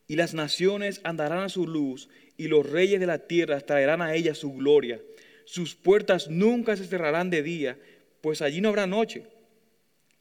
Y 0.07 0.15
las 0.15 0.33
naciones 0.33 1.01
andarán 1.03 1.43
a 1.43 1.49
su 1.49 1.67
luz 1.67 2.09
y 2.35 2.47
los 2.47 2.67
reyes 2.67 2.99
de 2.99 3.05
la 3.05 3.19
tierra 3.19 3.61
traerán 3.61 4.01
a 4.01 4.15
ella 4.15 4.33
su 4.33 4.53
gloria. 4.53 4.99
Sus 5.45 5.75
puertas 5.75 6.29
nunca 6.29 6.75
se 6.75 6.85
cerrarán 6.85 7.29
de 7.29 7.43
día, 7.43 7.77
pues 8.21 8.41
allí 8.41 8.59
no 8.59 8.69
habrá 8.69 8.87
noche. 8.87 9.23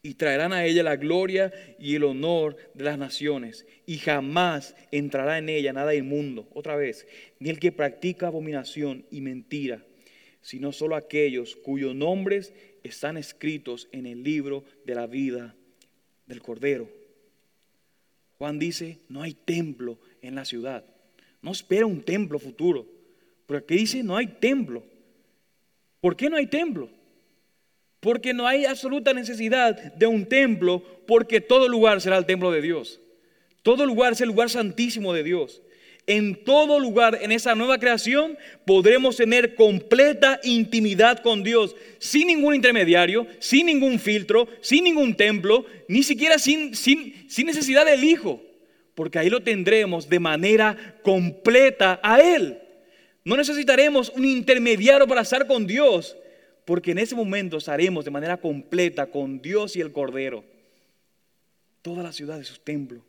Y 0.02 0.14
traerán 0.14 0.52
a 0.52 0.64
ella 0.64 0.82
la 0.82 0.96
gloria 0.96 1.52
y 1.78 1.94
el 1.94 2.02
honor 2.02 2.56
de 2.74 2.84
las 2.84 2.98
naciones. 2.98 3.66
Y 3.86 3.98
jamás 3.98 4.74
entrará 4.90 5.38
en 5.38 5.48
ella 5.48 5.72
nada 5.72 5.94
inmundo, 5.94 6.48
otra 6.54 6.74
vez, 6.74 7.06
ni 7.38 7.50
el 7.50 7.60
que 7.60 7.70
practica 7.70 8.26
abominación 8.26 9.06
y 9.12 9.20
mentira, 9.20 9.84
sino 10.40 10.72
solo 10.72 10.96
aquellos 10.96 11.54
cuyos 11.54 11.94
nombres 11.94 12.52
están 12.82 13.16
escritos 13.16 13.88
en 13.92 14.06
el 14.06 14.24
libro 14.24 14.64
de 14.84 14.94
la 14.96 15.06
vida 15.06 15.54
del 16.26 16.42
Cordero. 16.42 16.88
Juan 18.38 18.58
dice, 18.58 18.98
no 19.08 19.22
hay 19.22 19.34
templo 19.34 19.98
en 20.20 20.34
la 20.34 20.44
ciudad. 20.44 20.84
No 21.42 21.52
espera 21.52 21.86
un 21.86 22.02
templo 22.02 22.40
futuro. 22.40 22.86
Pero 23.46 23.58
aquí 23.58 23.76
dice, 23.76 24.02
no 24.02 24.16
hay 24.16 24.26
templo. 24.26 24.82
¿Por 26.00 26.16
qué 26.16 26.28
no 26.28 26.36
hay 26.36 26.48
templo? 26.48 26.90
Porque 28.02 28.34
no 28.34 28.48
hay 28.48 28.64
absoluta 28.64 29.14
necesidad 29.14 29.76
de 29.94 30.08
un 30.08 30.26
templo, 30.26 30.82
porque 31.06 31.40
todo 31.40 31.68
lugar 31.68 32.00
será 32.00 32.18
el 32.18 32.26
templo 32.26 32.50
de 32.50 32.60
Dios. 32.60 33.00
Todo 33.62 33.86
lugar 33.86 34.14
es 34.14 34.20
el 34.20 34.26
lugar 34.26 34.50
santísimo 34.50 35.12
de 35.12 35.22
Dios. 35.22 35.62
En 36.08 36.42
todo 36.44 36.80
lugar, 36.80 37.20
en 37.22 37.30
esa 37.30 37.54
nueva 37.54 37.78
creación, 37.78 38.36
podremos 38.66 39.18
tener 39.18 39.54
completa 39.54 40.40
intimidad 40.42 41.20
con 41.20 41.44
Dios, 41.44 41.76
sin 42.00 42.26
ningún 42.26 42.56
intermediario, 42.56 43.24
sin 43.38 43.66
ningún 43.66 44.00
filtro, 44.00 44.48
sin 44.60 44.82
ningún 44.82 45.14
templo, 45.14 45.64
ni 45.86 46.02
siquiera 46.02 46.40
sin, 46.40 46.74
sin, 46.74 47.30
sin 47.30 47.46
necesidad 47.46 47.86
del 47.86 48.02
Hijo, 48.02 48.42
porque 48.96 49.20
ahí 49.20 49.30
lo 49.30 49.44
tendremos 49.44 50.08
de 50.08 50.18
manera 50.18 50.98
completa 51.04 52.00
a 52.02 52.20
Él. 52.20 52.58
No 53.24 53.36
necesitaremos 53.36 54.08
un 54.16 54.24
intermediario 54.24 55.06
para 55.06 55.20
estar 55.20 55.46
con 55.46 55.68
Dios, 55.68 56.16
porque 56.64 56.92
en 56.92 56.98
ese 56.98 57.14
momento 57.14 57.56
estaremos 57.56 58.04
de 58.04 58.10
manera 58.10 58.36
completa 58.36 59.06
con 59.06 59.40
Dios 59.40 59.76
y 59.76 59.80
el 59.80 59.92
Cordero. 59.92 60.44
Toda 61.82 62.02
la 62.02 62.12
ciudad 62.12 62.40
es 62.40 62.48
su 62.48 62.60
templo. 62.60 63.02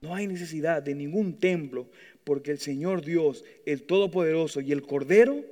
No 0.00 0.14
hay 0.14 0.26
necesidad 0.26 0.82
de 0.82 0.94
ningún 0.94 1.38
templo, 1.38 1.86
porque 2.24 2.50
el 2.50 2.58
Señor 2.58 3.04
Dios, 3.04 3.44
el 3.66 3.82
Todopoderoso 3.82 4.62
y 4.62 4.72
el 4.72 4.82
Cordero 4.82 5.44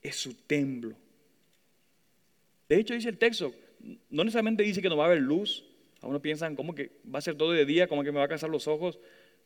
es 0.00 0.16
su 0.16 0.34
templo. 0.34 0.94
De 2.68 2.76
hecho, 2.76 2.94
dice 2.94 3.08
el 3.08 3.18
texto, 3.18 3.52
no 4.10 4.22
necesariamente 4.22 4.62
dice 4.62 4.80
que 4.80 4.88
no 4.88 4.96
va 4.96 5.04
a 5.04 5.06
haber 5.08 5.20
luz. 5.20 5.64
Algunos 6.00 6.22
piensan, 6.22 6.54
¿cómo 6.54 6.74
que 6.74 6.92
va 7.12 7.18
a 7.18 7.22
ser 7.22 7.36
todo 7.36 7.50
de 7.50 7.64
día? 7.64 7.88
¿Cómo 7.88 8.04
que 8.04 8.12
me 8.12 8.18
va 8.18 8.24
a 8.24 8.28
cansar 8.28 8.48
los 8.48 8.68
ojos? 8.68 8.98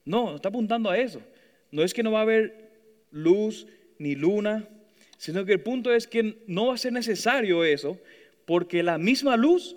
No, 0.05 0.31
no 0.31 0.37
está 0.37 0.51
apuntando 0.51 0.91
a 0.91 0.99
eso. 0.99 1.23
No 1.71 1.83
es 1.83 1.95
que 1.95 2.03
no 2.03 2.13
va 2.13 2.21
a 2.21 2.23
haber 2.23 2.69
luz 3.11 3.67
ni 3.99 4.15
luna, 4.15 4.69
sino 5.17 5.45
que 5.45 5.55
el 5.55 5.61
punto 5.61 5.93
es 5.93 6.07
que 6.07 6.43
no 6.47 6.67
va 6.67 6.75
a 6.75 6.79
ser 6.79 6.93
necesario 6.93 7.65
eso, 7.65 7.99
porque 8.45 8.83
la 8.83 8.99
misma 8.99 9.37
luz 9.37 9.77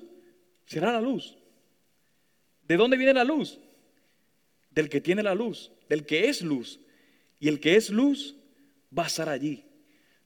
será 0.66 0.92
la 0.92 1.02
luz. 1.02 1.38
¿De 2.68 2.78
dónde 2.78 2.98
viene 2.98 3.14
la 3.14 3.24
luz? 3.24 3.60
del 4.72 4.90
que 4.90 5.02
tiene 5.02 5.22
la 5.22 5.36
luz, 5.36 5.72
del 5.90 6.06
que 6.06 6.30
es 6.30 6.42
luz. 6.42 6.80
Y 7.40 7.48
el 7.48 7.60
que 7.60 7.76
es 7.76 7.90
luz 7.90 8.36
va 8.98 9.04
a 9.04 9.08
estar 9.08 9.30
allí. 9.30 9.64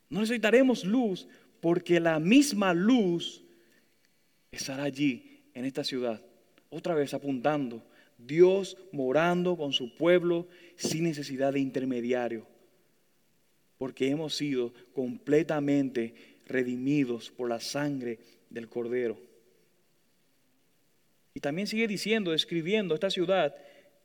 No 0.10 0.22
necesitaremos 0.22 0.86
luz 0.86 1.28
porque 1.62 2.00
la 2.00 2.20
misma 2.20 2.74
luz 2.74 3.43
estará 4.52 4.84
allí 4.84 5.41
en 5.54 5.66
esta 5.66 5.84
ciudad. 5.84 6.22
Otra 6.70 6.93
vez 6.93 7.14
apuntando, 7.14 7.84
Dios 8.18 8.78
morando 8.91 9.58
con 9.58 9.74
su 9.74 9.96
pueblo 9.96 10.48
sin 10.76 11.04
necesidad 11.04 11.54
de 11.54 11.60
intermediario. 11.60 12.48
Porque 13.78 14.10
hemos 14.10 14.36
sido 14.36 14.74
completamente 14.94 16.14
redimidos 16.46 17.32
por 17.32 17.50
la 17.50 17.60
sangre 17.60 18.20
del 18.50 18.70
Cordero. 18.70 19.18
Y 21.34 21.42
también 21.42 21.68
sigue 21.68 21.88
diciendo, 21.88 22.34
escribiendo 22.34 22.94
esta 22.94 23.10
ciudad, 23.10 23.54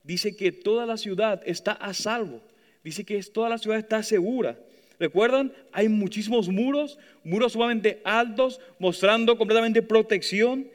dice 0.02 0.34
que 0.34 0.50
toda 0.50 0.84
la 0.86 0.96
ciudad 0.96 1.42
está 1.46 1.72
a 1.72 1.94
salvo. 1.94 2.42
Dice 2.82 3.04
que 3.04 3.22
toda 3.22 3.48
la 3.48 3.58
ciudad 3.58 3.78
está 3.78 4.02
segura. 4.02 4.58
¿Recuerdan? 4.98 5.52
Hay 5.72 5.88
muchísimos 5.88 6.48
muros, 6.48 6.98
muros 7.22 7.52
sumamente 7.52 8.00
altos, 8.04 8.60
mostrando 8.78 9.38
completamente 9.38 9.80
protección. 9.80 10.68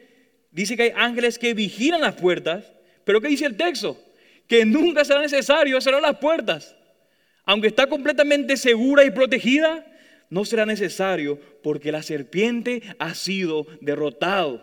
Dice 0.50 0.76
que 0.76 0.84
hay 0.84 0.92
ángeles 0.96 1.38
que 1.38 1.52
vigilan 1.54 2.00
las 2.00 2.14
puertas. 2.14 2.64
Pero 3.04 3.20
¿qué 3.20 3.28
dice 3.28 3.46
el 3.46 3.56
texto? 3.56 3.96
Que 4.48 4.64
nunca 4.64 5.04
será 5.04 5.20
necesario 5.20 5.80
cerrar 5.80 6.02
las 6.02 6.18
puertas. 6.18 6.74
Aunque 7.46 7.68
está 7.68 7.86
completamente 7.86 8.56
segura 8.56 9.04
y 9.04 9.10
protegida, 9.10 9.86
no 10.28 10.44
será 10.44 10.66
necesario 10.66 11.40
porque 11.62 11.92
la 11.92 12.02
serpiente 12.02 12.82
ha 12.98 13.14
sido 13.14 13.66
derrotado. 13.80 14.62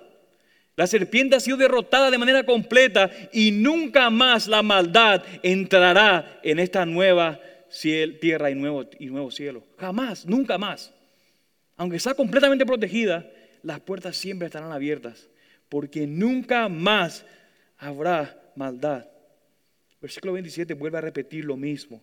La 0.75 0.85
serpiente 0.85 1.35
ha 1.35 1.39
sido 1.39 1.57
derrotada 1.57 2.11
de 2.11 2.17
manera 2.17 2.45
completa 2.45 3.09
y 3.31 3.51
nunca 3.51 4.09
más 4.09 4.47
la 4.47 4.61
maldad 4.61 5.23
entrará 5.43 6.39
en 6.43 6.59
esta 6.59 6.85
nueva 6.85 7.39
tierra 8.21 8.51
y 8.51 8.55
nuevo, 8.55 8.89
y 8.99 9.07
nuevo 9.07 9.31
cielo. 9.31 9.63
Jamás, 9.77 10.25
nunca 10.25 10.57
más. 10.57 10.93
Aunque 11.77 11.97
está 11.97 12.13
completamente 12.13 12.65
protegida, 12.65 13.29
las 13.61 13.79
puertas 13.79 14.17
siempre 14.17 14.47
estarán 14.47 14.71
abiertas 14.71 15.29
porque 15.69 16.05
nunca 16.05 16.69
más 16.69 17.25
habrá 17.77 18.51
maldad. 18.55 19.07
Versículo 20.01 20.33
27 20.33 20.73
vuelve 20.73 20.97
a 20.97 21.01
repetir 21.01 21.45
lo 21.45 21.55
mismo. 21.55 22.01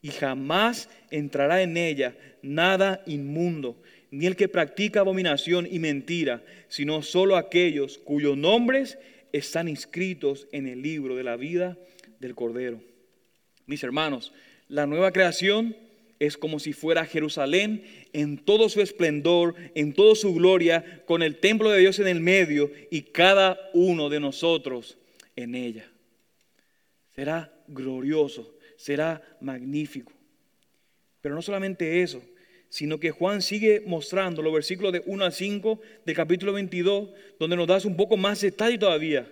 Y 0.00 0.08
jamás 0.08 0.88
entrará 1.10 1.62
en 1.62 1.76
ella 1.76 2.16
nada 2.42 3.02
inmundo 3.06 3.76
ni 4.10 4.26
el 4.26 4.36
que 4.36 4.48
practica 4.48 5.00
abominación 5.00 5.68
y 5.70 5.78
mentira, 5.78 6.42
sino 6.68 7.02
solo 7.02 7.36
aquellos 7.36 7.98
cuyos 7.98 8.36
nombres 8.36 8.98
están 9.32 9.68
inscritos 9.68 10.46
en 10.52 10.66
el 10.66 10.82
libro 10.82 11.16
de 11.16 11.24
la 11.24 11.36
vida 11.36 11.76
del 12.18 12.34
Cordero. 12.34 12.80
Mis 13.66 13.82
hermanos, 13.82 14.32
la 14.68 14.86
nueva 14.86 15.12
creación 15.12 15.76
es 16.18 16.36
como 16.36 16.58
si 16.58 16.72
fuera 16.72 17.04
Jerusalén 17.04 17.84
en 18.12 18.38
todo 18.38 18.68
su 18.68 18.80
esplendor, 18.80 19.54
en 19.74 19.92
toda 19.92 20.14
su 20.14 20.34
gloria, 20.34 21.02
con 21.06 21.22
el 21.22 21.36
templo 21.36 21.70
de 21.70 21.80
Dios 21.80 21.98
en 21.98 22.08
el 22.08 22.20
medio 22.20 22.72
y 22.90 23.02
cada 23.02 23.58
uno 23.74 24.08
de 24.08 24.20
nosotros 24.20 24.96
en 25.36 25.54
ella. 25.54 25.86
Será 27.14 27.52
glorioso, 27.68 28.54
será 28.78 29.20
magnífico. 29.40 30.12
Pero 31.20 31.34
no 31.34 31.42
solamente 31.42 32.00
eso, 32.00 32.22
sino 32.70 33.00
que 33.00 33.10
Juan 33.10 33.42
sigue 33.42 33.82
mostrando 33.84 34.40
los 34.40 34.52
versículos 34.52 34.92
de 34.92 35.02
1 35.04 35.24
a 35.24 35.30
5 35.30 35.80
del 36.06 36.16
capítulo 36.16 36.52
22, 36.52 37.10
donde 37.38 37.56
nos 37.56 37.66
da 37.66 37.78
un 37.84 37.96
poco 37.96 38.16
más 38.16 38.40
detalle 38.40 38.78
todavía. 38.78 39.30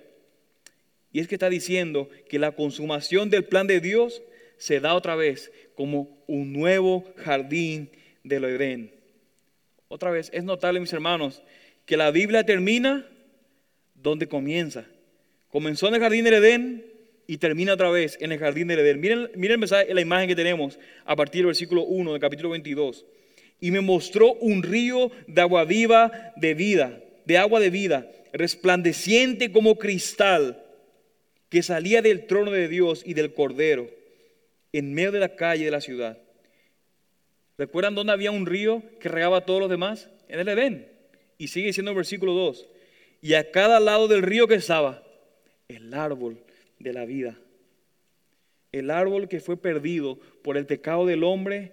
Y 1.12 1.20
es 1.20 1.28
que 1.28 1.36
está 1.36 1.48
diciendo 1.48 2.10
que 2.28 2.38
la 2.38 2.52
consumación 2.52 3.30
del 3.30 3.44
plan 3.44 3.66
de 3.66 3.80
Dios 3.80 4.20
se 4.58 4.80
da 4.80 4.94
otra 4.94 5.14
vez 5.14 5.52
como 5.74 6.22
un 6.26 6.52
nuevo 6.52 7.04
jardín 7.18 7.90
del 8.24 8.44
Edén. 8.44 8.92
Otra 9.88 10.10
vez, 10.10 10.30
es 10.34 10.42
notable, 10.42 10.80
mis 10.80 10.92
hermanos, 10.92 11.42
que 11.84 11.96
la 11.96 12.10
Biblia 12.10 12.44
termina 12.44 13.08
donde 13.94 14.26
comienza. 14.26 14.86
Comenzó 15.48 15.86
en 15.86 15.94
el 15.94 16.00
jardín 16.00 16.24
del 16.24 16.34
Edén 16.34 16.85
y 17.26 17.38
termina 17.38 17.74
otra 17.74 17.90
vez 17.90 18.16
en 18.20 18.32
el 18.32 18.38
jardín 18.38 18.68
del 18.68 18.80
Edén. 18.80 19.00
Miren, 19.00 19.30
miren 19.34 19.60
la 19.60 20.00
imagen 20.00 20.28
que 20.28 20.36
tenemos 20.36 20.78
a 21.04 21.16
partir 21.16 21.40
del 21.40 21.46
versículo 21.46 21.82
1 21.84 22.12
del 22.12 22.20
capítulo 22.20 22.50
22 22.50 23.04
y 23.60 23.70
me 23.70 23.80
mostró 23.80 24.34
un 24.34 24.62
río 24.62 25.10
de 25.26 25.40
agua 25.40 25.64
viva 25.64 26.32
de 26.36 26.54
vida, 26.54 27.00
de 27.24 27.38
agua 27.38 27.60
de 27.60 27.70
vida, 27.70 28.10
resplandeciente 28.32 29.50
como 29.50 29.76
cristal, 29.76 30.62
que 31.48 31.62
salía 31.62 32.02
del 32.02 32.26
trono 32.26 32.50
de 32.50 32.68
Dios 32.68 33.02
y 33.04 33.14
del 33.14 33.32
Cordero, 33.32 33.88
en 34.72 34.92
medio 34.92 35.12
de 35.12 35.20
la 35.20 35.36
calle 35.36 35.64
de 35.64 35.70
la 35.70 35.80
ciudad. 35.80 36.18
¿Recuerdan 37.56 37.94
dónde 37.94 38.12
había 38.12 38.30
un 38.30 38.44
río 38.44 38.82
que 39.00 39.08
regaba 39.08 39.38
a 39.38 39.46
todos 39.46 39.60
los 39.60 39.70
demás? 39.70 40.10
En 40.28 40.40
el 40.40 40.48
Edén. 40.48 40.88
Y 41.38 41.48
sigue 41.48 41.68
diciendo 41.68 41.92
el 41.92 41.96
versículo 41.96 42.34
2. 42.34 42.68
Y 43.22 43.34
a 43.34 43.50
cada 43.50 43.80
lado 43.80 44.08
del 44.08 44.22
río 44.22 44.46
que 44.46 44.56
estaba, 44.56 45.02
el 45.68 45.94
árbol 45.94 46.38
de 46.78 46.92
la 46.92 47.04
vida. 47.04 47.38
El 48.72 48.90
árbol 48.90 49.28
que 49.28 49.40
fue 49.40 49.56
perdido 49.56 50.18
por 50.42 50.56
el 50.56 50.66
pecado 50.66 51.06
del 51.06 51.24
hombre 51.24 51.72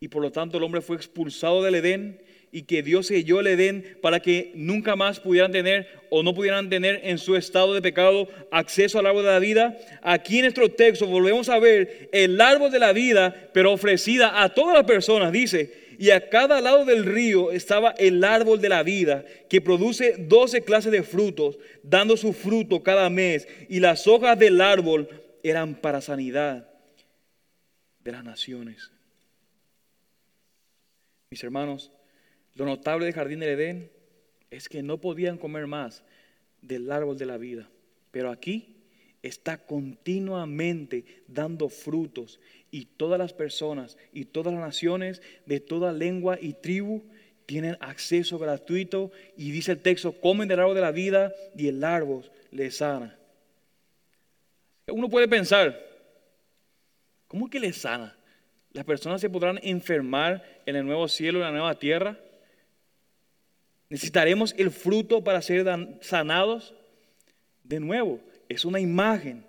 y 0.00 0.08
por 0.08 0.22
lo 0.22 0.32
tanto 0.32 0.58
el 0.58 0.64
hombre 0.64 0.80
fue 0.80 0.96
expulsado 0.96 1.62
del 1.62 1.76
Edén 1.76 2.20
y 2.52 2.62
que 2.62 2.82
Dios 2.82 3.08
selló 3.08 3.40
el 3.40 3.48
Edén 3.48 3.98
para 4.00 4.20
que 4.20 4.52
nunca 4.54 4.96
más 4.96 5.18
pudieran 5.18 5.50
tener 5.50 5.88
o 6.08 6.22
no 6.22 6.34
pudieran 6.34 6.70
tener 6.70 7.00
en 7.02 7.18
su 7.18 7.36
estado 7.36 7.74
de 7.74 7.82
pecado 7.82 8.28
acceso 8.52 8.98
al 8.98 9.06
árbol 9.06 9.24
de 9.24 9.30
la 9.30 9.38
vida. 9.38 9.76
Aquí 10.02 10.36
en 10.36 10.42
nuestro 10.42 10.70
texto 10.70 11.06
volvemos 11.06 11.48
a 11.48 11.58
ver 11.58 12.08
el 12.12 12.40
árbol 12.40 12.70
de 12.70 12.78
la 12.78 12.92
vida, 12.92 13.50
pero 13.52 13.72
ofrecida 13.72 14.42
a 14.42 14.54
todas 14.54 14.74
las 14.74 14.84
personas, 14.84 15.32
dice, 15.32 15.83
Y 15.98 16.10
a 16.10 16.28
cada 16.28 16.60
lado 16.60 16.84
del 16.84 17.04
río 17.04 17.52
estaba 17.52 17.90
el 17.92 18.22
árbol 18.24 18.60
de 18.60 18.68
la 18.68 18.82
vida, 18.82 19.24
que 19.48 19.60
produce 19.60 20.16
doce 20.18 20.62
clases 20.62 20.92
de 20.92 21.02
frutos, 21.02 21.58
dando 21.82 22.16
su 22.16 22.32
fruto 22.32 22.82
cada 22.82 23.08
mes. 23.10 23.48
Y 23.68 23.80
las 23.80 24.06
hojas 24.06 24.38
del 24.38 24.60
árbol 24.60 25.08
eran 25.42 25.74
para 25.74 26.00
sanidad 26.00 26.68
de 28.00 28.12
las 28.12 28.24
naciones. 28.24 28.90
Mis 31.30 31.42
hermanos, 31.42 31.90
lo 32.54 32.64
notable 32.64 33.06
del 33.06 33.14
jardín 33.14 33.40
del 33.40 33.50
Edén 33.50 33.90
es 34.50 34.68
que 34.68 34.82
no 34.82 35.00
podían 35.00 35.38
comer 35.38 35.66
más 35.66 36.04
del 36.62 36.90
árbol 36.90 37.18
de 37.18 37.26
la 37.26 37.38
vida. 37.38 37.68
Pero 38.10 38.30
aquí 38.30 38.76
está 39.22 39.58
continuamente 39.58 41.24
dando 41.26 41.68
frutos 41.68 42.38
y 42.74 42.86
todas 42.86 43.20
las 43.20 43.32
personas 43.32 43.96
y 44.12 44.24
todas 44.24 44.52
las 44.52 44.60
naciones 44.60 45.22
de 45.46 45.60
toda 45.60 45.92
lengua 45.92 46.38
y 46.40 46.54
tribu 46.54 47.04
tienen 47.46 47.76
acceso 47.78 48.36
gratuito 48.36 49.12
y 49.36 49.52
dice 49.52 49.70
el 49.70 49.78
texto, 49.78 50.20
comen 50.20 50.48
del 50.48 50.58
árbol 50.58 50.74
de 50.74 50.80
la 50.80 50.90
vida 50.90 51.32
y 51.56 51.68
el 51.68 51.84
árbol 51.84 52.28
les 52.50 52.78
sana. 52.78 53.16
Uno 54.88 55.08
puede 55.08 55.28
pensar, 55.28 55.80
¿cómo 57.28 57.48
que 57.48 57.60
les 57.60 57.76
sana? 57.76 58.16
¿Las 58.72 58.84
personas 58.84 59.20
se 59.20 59.30
podrán 59.30 59.60
enfermar 59.62 60.42
en 60.66 60.74
el 60.74 60.84
nuevo 60.84 61.06
cielo, 61.06 61.38
en 61.38 61.44
la 61.44 61.52
nueva 61.52 61.78
tierra? 61.78 62.18
¿Necesitaremos 63.88 64.52
el 64.58 64.72
fruto 64.72 65.22
para 65.22 65.40
ser 65.42 65.64
sanados? 66.00 66.74
De 67.62 67.78
nuevo, 67.78 68.20
es 68.48 68.64
una 68.64 68.80
imagen. 68.80 69.46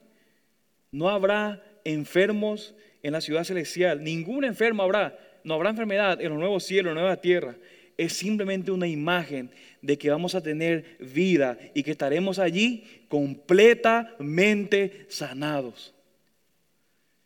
No 0.92 1.10
habrá 1.10 1.64
enfermos 1.84 2.76
en 3.06 3.14
la 3.14 3.22
ciudad 3.22 3.44
celestial. 3.44 4.04
Ningún 4.04 4.44
enfermo 4.44 4.82
habrá. 4.84 5.18
No 5.44 5.54
habrá 5.54 5.70
enfermedad 5.70 6.20
en 6.20 6.30
los 6.30 6.40
nuevos 6.40 6.64
cielos, 6.64 6.90
en 6.90 6.96
la 6.96 7.02
nueva 7.02 7.22
tierra. 7.22 7.56
Es 7.98 8.14
simplemente 8.14 8.72
una 8.72 8.88
imagen 8.88 9.52
de 9.82 9.98
que 9.98 10.10
vamos 10.10 10.34
a 10.34 10.42
tener 10.42 10.98
vida 11.00 11.58
y 11.76 11.84
que 11.84 11.92
estaremos 11.92 12.40
allí 12.40 12.84
completamente 13.08 15.06
sanados. 15.08 15.94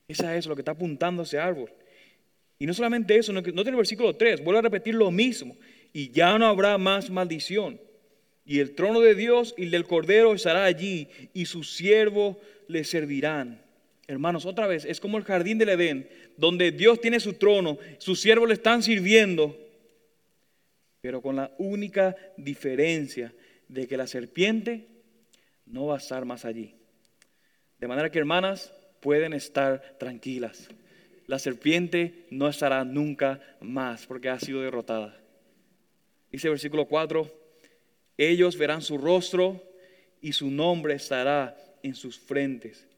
Esa 0.07 0.35
es 0.35 0.45
lo 0.47 0.55
que 0.55 0.61
está 0.61 0.71
apuntando 0.71 1.23
ese 1.23 1.39
árbol. 1.39 1.71
Y 2.59 2.65
no 2.65 2.73
solamente 2.73 3.15
eso, 3.15 3.31
no 3.31 3.41
tiene 3.41 3.69
el 3.69 3.75
versículo 3.75 4.15
3, 4.15 4.43
vuelve 4.43 4.59
a 4.59 4.63
repetir 4.63 4.95
lo 4.95 5.09
mismo. 5.11 5.55
Y 5.93 6.11
ya 6.11 6.37
no 6.37 6.45
habrá 6.45 6.77
más 6.77 7.09
maldición 7.09 7.79
y 8.49 8.61
el 8.61 8.73
trono 8.73 8.99
de 8.99 9.13
Dios 9.13 9.53
y 9.57 9.65
el 9.65 9.71
del 9.71 9.85
Cordero 9.85 10.33
estará 10.33 10.65
allí 10.65 11.07
y 11.35 11.45
sus 11.45 11.75
siervos 11.75 12.37
le 12.67 12.83
servirán. 12.83 13.61
Hermanos, 14.09 14.47
otra 14.47 14.65
vez, 14.65 14.85
es 14.85 14.99
como 14.99 15.19
el 15.19 15.23
jardín 15.23 15.59
del 15.59 15.69
Edén, 15.69 16.09
donde 16.35 16.71
Dios 16.71 16.99
tiene 16.99 17.19
su 17.19 17.33
trono, 17.33 17.77
sus 17.99 18.19
siervos 18.19 18.47
le 18.47 18.55
están 18.55 18.81
sirviendo, 18.81 19.55
pero 20.99 21.21
con 21.21 21.35
la 21.35 21.53
única 21.59 22.15
diferencia 22.35 23.31
de 23.67 23.87
que 23.87 23.97
la 23.97 24.07
serpiente 24.07 24.87
no 25.67 25.85
va 25.85 25.93
a 25.93 25.99
estar 25.99 26.25
más 26.25 26.43
allí. 26.43 26.73
De 27.77 27.87
manera 27.87 28.09
que, 28.09 28.17
hermanas, 28.17 28.73
pueden 28.99 29.33
estar 29.33 29.97
tranquilas. 29.99 30.69
La 31.27 31.37
serpiente 31.37 32.25
no 32.31 32.47
estará 32.47 32.83
nunca 32.83 33.39
más 33.61 34.07
porque 34.07 34.29
ha 34.29 34.39
sido 34.39 34.63
derrotada. 34.63 35.21
Dice 36.31 36.47
el 36.47 36.53
versículo 36.53 36.87
4, 36.87 37.31
ellos 38.17 38.57
verán 38.57 38.81
su 38.81 38.97
rostro 38.97 39.63
y 40.19 40.33
su 40.33 40.49
nombre 40.49 40.95
estará 40.95 41.55
en 41.83 41.93
sus 41.93 42.17
frentes. 42.17 42.88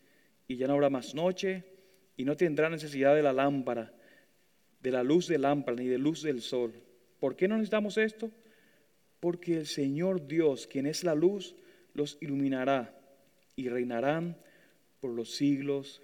Y 0.52 0.58
ya 0.58 0.68
no 0.68 0.74
habrá 0.74 0.89
más 0.89 1.16
noche 1.16 1.64
y 2.18 2.26
no 2.26 2.36
tendrá 2.36 2.70
necesidad 2.70 3.16
de 3.16 3.24
la 3.24 3.32
lámpara, 3.32 3.93
de 4.82 4.91
la 4.91 5.02
luz 5.02 5.30
de 5.30 5.38
lámpara 5.38 5.78
ni 5.78 5.88
de 5.88 5.97
luz 5.97 6.24
del 6.24 6.41
sol. 6.41 6.74
¿Por 7.22 7.38
qué 7.38 7.47
no 7.47 7.56
necesitamos 7.56 7.97
esto? 7.97 8.30
Porque 9.22 9.56
el 9.56 9.66
Señor 9.66 10.28
Dios, 10.28 10.68
quien 10.68 10.88
es 10.88 11.06
la 11.06 11.16
luz, 11.16 11.56
los 11.93 12.18
iluminará 12.20 12.93
y 13.56 13.70
reinarán 13.70 14.36
por 14.99 15.12
los 15.12 15.32
siglos 15.32 16.02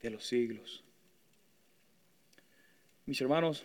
de 0.00 0.10
los 0.10 0.26
siglos. 0.26 0.82
Mis 3.06 3.20
hermanos, 3.20 3.64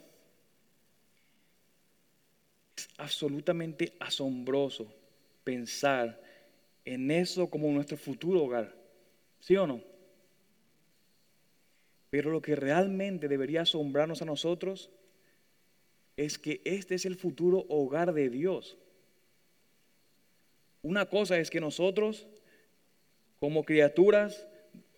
es 2.75 2.87
absolutamente 2.97 3.93
asombroso 3.99 4.93
pensar 5.43 6.21
en 6.85 7.09
eso 7.09 7.49
como 7.49 7.71
nuestro 7.71 7.97
futuro 7.97 8.43
hogar. 8.43 8.76
¿Sí 9.47 9.55
o 9.55 9.65
no? 9.65 9.81
Pero 12.09 12.31
lo 12.31 12.41
que 12.41 12.57
realmente 12.57 13.29
debería 13.29 13.61
asombrarnos 13.61 14.21
a 14.21 14.25
nosotros 14.25 14.89
es 16.17 16.37
que 16.37 16.59
este 16.65 16.95
es 16.95 17.05
el 17.05 17.15
futuro 17.15 17.65
hogar 17.69 18.13
de 18.13 18.29
Dios. 18.29 18.77
Una 20.81 21.05
cosa 21.05 21.37
es 21.39 21.49
que 21.49 21.61
nosotros, 21.61 22.27
como 23.39 23.63
criaturas, 23.63 24.45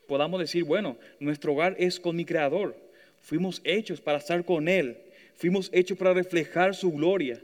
podamos 0.08 0.39
decir, 0.39 0.64
bueno, 0.64 0.97
nuestro 1.20 1.54
hogar 1.54 1.76
es 1.78 2.00
con 2.00 2.16
mi 2.16 2.26
Creador. 2.26 2.76
Fuimos 3.20 3.62
hechos 3.64 4.02
para 4.02 4.18
estar 4.18 4.43
con 4.45 4.68
Él. 4.68 4.97
Fuimos 5.36 5.70
hechos 5.72 5.95
para 5.95 6.16
reflejar 6.16 6.74
su 6.74 6.91
gloria 6.91 7.39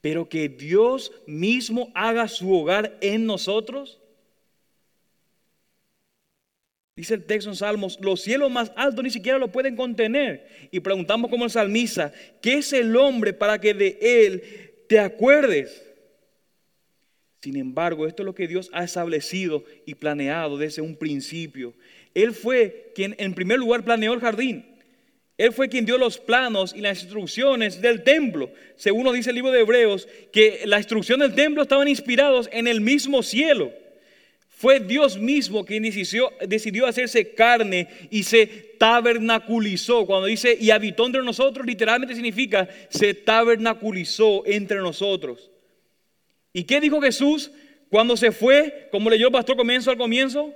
pero 0.00 0.28
que 0.28 0.48
Dios 0.48 1.12
mismo 1.26 1.90
haga 1.94 2.28
su 2.28 2.52
hogar 2.52 2.96
en 3.00 3.26
nosotros. 3.26 4.00
Dice 6.98 7.14
el 7.14 7.22
texto 7.22 7.48
en 7.48 7.54
Salmos, 7.54 7.96
los 8.02 8.22
cielos 8.22 8.50
más 8.50 8.72
altos 8.74 9.04
ni 9.04 9.10
siquiera 9.10 9.38
lo 9.38 9.52
pueden 9.52 9.76
contener. 9.76 10.48
Y 10.72 10.80
preguntamos 10.80 11.30
como 11.30 11.44
el 11.44 11.50
salmista, 11.52 12.12
¿qué 12.42 12.54
es 12.54 12.72
el 12.72 12.96
hombre 12.96 13.32
para 13.32 13.60
que 13.60 13.72
de 13.72 13.96
él 14.02 14.42
te 14.88 14.98
acuerdes? 14.98 15.80
Sin 17.40 17.54
embargo, 17.56 18.08
esto 18.08 18.24
es 18.24 18.26
lo 18.26 18.34
que 18.34 18.48
Dios 18.48 18.68
ha 18.72 18.82
establecido 18.82 19.62
y 19.86 19.94
planeado 19.94 20.58
desde 20.58 20.82
un 20.82 20.96
principio. 20.96 21.72
Él 22.14 22.32
fue 22.32 22.90
quien 22.96 23.14
en 23.18 23.32
primer 23.32 23.60
lugar 23.60 23.84
planeó 23.84 24.12
el 24.12 24.18
jardín. 24.18 24.66
Él 25.36 25.52
fue 25.52 25.68
quien 25.68 25.86
dio 25.86 25.98
los 25.98 26.18
planos 26.18 26.74
y 26.74 26.80
las 26.80 27.00
instrucciones 27.00 27.80
del 27.80 28.02
templo. 28.02 28.50
Según 28.74 29.04
nos 29.04 29.14
dice 29.14 29.30
el 29.30 29.36
libro 29.36 29.52
de 29.52 29.60
Hebreos, 29.60 30.08
que 30.32 30.62
la 30.64 30.78
instrucción 30.78 31.20
del 31.20 31.36
templo 31.36 31.62
estaban 31.62 31.86
inspirados 31.86 32.50
en 32.50 32.66
el 32.66 32.80
mismo 32.80 33.22
cielo. 33.22 33.72
Fue 34.58 34.80
Dios 34.80 35.16
mismo 35.16 35.64
quien 35.64 35.84
decidió, 35.84 36.32
decidió 36.44 36.88
hacerse 36.88 37.32
carne 37.32 37.86
y 38.10 38.24
se 38.24 38.44
tabernaculizó. 38.76 40.04
Cuando 40.04 40.26
dice 40.26 40.58
y 40.60 40.72
habitó 40.72 41.06
entre 41.06 41.22
nosotros, 41.22 41.64
literalmente 41.64 42.16
significa 42.16 42.68
se 42.88 43.14
tabernaculizó 43.14 44.44
entre 44.46 44.78
nosotros. 44.78 45.48
¿Y 46.52 46.64
qué 46.64 46.80
dijo 46.80 47.00
Jesús 47.00 47.52
cuando 47.88 48.16
se 48.16 48.32
fue? 48.32 48.88
Como 48.90 49.08
leyó 49.08 49.28
el 49.28 49.32
pastor 49.32 49.56
comienzo 49.56 49.92
al 49.92 49.96
comienzo. 49.96 50.52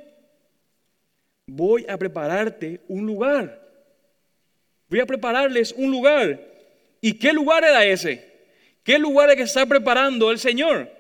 Voy 1.47 1.87
a 1.89 1.97
prepararte 1.97 2.81
un 2.89 3.07
lugar. 3.07 3.63
Voy 4.89 4.99
a 4.99 5.07
prepararles 5.07 5.73
un 5.79 5.93
lugar. 5.93 6.41
¿Y 7.01 7.13
qué 7.13 7.33
lugar 7.33 7.63
era 7.63 7.85
ese? 7.85 8.33
¿Qué 8.83 8.99
lugar 8.99 9.31
es 9.31 9.37
que 9.37 9.43
está 9.43 9.65
preparando 9.65 10.33
el 10.33 10.41
Señor? 10.41 10.91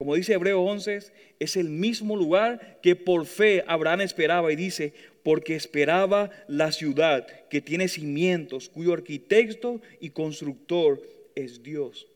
Como 0.00 0.14
dice 0.14 0.32
Hebreo 0.32 0.62
11, 0.62 1.12
es 1.38 1.56
el 1.56 1.68
mismo 1.68 2.16
lugar 2.16 2.80
que 2.80 2.96
por 2.96 3.26
fe 3.26 3.62
Abraham 3.66 4.00
esperaba 4.00 4.50
y 4.50 4.56
dice, 4.56 4.94
porque 5.22 5.54
esperaba 5.54 6.30
la 6.48 6.72
ciudad 6.72 7.26
que 7.50 7.60
tiene 7.60 7.86
cimientos, 7.86 8.70
cuyo 8.70 8.94
arquitecto 8.94 9.82
y 10.00 10.08
constructor 10.08 11.02
es 11.34 11.62
Dios. 11.62 12.06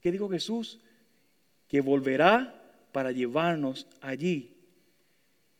¿Qué 0.00 0.10
dijo 0.10 0.28
Jesús? 0.28 0.80
Que 1.68 1.80
volverá 1.80 2.60
para 2.90 3.12
llevarnos 3.12 3.86
allí. 4.00 4.56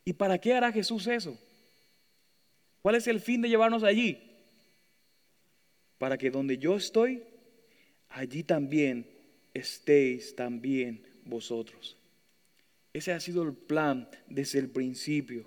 ¿Y 0.03 0.11
para 0.11 0.37
qué 0.37 0.51
hará 0.51 0.69
Jesús 0.73 1.07
eso? 1.07 1.39
¿Cuál 2.81 2.95
es 2.95 3.07
el 3.07 3.21
fin 3.21 3.41
de 3.41 3.47
llevarnos 3.47 3.83
allí? 3.83 4.17
Para 5.97 6.17
que 6.17 6.29
donde 6.29 6.57
yo 6.57 6.75
estoy, 6.75 7.23
allí 8.09 8.43
también 8.43 9.07
estéis 9.53 10.35
también 10.35 11.09
vosotros. 11.25 11.97
Ese 12.93 13.13
ha 13.13 13.19
sido 13.19 13.43
el 13.43 13.53
plan 13.53 14.07
desde 14.27 14.59
el 14.59 14.69
principio. 14.69 15.45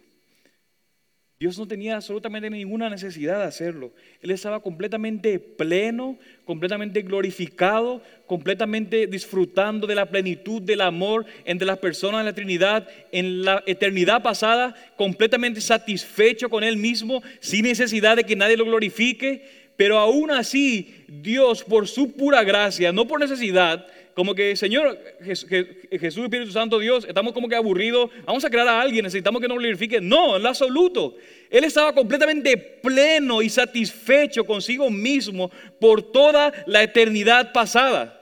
Dios 1.38 1.58
no 1.58 1.66
tenía 1.66 1.96
absolutamente 1.96 2.48
ninguna 2.48 2.88
necesidad 2.88 3.40
de 3.40 3.44
hacerlo. 3.44 3.92
Él 4.22 4.30
estaba 4.30 4.62
completamente 4.62 5.38
pleno, 5.38 6.16
completamente 6.44 7.02
glorificado, 7.02 8.00
completamente 8.26 9.06
disfrutando 9.08 9.86
de 9.86 9.96
la 9.96 10.06
plenitud 10.08 10.62
del 10.62 10.80
amor 10.80 11.26
entre 11.44 11.66
las 11.66 11.78
personas 11.78 12.20
de 12.20 12.30
la 12.30 12.34
Trinidad 12.34 12.88
en 13.10 13.44
la 13.44 13.62
eternidad 13.66 14.22
pasada, 14.22 14.74
completamente 14.96 15.60
satisfecho 15.60 16.48
con 16.48 16.64
Él 16.64 16.76
mismo, 16.76 17.22
sin 17.40 17.64
necesidad 17.64 18.16
de 18.16 18.24
que 18.24 18.36
nadie 18.36 18.56
lo 18.56 18.64
glorifique. 18.64 19.64
Pero 19.76 19.98
aún 19.98 20.30
así, 20.30 21.04
Dios, 21.08 21.64
por 21.64 21.88
su 21.88 22.12
pura 22.12 22.44
gracia, 22.44 22.92
no 22.92 23.08
por 23.08 23.18
necesidad, 23.18 23.86
como 24.14 24.34
que, 24.34 24.54
Señor, 24.54 24.98
Jesús, 25.22 26.24
Espíritu 26.24 26.52
Santo, 26.52 26.78
Dios, 26.78 27.04
estamos 27.06 27.32
como 27.32 27.48
que 27.48 27.56
aburridos, 27.56 28.10
vamos 28.24 28.44
a 28.44 28.50
crear 28.50 28.68
a 28.68 28.80
alguien, 28.80 29.02
necesitamos 29.02 29.42
que 29.42 29.48
nos 29.48 29.58
glorifique. 29.58 30.00
No, 30.00 30.36
en 30.36 30.42
lo 30.42 30.48
absoluto. 30.48 31.16
Él 31.50 31.64
estaba 31.64 31.92
completamente 31.92 32.56
pleno 32.56 33.42
y 33.42 33.48
satisfecho 33.48 34.46
consigo 34.46 34.88
mismo 34.88 35.50
por 35.80 36.12
toda 36.12 36.52
la 36.66 36.82
eternidad 36.82 37.52
pasada. 37.52 38.20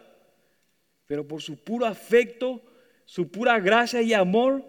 Pero 1.07 1.29
por 1.29 1.43
su 1.43 1.63
puro 1.63 1.85
afecto, 1.85 2.63
su 3.05 3.31
pura 3.31 3.61
gracia 3.61 4.01
y 4.01 4.15
amor, 4.15 4.65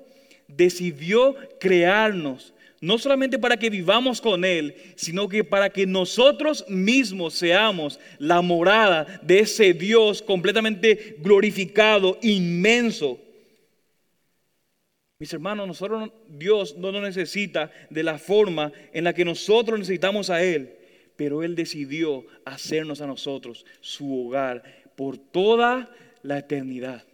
decidió 0.47 1.35
crearnos 1.59 2.52
no 2.83 2.97
solamente 2.97 3.39
para 3.39 3.55
que 3.55 3.69
vivamos 3.69 4.19
con 4.19 4.43
Él, 4.43 4.75
sino 4.97 5.29
que 5.29 5.45
para 5.45 5.69
que 5.69 5.87
nosotros 5.87 6.65
mismos 6.67 7.33
seamos 7.33 7.97
la 8.19 8.41
morada 8.41 9.21
de 9.23 9.39
ese 9.39 9.73
Dios 9.73 10.21
completamente 10.21 11.15
glorificado, 11.19 12.19
inmenso. 12.21 13.21
Mis 15.17 15.31
hermanos, 15.31 15.65
nosotros 15.65 16.11
Dios 16.27 16.75
no 16.75 16.91
nos 16.91 17.03
necesita 17.03 17.71
de 17.89 18.03
la 18.03 18.17
forma 18.17 18.73
en 18.91 19.05
la 19.05 19.13
que 19.13 19.23
nosotros 19.23 19.79
necesitamos 19.79 20.29
a 20.29 20.43
Él, 20.43 20.75
pero 21.15 21.41
Él 21.41 21.55
decidió 21.55 22.25
hacernos 22.43 22.99
a 22.99 23.07
nosotros 23.07 23.65
su 23.79 24.27
hogar 24.27 24.61
por 24.97 25.17
toda 25.17 25.89
la 26.21 26.39
eternidad. 26.39 27.05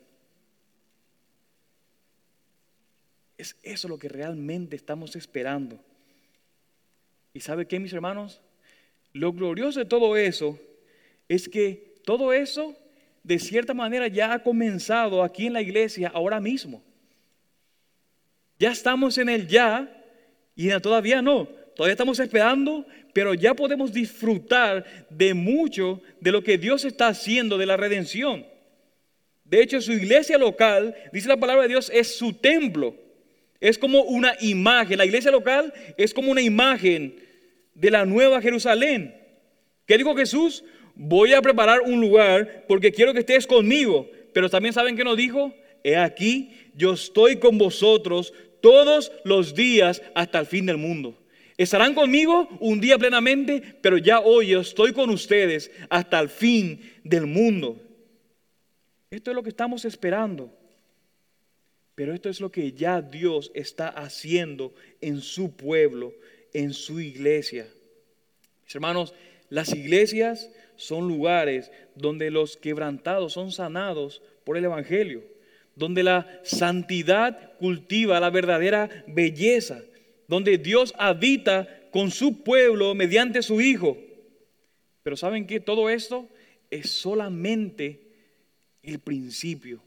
Es 3.40 3.56
eso 3.64 3.88
lo 3.88 3.98
que 3.98 4.10
realmente 4.10 4.76
estamos 4.76 5.16
esperando. 5.16 5.80
¿Y 7.34 7.40
sabe 7.40 7.66
qué, 7.66 7.80
mis 7.80 7.94
hermanos? 7.94 8.42
Lo 9.14 9.32
glorioso 9.32 9.80
de 9.80 9.86
todo 9.86 10.18
eso 10.18 10.60
es 11.30 11.48
que 11.48 11.96
todo 12.04 12.34
eso, 12.34 12.76
de 13.24 13.40
cierta 13.40 13.74
manera, 13.74 14.10
ya 14.10 14.34
ha 14.34 14.44
comenzado 14.44 15.24
aquí 15.24 15.48
en 15.48 15.54
la 15.54 15.62
iglesia 15.62 16.12
ahora 16.14 16.42
mismo. 16.42 16.84
Ya 18.60 18.72
estamos 18.72 19.18
en 19.18 19.30
el 19.30 19.48
ya 19.48 19.90
y 20.54 20.70
todavía 20.82 21.22
no. 21.22 21.46
Todavía 21.78 21.94
estamos 21.94 22.20
esperando, 22.20 22.86
pero 23.14 23.34
ya 23.34 23.54
podemos 23.54 23.94
disfrutar 23.94 25.08
de 25.10 25.34
mucho 25.34 26.02
de 26.20 26.34
lo 26.34 26.44
que 26.44 26.58
Dios 26.58 26.84
está 26.84 27.08
haciendo 27.08 27.58
de 27.58 27.68
la 27.68 27.78
redención. 27.78 28.46
De 29.46 29.62
hecho, 29.62 29.80
su 29.80 29.94
iglesia 29.94 30.38
local, 30.38 30.94
dice 31.14 31.30
la 31.30 31.38
palabra 31.38 31.62
de 31.62 31.70
Dios, 31.70 31.90
es 31.94 32.18
su 32.18 32.34
templo. 32.34 33.08
Es 33.60 33.78
como 33.78 34.04
una 34.04 34.36
imagen. 34.40 34.98
La 34.98 35.06
iglesia 35.06 35.32
local 35.32 35.74
es 35.98 36.14
como 36.14 36.32
una 36.32 36.42
imagen 36.42 37.16
de 37.74 37.92
la 37.92 38.06
nueva 38.06 38.42
Jerusalén. 38.42 39.16
¿Qué 39.86 39.98
dijo 39.98 40.16
Jesús? 40.16 40.64
Voy 40.96 41.34
a 41.34 41.42
preparar 41.42 41.82
un 41.82 42.00
lugar 42.00 42.66
porque 42.68 42.92
quiero 42.92 43.14
que 43.14 43.20
estés 43.20 43.48
conmigo. 43.48 44.10
Pero 44.34 44.50
también 44.50 44.74
saben 44.74 44.96
que 44.96 45.04
nos 45.04 45.18
dijo, 45.18 45.54
he 45.84 45.98
aquí, 45.98 46.52
yo 46.76 46.94
estoy 46.94 47.38
con 47.38 47.58
vosotros 47.58 48.34
todos 48.62 49.12
los 49.24 49.56
días 49.56 50.02
hasta 50.14 50.40
el 50.40 50.46
fin 50.46 50.66
del 50.66 50.78
mundo. 50.78 51.18
Estarán 51.58 51.94
conmigo 51.94 52.48
un 52.62 52.80
día 52.80 52.98
plenamente, 52.98 53.62
pero 53.82 53.98
ya 53.98 54.22
hoy 54.22 54.48
yo 54.48 54.62
estoy 54.62 54.94
con 54.94 55.10
ustedes 55.10 55.70
hasta 55.90 56.20
el 56.20 56.30
fin 56.30 56.80
del 57.04 57.26
mundo. 57.26 57.82
Esto 59.12 59.32
es 59.32 59.36
lo 59.36 59.44
que 59.44 59.50
estamos 59.50 59.84
esperando. 59.84 60.54
Pero 62.00 62.14
esto 62.14 62.30
es 62.30 62.40
lo 62.40 62.50
que 62.50 62.72
ya 62.72 63.02
Dios 63.02 63.52
está 63.54 63.90
haciendo 63.90 64.74
en 65.02 65.20
su 65.20 65.52
pueblo, 65.58 66.14
en 66.54 66.72
su 66.72 67.02
iglesia. 67.02 67.68
Mis 68.64 68.74
hermanos, 68.74 69.14
las 69.50 69.76
iglesias 69.76 70.50
son 70.78 71.10
lugares 71.10 71.74
donde 71.96 72.32
los 72.32 72.56
quebrantados 72.56 73.34
son 73.34 73.52
sanados 73.52 74.22
por 74.46 74.56
el 74.56 74.64
Evangelio, 74.64 75.26
donde 75.76 76.04
la 76.04 76.40
santidad 76.44 77.58
cultiva 77.58 78.22
la 78.22 78.30
verdadera 78.30 78.90
belleza, 79.06 79.82
donde 80.26 80.58
Dios 80.58 80.94
habita 80.98 81.68
con 81.92 82.12
su 82.12 82.44
pueblo 82.44 82.96
mediante 82.96 83.42
su 83.42 83.60
Hijo. 83.60 83.98
Pero 85.04 85.18
¿saben 85.18 85.46
que 85.46 85.60
Todo 85.60 85.90
esto 85.90 86.30
es 86.72 86.92
solamente 86.92 88.00
el 88.84 89.00
principio. 89.00 89.82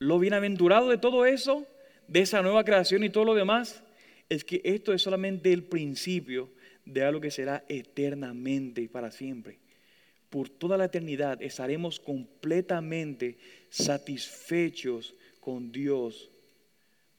Lo 0.00 0.18
bienaventurado 0.18 0.88
de 0.88 0.96
todo 0.96 1.26
eso, 1.26 1.66
de 2.08 2.22
esa 2.22 2.40
nueva 2.40 2.64
creación 2.64 3.04
y 3.04 3.10
todo 3.10 3.26
lo 3.26 3.34
demás, 3.34 3.82
es 4.30 4.44
que 4.44 4.62
esto 4.64 4.94
es 4.94 5.02
solamente 5.02 5.52
el 5.52 5.62
principio 5.62 6.48
de 6.86 7.04
algo 7.04 7.20
que 7.20 7.30
será 7.30 7.64
eternamente 7.68 8.80
y 8.80 8.88
para 8.88 9.10
siempre. 9.10 9.58
Por 10.30 10.48
toda 10.48 10.78
la 10.78 10.86
eternidad 10.86 11.42
estaremos 11.42 12.00
completamente 12.00 13.36
satisfechos 13.68 15.14
con 15.38 15.70
Dios. 15.70 16.30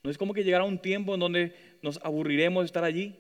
No 0.03 0.09
es 0.09 0.17
como 0.17 0.33
que 0.33 0.43
llegará 0.43 0.63
un 0.63 0.79
tiempo 0.79 1.13
en 1.13 1.19
donde 1.19 1.53
nos 1.83 1.99
aburriremos 2.03 2.63
de 2.63 2.65
estar 2.65 2.83
allí. 2.83 3.13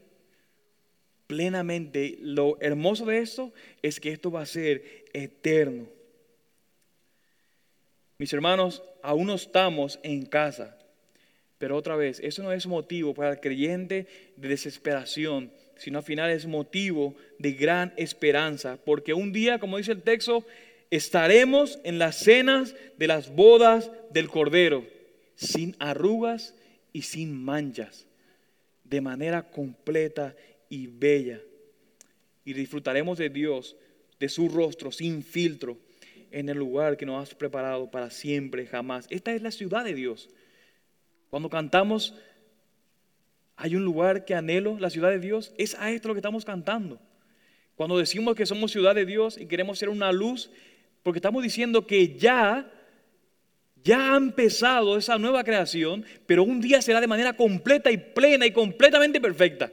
Plenamente, 1.27 2.17
lo 2.19 2.57
hermoso 2.61 3.05
de 3.05 3.19
esto 3.19 3.53
es 3.83 3.99
que 3.99 4.11
esto 4.11 4.31
va 4.31 4.41
a 4.41 4.47
ser 4.47 5.05
eterno. 5.13 5.87
Mis 8.17 8.33
hermanos, 8.33 8.81
aún 9.03 9.27
no 9.27 9.35
estamos 9.35 9.99
en 10.03 10.25
casa. 10.25 10.77
Pero 11.57 11.77
otra 11.77 11.95
vez, 11.95 12.19
eso 12.23 12.41
no 12.41 12.51
es 12.51 12.65
motivo 12.65 13.13
para 13.13 13.31
el 13.31 13.39
creyente 13.39 14.07
de 14.35 14.47
desesperación, 14.47 15.51
sino 15.75 15.99
al 15.99 16.03
final 16.03 16.31
es 16.31 16.47
motivo 16.47 17.15
de 17.37 17.51
gran 17.53 17.93
esperanza. 17.97 18.79
Porque 18.83 19.13
un 19.13 19.31
día, 19.31 19.59
como 19.59 19.77
dice 19.77 19.91
el 19.91 20.01
texto, 20.01 20.45
estaremos 20.89 21.79
en 21.83 21.99
las 21.99 22.15
cenas 22.17 22.75
de 22.97 23.07
las 23.07 23.33
bodas 23.35 23.91
del 24.09 24.27
Cordero, 24.27 24.85
sin 25.35 25.75
arrugas 25.79 26.55
y 26.93 27.03
sin 27.03 27.31
manchas, 27.31 28.07
de 28.83 29.01
manera 29.01 29.51
completa 29.51 30.35
y 30.67 30.87
bella. 30.87 31.41
Y 32.43 32.53
disfrutaremos 32.53 33.19
de 33.19 33.29
Dios, 33.29 33.75
de 34.19 34.29
su 34.29 34.49
rostro, 34.49 34.91
sin 34.91 35.21
filtro 35.23 35.77
en 36.31 36.49
el 36.49 36.57
lugar 36.57 36.97
que 36.97 37.05
nos 37.05 37.21
has 37.21 37.35
preparado 37.35 37.91
para 37.91 38.09
siempre, 38.09 38.65
jamás. 38.65 39.07
Esta 39.09 39.33
es 39.33 39.41
la 39.41 39.51
ciudad 39.51 39.83
de 39.83 39.93
Dios. 39.93 40.29
Cuando 41.29 41.49
cantamos, 41.49 42.15
hay 43.55 43.75
un 43.75 43.83
lugar 43.83 44.25
que 44.25 44.33
anhelo, 44.33 44.77
la 44.79 44.89
ciudad 44.89 45.11
de 45.11 45.19
Dios, 45.19 45.53
es 45.57 45.75
a 45.75 45.91
esto 45.91 46.07
lo 46.07 46.13
que 46.13 46.19
estamos 46.19 46.45
cantando. 46.45 46.99
Cuando 47.75 47.97
decimos 47.97 48.35
que 48.35 48.45
somos 48.45 48.71
ciudad 48.71 48.95
de 48.95 49.05
Dios 49.05 49.37
y 49.37 49.45
queremos 49.45 49.79
ser 49.79 49.89
una 49.89 50.11
luz, 50.11 50.49
porque 51.03 51.19
estamos 51.19 51.43
diciendo 51.43 51.85
que 51.85 52.17
ya, 52.17 52.71
ya 53.83 54.13
ha 54.13 54.17
empezado 54.17 54.97
esa 54.97 55.17
nueva 55.17 55.43
creación, 55.43 56.05
pero 56.25 56.43
un 56.43 56.61
día 56.61 56.81
será 56.81 57.01
de 57.01 57.07
manera 57.07 57.33
completa 57.33 57.91
y 57.91 57.97
plena 57.97 58.45
y 58.45 58.51
completamente 58.51 59.19
perfecta. 59.19 59.71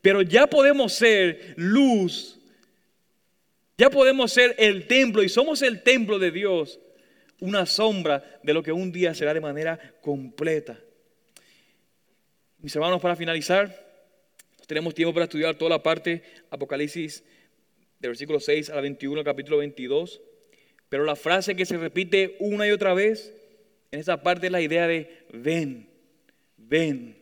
Pero 0.00 0.22
ya 0.22 0.46
podemos 0.46 0.92
ser 0.92 1.54
luz 1.56 2.41
ya 3.82 3.90
podemos 3.90 4.30
ser 4.32 4.54
el 4.58 4.86
templo 4.86 5.24
y 5.24 5.28
somos 5.28 5.60
el 5.60 5.82
templo 5.82 6.20
de 6.20 6.30
Dios, 6.30 6.78
una 7.40 7.66
sombra 7.66 8.38
de 8.44 8.54
lo 8.54 8.62
que 8.62 8.70
un 8.70 8.92
día 8.92 9.12
será 9.12 9.34
de 9.34 9.40
manera 9.40 9.76
completa. 10.00 10.78
Mis 12.58 12.76
hermanos, 12.76 13.00
para 13.00 13.16
finalizar, 13.16 13.76
tenemos 14.68 14.94
tiempo 14.94 15.12
para 15.12 15.24
estudiar 15.24 15.56
toda 15.56 15.70
la 15.70 15.82
parte 15.82 16.22
Apocalipsis 16.50 17.24
del 17.98 18.10
versículo 18.10 18.38
6 18.38 18.70
al 18.70 18.82
21, 18.82 19.24
capítulo 19.24 19.56
22. 19.58 20.20
Pero 20.88 21.02
la 21.02 21.16
frase 21.16 21.56
que 21.56 21.66
se 21.66 21.76
repite 21.76 22.36
una 22.38 22.68
y 22.68 22.70
otra 22.70 22.94
vez 22.94 23.34
en 23.90 23.98
esa 23.98 24.22
parte 24.22 24.46
es 24.46 24.52
la 24.52 24.60
idea 24.60 24.86
de 24.86 25.24
ven, 25.32 25.88
ven. 26.56 27.16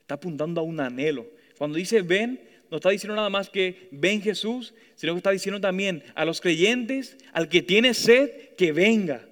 Está 0.00 0.14
apuntando 0.14 0.62
a 0.62 0.64
un 0.64 0.80
anhelo. 0.80 1.26
Cuando 1.58 1.76
dice 1.76 2.00
ven, 2.00 2.45
no 2.70 2.78
está 2.78 2.90
diciendo 2.90 3.14
nada 3.14 3.30
más 3.30 3.48
que 3.48 3.88
ven 3.92 4.20
Jesús, 4.20 4.74
sino 4.96 5.12
que 5.12 5.18
está 5.18 5.30
diciendo 5.30 5.60
también 5.60 6.02
a 6.14 6.24
los 6.24 6.40
creyentes, 6.40 7.16
al 7.32 7.48
que 7.48 7.62
tiene 7.62 7.94
sed, 7.94 8.54
que 8.56 8.72
venga, 8.72 9.26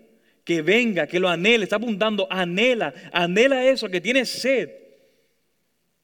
que 0.44 0.62
venga, 0.62 1.06
que 1.06 1.18
lo 1.18 1.28
anhele. 1.28 1.64
Está 1.64 1.76
apuntando, 1.76 2.28
anhela, 2.30 2.94
anhela 3.12 3.66
eso, 3.66 3.88
que 3.88 4.00
tiene 4.00 4.24
sed. 4.24 4.70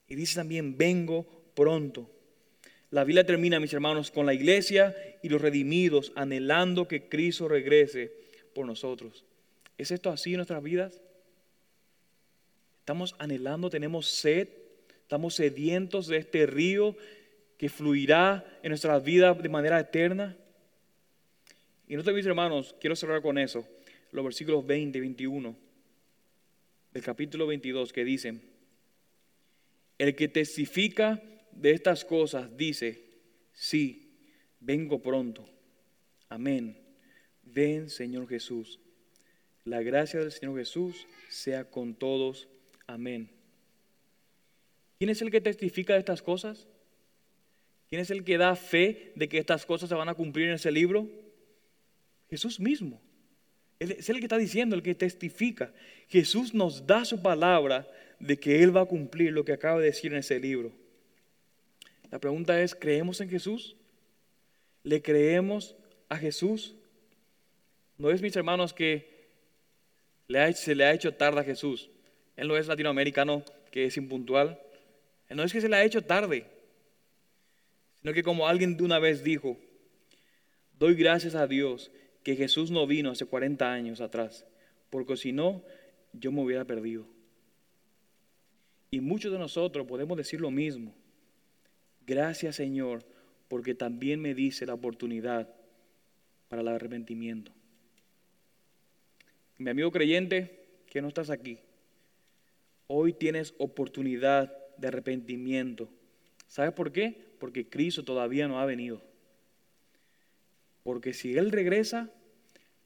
Y 0.08 0.16
dice 0.16 0.34
también, 0.34 0.76
vengo 0.76 1.52
pronto. 1.54 2.10
La 2.90 3.04
Biblia 3.04 3.24
termina, 3.24 3.60
mis 3.60 3.72
hermanos, 3.72 4.10
con 4.10 4.26
la 4.26 4.34
iglesia 4.34 4.96
y 5.22 5.28
los 5.28 5.40
redimidos 5.40 6.12
anhelando 6.16 6.88
que 6.88 7.08
Cristo 7.08 7.46
regrese 7.46 8.12
por 8.52 8.66
nosotros. 8.66 9.24
¿Es 9.78 9.92
esto 9.92 10.10
así 10.10 10.30
en 10.30 10.38
nuestras 10.38 10.62
vidas? 10.62 11.00
Estamos 12.80 13.14
anhelando, 13.18 13.70
tenemos 13.70 14.08
sed, 14.08 14.48
estamos 15.02 15.34
sedientos 15.34 16.08
de 16.08 16.16
este 16.16 16.46
río 16.46 16.96
que 17.60 17.68
fluirá 17.68 18.42
en 18.62 18.70
nuestras 18.70 19.04
vidas 19.04 19.36
de 19.42 19.48
manera 19.50 19.78
eterna. 19.78 20.34
Y 21.86 21.94
no 21.94 22.02
te 22.02 22.10
mis 22.14 22.24
hermanos, 22.24 22.74
quiero 22.80 22.96
cerrar 22.96 23.20
con 23.20 23.36
eso, 23.36 23.68
los 24.12 24.24
versículos 24.24 24.64
20 24.64 24.96
y 24.96 25.00
21 25.02 25.54
del 26.94 27.02
capítulo 27.02 27.46
22 27.46 27.92
que 27.92 28.02
dicen, 28.02 28.40
el 29.98 30.16
que 30.16 30.28
testifica 30.28 31.22
de 31.52 31.72
estas 31.72 32.02
cosas 32.06 32.56
dice, 32.56 33.04
sí, 33.52 34.10
vengo 34.58 35.02
pronto. 35.02 35.46
Amén. 36.30 36.78
Ven, 37.42 37.90
Señor 37.90 38.26
Jesús. 38.26 38.80
La 39.66 39.82
gracia 39.82 40.20
del 40.20 40.32
Señor 40.32 40.56
Jesús 40.56 41.06
sea 41.28 41.64
con 41.64 41.94
todos. 41.94 42.48
Amén. 42.86 43.28
¿Quién 44.96 45.10
es 45.10 45.20
el 45.20 45.30
que 45.30 45.42
testifica 45.42 45.92
de 45.92 45.98
estas 45.98 46.22
cosas? 46.22 46.66
¿Quién 47.90 48.02
es 48.02 48.10
el 48.12 48.22
que 48.22 48.38
da 48.38 48.54
fe 48.54 49.12
de 49.16 49.28
que 49.28 49.38
estas 49.38 49.66
cosas 49.66 49.88
se 49.88 49.96
van 49.96 50.08
a 50.08 50.14
cumplir 50.14 50.46
en 50.46 50.54
ese 50.54 50.70
libro? 50.70 51.08
Jesús 52.30 52.60
mismo. 52.60 53.00
Él 53.80 53.92
es 53.92 54.08
el 54.08 54.18
que 54.18 54.26
está 54.26 54.38
diciendo, 54.38 54.76
el 54.76 54.82
que 54.82 54.94
testifica. 54.94 55.72
Jesús 56.06 56.54
nos 56.54 56.86
da 56.86 57.04
su 57.04 57.20
palabra 57.20 57.88
de 58.20 58.38
que 58.38 58.62
Él 58.62 58.74
va 58.76 58.82
a 58.82 58.86
cumplir 58.86 59.32
lo 59.32 59.44
que 59.44 59.52
acaba 59.52 59.80
de 59.80 59.86
decir 59.86 60.12
en 60.12 60.18
ese 60.18 60.38
libro. 60.38 60.70
La 62.12 62.20
pregunta 62.20 62.62
es, 62.62 62.76
¿creemos 62.76 63.20
en 63.20 63.28
Jesús? 63.28 63.74
¿Le 64.84 65.02
creemos 65.02 65.74
a 66.08 66.16
Jesús? 66.16 66.76
No 67.98 68.10
es, 68.10 68.22
mis 68.22 68.36
hermanos, 68.36 68.72
que 68.72 69.10
se 70.54 70.74
le 70.76 70.84
ha 70.84 70.92
hecho 70.92 71.12
tarde 71.14 71.40
a 71.40 71.44
Jesús. 71.44 71.90
Él 72.36 72.46
no 72.46 72.56
es 72.56 72.68
latinoamericano 72.68 73.44
que 73.72 73.86
es 73.86 73.96
impuntual. 73.96 74.60
No 75.28 75.42
es 75.42 75.52
que 75.52 75.60
se 75.60 75.68
le 75.68 75.76
ha 75.76 75.84
hecho 75.84 76.02
tarde, 76.02 76.46
sino 78.00 78.12
que 78.14 78.22
como 78.22 78.46
alguien 78.46 78.76
de 78.76 78.84
una 78.84 78.98
vez 78.98 79.22
dijo, 79.22 79.58
doy 80.78 80.94
gracias 80.94 81.34
a 81.34 81.46
Dios 81.46 81.90
que 82.22 82.36
Jesús 82.36 82.70
no 82.70 82.86
vino 82.86 83.10
hace 83.10 83.26
40 83.26 83.70
años 83.70 84.00
atrás, 84.00 84.46
porque 84.88 85.16
si 85.16 85.32
no, 85.32 85.62
yo 86.12 86.32
me 86.32 86.42
hubiera 86.42 86.64
perdido. 86.64 87.06
Y 88.90 89.00
muchos 89.00 89.32
de 89.32 89.38
nosotros 89.38 89.86
podemos 89.86 90.16
decir 90.16 90.40
lo 90.40 90.50
mismo. 90.50 90.94
Gracias 92.06 92.56
Señor, 92.56 93.04
porque 93.48 93.74
también 93.74 94.20
me 94.20 94.34
dice 94.34 94.66
la 94.66 94.74
oportunidad 94.74 95.48
para 96.48 96.62
el 96.62 96.68
arrepentimiento. 96.68 97.52
Mi 99.58 99.70
amigo 99.70 99.92
creyente, 99.92 100.58
que 100.88 101.02
no 101.02 101.08
estás 101.08 101.30
aquí, 101.30 101.58
hoy 102.86 103.12
tienes 103.12 103.54
oportunidad 103.58 104.52
de 104.78 104.88
arrepentimiento. 104.88 105.88
¿Sabes 106.48 106.72
por 106.72 106.90
qué? 106.90 107.29
Porque 107.40 107.68
Cristo 107.68 108.04
todavía 108.04 108.46
no 108.46 108.60
ha 108.60 108.66
venido. 108.66 109.02
Porque 110.84 111.12
si 111.12 111.36
Él 111.36 111.50
regresa, 111.50 112.10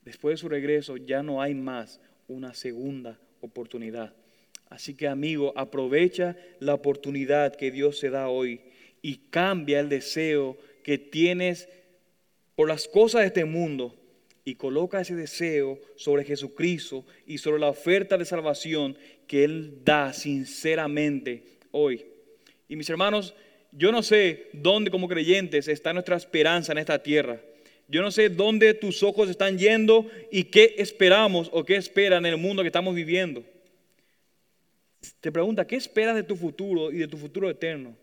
después 0.03 0.35
de 0.35 0.37
su 0.39 0.49
regreso 0.49 0.97
ya 0.97 1.23
no 1.23 1.43
hay 1.43 1.55
más 1.55 2.01
una 2.29 2.55
segunda 2.55 3.19
oportunidad. 3.43 4.15
Así 4.71 4.95
que 4.95 5.09
amigo, 5.09 5.53
aprovecha 5.57 6.37
la 6.61 6.75
oportunidad 6.75 7.55
que 7.55 7.71
Dios 7.71 7.99
se 7.99 8.11
da 8.11 8.29
hoy 8.29 8.61
y 9.03 9.17
cambia 9.31 9.81
el 9.81 9.89
deseo 9.89 10.57
que 10.83 10.97
tienes 10.97 11.69
por 12.55 12.69
las 12.69 12.89
cosas 12.89 13.21
de 13.21 13.27
este 13.27 13.45
mundo 13.45 13.95
y 14.45 14.55
coloca 14.55 15.01
ese 15.01 15.15
deseo 15.15 15.79
sobre 15.97 16.25
Jesucristo 16.25 17.05
y 17.27 17.39
sobre 17.39 17.61
la 17.61 17.69
oferta 17.69 18.17
de 18.17 18.25
salvación 18.25 18.97
que 19.27 19.45
Él 19.45 19.81
da 19.85 20.13
sinceramente 20.13 21.59
hoy. 21.71 22.05
Y 22.69 22.77
mis 22.77 22.91
hermanos, 22.91 23.35
yo 23.77 23.91
no 23.91 24.03
sé 24.03 24.49
dónde 24.53 24.91
como 24.91 25.09
creyentes 25.09 25.67
está 25.69 25.93
nuestra 25.93 26.17
esperanza 26.17 26.73
en 26.73 26.79
esta 26.79 27.03
tierra. 27.03 27.41
Yo 27.89 28.03
no 28.03 28.11
sé 28.11 28.29
dónde 28.29 28.73
tus 28.73 29.03
ojos 29.03 29.29
están 29.29 29.59
yendo 29.59 30.07
y 30.31 30.45
qué 30.45 30.77
esperamos 30.79 31.51
o 31.53 31.65
qué 31.65 31.77
esperan 31.77 32.25
en 32.25 32.33
el 32.33 32.39
mundo 32.39 32.63
que 32.63 32.69
estamos 32.69 32.95
viviendo. 32.95 33.45
Te 35.21 35.31
pregunta, 35.31 35.67
¿qué 35.67 35.77
esperas 35.77 36.15
de 36.15 36.23
tu 36.23 36.37
futuro 36.37 36.91
y 36.91 36.99
de 36.99 37.09
tu 37.09 37.19
futuro 37.19 37.51
eterno? 37.51 37.95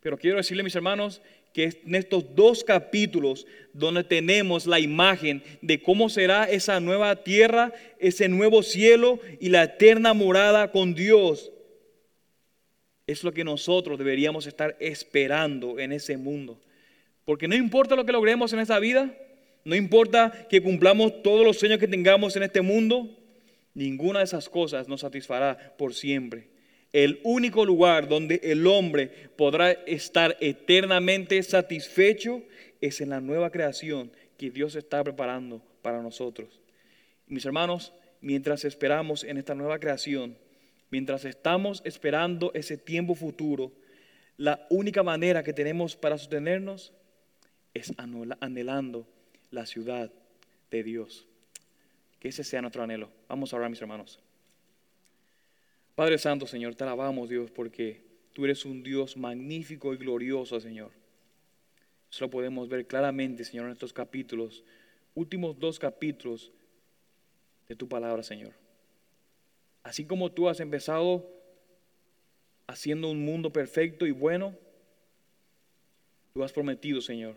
Pero 0.00 0.18
quiero 0.18 0.36
decirle, 0.36 0.62
mis 0.62 0.74
hermanos, 0.74 1.22
que 1.54 1.80
en 1.86 1.94
estos 1.94 2.34
dos 2.34 2.62
capítulos 2.62 3.46
donde 3.72 4.04
tenemos 4.04 4.66
la 4.66 4.78
imagen 4.80 5.42
de 5.62 5.80
cómo 5.80 6.10
será 6.10 6.44
esa 6.44 6.80
nueva 6.80 7.22
tierra, 7.22 7.72
ese 7.98 8.28
nuevo 8.28 8.62
cielo 8.62 9.20
y 9.40 9.48
la 9.48 9.62
eterna 9.62 10.12
morada 10.12 10.70
con 10.70 10.94
Dios, 10.94 11.50
es 13.06 13.22
lo 13.22 13.32
que 13.32 13.44
nosotros 13.44 13.98
deberíamos 13.98 14.46
estar 14.46 14.76
esperando 14.80 15.78
en 15.78 15.92
ese 15.92 16.16
mundo. 16.16 16.60
Porque 17.24 17.48
no 17.48 17.54
importa 17.54 17.96
lo 17.96 18.04
que 18.04 18.12
logremos 18.12 18.52
en 18.52 18.60
esta 18.60 18.78
vida, 18.78 19.14
no 19.64 19.74
importa 19.74 20.46
que 20.48 20.62
cumplamos 20.62 21.22
todos 21.22 21.44
los 21.44 21.58
sueños 21.58 21.78
que 21.78 21.88
tengamos 21.88 22.36
en 22.36 22.44
este 22.44 22.60
mundo, 22.60 23.16
ninguna 23.74 24.20
de 24.20 24.24
esas 24.24 24.48
cosas 24.48 24.88
nos 24.88 25.00
satisfará 25.00 25.74
por 25.76 25.94
siempre. 25.94 26.48
El 26.92 27.20
único 27.24 27.64
lugar 27.64 28.08
donde 28.08 28.40
el 28.42 28.66
hombre 28.66 29.08
podrá 29.36 29.72
estar 29.72 30.36
eternamente 30.40 31.42
satisfecho 31.42 32.42
es 32.80 33.00
en 33.00 33.10
la 33.10 33.20
nueva 33.20 33.50
creación 33.50 34.10
que 34.38 34.50
Dios 34.50 34.76
está 34.76 35.02
preparando 35.02 35.62
para 35.82 36.02
nosotros. 36.02 36.60
Mis 37.26 37.44
hermanos, 37.44 37.92
mientras 38.20 38.64
esperamos 38.64 39.24
en 39.24 39.36
esta 39.36 39.54
nueva 39.54 39.78
creación, 39.78 40.38
mientras 40.90 41.24
estamos 41.24 41.82
esperando 41.84 42.52
ese 42.54 42.76
tiempo 42.76 43.14
futuro, 43.14 43.72
la 44.36 44.66
única 44.70 45.02
manera 45.02 45.42
que 45.42 45.52
tenemos 45.52 45.96
para 45.96 46.18
sostenernos 46.18 46.92
es 47.74 47.92
anhelando 48.40 49.06
la 49.50 49.66
ciudad 49.66 50.10
de 50.70 50.82
Dios. 50.82 51.26
Que 52.18 52.28
ese 52.28 52.44
sea 52.44 52.60
nuestro 52.60 52.82
anhelo. 52.82 53.10
Vamos 53.28 53.52
a 53.52 53.56
orar, 53.56 53.70
mis 53.70 53.80
hermanos. 53.80 54.20
Padre 55.94 56.18
Santo, 56.18 56.46
Señor, 56.46 56.74
te 56.74 56.84
alabamos, 56.84 57.28
Dios, 57.28 57.50
porque 57.50 58.02
tú 58.32 58.44
eres 58.44 58.64
un 58.66 58.82
Dios 58.82 59.16
magnífico 59.16 59.94
y 59.94 59.96
glorioso, 59.96 60.60
Señor. 60.60 60.90
Eso 62.10 62.26
lo 62.26 62.30
podemos 62.30 62.68
ver 62.68 62.86
claramente, 62.86 63.44
Señor, 63.44 63.66
en 63.66 63.72
estos 63.72 63.92
capítulos, 63.92 64.64
últimos 65.14 65.58
dos 65.58 65.78
capítulos 65.78 66.52
de 67.68 67.76
tu 67.76 67.88
palabra, 67.88 68.22
Señor. 68.22 68.52
Así 69.86 70.04
como 70.04 70.32
tú 70.32 70.48
has 70.48 70.58
empezado 70.58 71.24
haciendo 72.66 73.08
un 73.08 73.24
mundo 73.24 73.52
perfecto 73.52 74.04
y 74.04 74.10
bueno, 74.10 74.52
tú 76.34 76.42
has 76.42 76.52
prometido, 76.52 77.00
Señor, 77.00 77.36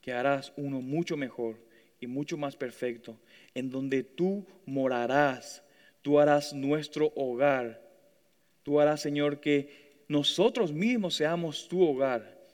que 0.00 0.12
harás 0.12 0.52
uno 0.56 0.80
mucho 0.80 1.16
mejor 1.16 1.56
y 2.00 2.08
mucho 2.08 2.36
más 2.36 2.56
perfecto, 2.56 3.16
en 3.54 3.70
donde 3.70 4.02
tú 4.02 4.44
morarás, 4.66 5.62
tú 6.02 6.18
harás 6.18 6.52
nuestro 6.52 7.12
hogar, 7.14 7.80
tú 8.64 8.80
harás, 8.80 9.00
Señor, 9.00 9.38
que 9.38 10.02
nosotros 10.08 10.72
mismos 10.72 11.14
seamos 11.14 11.68
tu 11.68 11.80
hogar. 11.88 12.44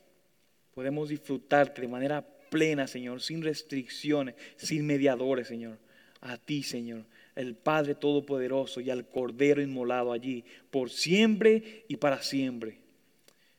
Podemos 0.75 1.09
disfrutarte 1.09 1.81
de 1.81 1.89
manera 1.89 2.23
plena, 2.51 2.87
Señor, 2.87 3.23
sin 3.23 3.41
restricciones, 3.41 4.35
sin 4.57 4.87
mediadores, 4.87 5.49
Señor. 5.49 5.79
A 6.21 6.37
ti, 6.37 6.63
Señor 6.63 7.07
el 7.37 7.55
Padre 7.55 7.95
Todopoderoso 7.95 8.81
y 8.81 8.91
al 8.91 9.09
Cordero 9.09 9.63
inmolado 9.63 10.13
allí, 10.13 10.45
por 10.71 10.91
siempre 10.91 11.85
y 11.89 11.97
para 11.97 12.23
siempre. 12.23 12.85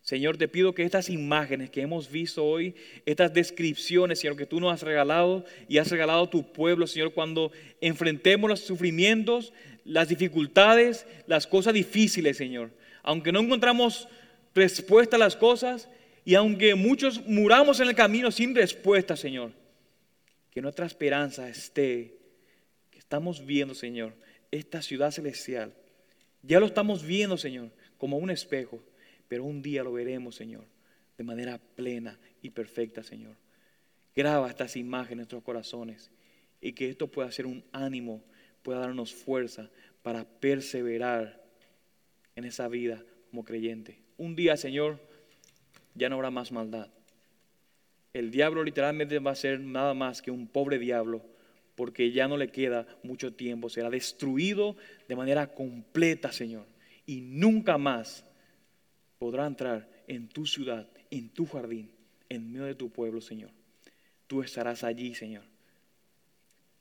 Señor, 0.06 0.38
te 0.38 0.48
pido 0.48 0.76
que 0.76 0.84
estas 0.84 1.10
imágenes 1.10 1.72
que 1.72 1.82
hemos 1.82 2.12
visto 2.12 2.46
hoy, 2.46 2.76
estas 3.08 3.34
descripciones, 3.34 4.20
Señor, 4.20 4.38
que 4.38 4.46
tú 4.46 4.60
nos 4.60 4.72
has 4.72 4.84
regalado 4.84 5.46
y 5.68 5.80
has 5.80 5.90
regalado 5.90 6.26
a 6.26 6.30
tu 6.30 6.54
pueblo, 6.54 6.86
Señor, 6.86 7.14
cuando 7.14 7.52
enfrentemos 7.82 8.48
los 8.48 8.60
sufrimientos, 8.60 9.52
las 9.84 10.08
dificultades, 10.08 11.08
las 11.26 11.48
cosas 11.48 11.74
difíciles, 11.74 12.38
Señor. 12.38 12.70
Aunque 13.02 13.32
no 13.32 13.40
encontramos 13.40 14.08
respuesta 14.54 15.16
a 15.16 15.20
las 15.20 15.36
cosas 15.36 15.90
y 16.24 16.36
aunque 16.36 16.76
muchos 16.76 17.26
muramos 17.26 17.80
en 17.80 17.88
el 17.88 17.96
camino 17.96 18.30
sin 18.30 18.54
respuesta, 18.54 19.16
Señor, 19.16 19.54
que 20.52 20.62
nuestra 20.62 20.86
esperanza 20.86 21.50
esté 21.50 22.16
estamos 23.06 23.46
viendo, 23.46 23.76
Señor, 23.76 24.16
esta 24.50 24.82
ciudad 24.82 25.12
celestial. 25.12 25.76
Ya 26.42 26.60
lo 26.60 26.66
estamos 26.66 27.06
viendo, 27.06 27.38
Señor, 27.38 27.70
como 28.00 28.18
un 28.18 28.32
espejo, 28.32 28.82
pero 29.28 29.44
un 29.44 29.62
día 29.62 29.84
lo 29.84 29.94
veremos, 29.94 30.36
Señor, 30.36 30.66
de 31.16 31.24
manera 31.24 31.60
plena 31.76 32.20
y 32.42 32.50
perfecta, 32.50 33.04
Señor. 33.04 33.36
Graba 34.16 34.50
estas 34.50 34.76
imágenes 34.76 35.12
en 35.12 35.18
nuestros 35.18 35.44
corazones 35.44 36.10
y 36.62 36.74
que 36.74 36.90
esto 36.90 37.12
pueda 37.12 37.32
ser 37.32 37.46
un 37.46 37.64
ánimo, 37.72 38.24
pueda 38.64 38.80
darnos 38.80 39.14
fuerza 39.14 39.70
para 40.02 40.24
perseverar 40.24 41.44
en 42.36 42.44
esa 42.44 42.68
vida 42.68 43.04
como 43.30 43.46
creyente. 43.46 44.00
Un 44.18 44.36
día, 44.36 44.58
Señor, 44.58 45.00
ya 45.94 46.10
no 46.10 46.16
habrá 46.16 46.32
más 46.32 46.52
maldad. 46.52 46.90
El 48.14 48.32
diablo 48.32 48.64
literalmente 48.64 49.20
va 49.20 49.32
a 49.32 49.36
ser 49.36 49.60
nada 49.60 49.94
más 49.94 50.24
que 50.24 50.32
un 50.32 50.48
pobre 50.48 50.80
diablo 50.80 51.35
porque 51.76 52.12
ya 52.12 52.28
no 52.28 52.38
le 52.38 52.50
queda 52.50 52.88
mucho 53.04 53.34
tiempo. 53.34 53.70
Será 53.70 53.90
destruido 53.90 54.76
de 55.08 55.16
manera 55.16 55.54
completa, 55.54 56.32
Señor. 56.32 56.66
Y 57.06 57.22
nunca 57.22 57.78
más 57.78 58.26
podrá 59.20 59.46
entrar 59.46 59.90
en 60.08 60.28
tu 60.28 60.46
ciudad, 60.46 60.88
en 61.12 61.30
tu 61.30 61.46
jardín, 61.46 61.92
en 62.30 62.52
medio 62.52 62.66
de 62.66 62.76
tu 62.76 62.90
pueblo, 62.90 63.22
Señor. 63.22 63.52
Tú 64.28 64.42
estarás 64.42 64.84
allí, 64.84 65.14
Señor. 65.14 65.44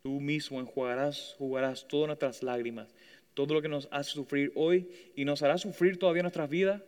Tú 0.03 0.21
mismo 0.21 0.61
enjuagarás, 0.61 1.35
jugarás 1.39 1.89
todas 1.89 2.09
nuestras 2.09 2.43
lágrimas, 2.43 2.95
todo 3.35 3.55
lo 3.55 3.63
que 3.63 3.69
nos 3.69 3.89
hace 3.91 4.11
sufrir 4.11 4.53
hoy 4.55 4.89
y 5.17 5.25
nos 5.25 5.43
hará 5.43 5.59
sufrir 5.59 5.99
todavía 5.99 6.23
nuestras 6.23 6.49
vidas. 6.49 6.83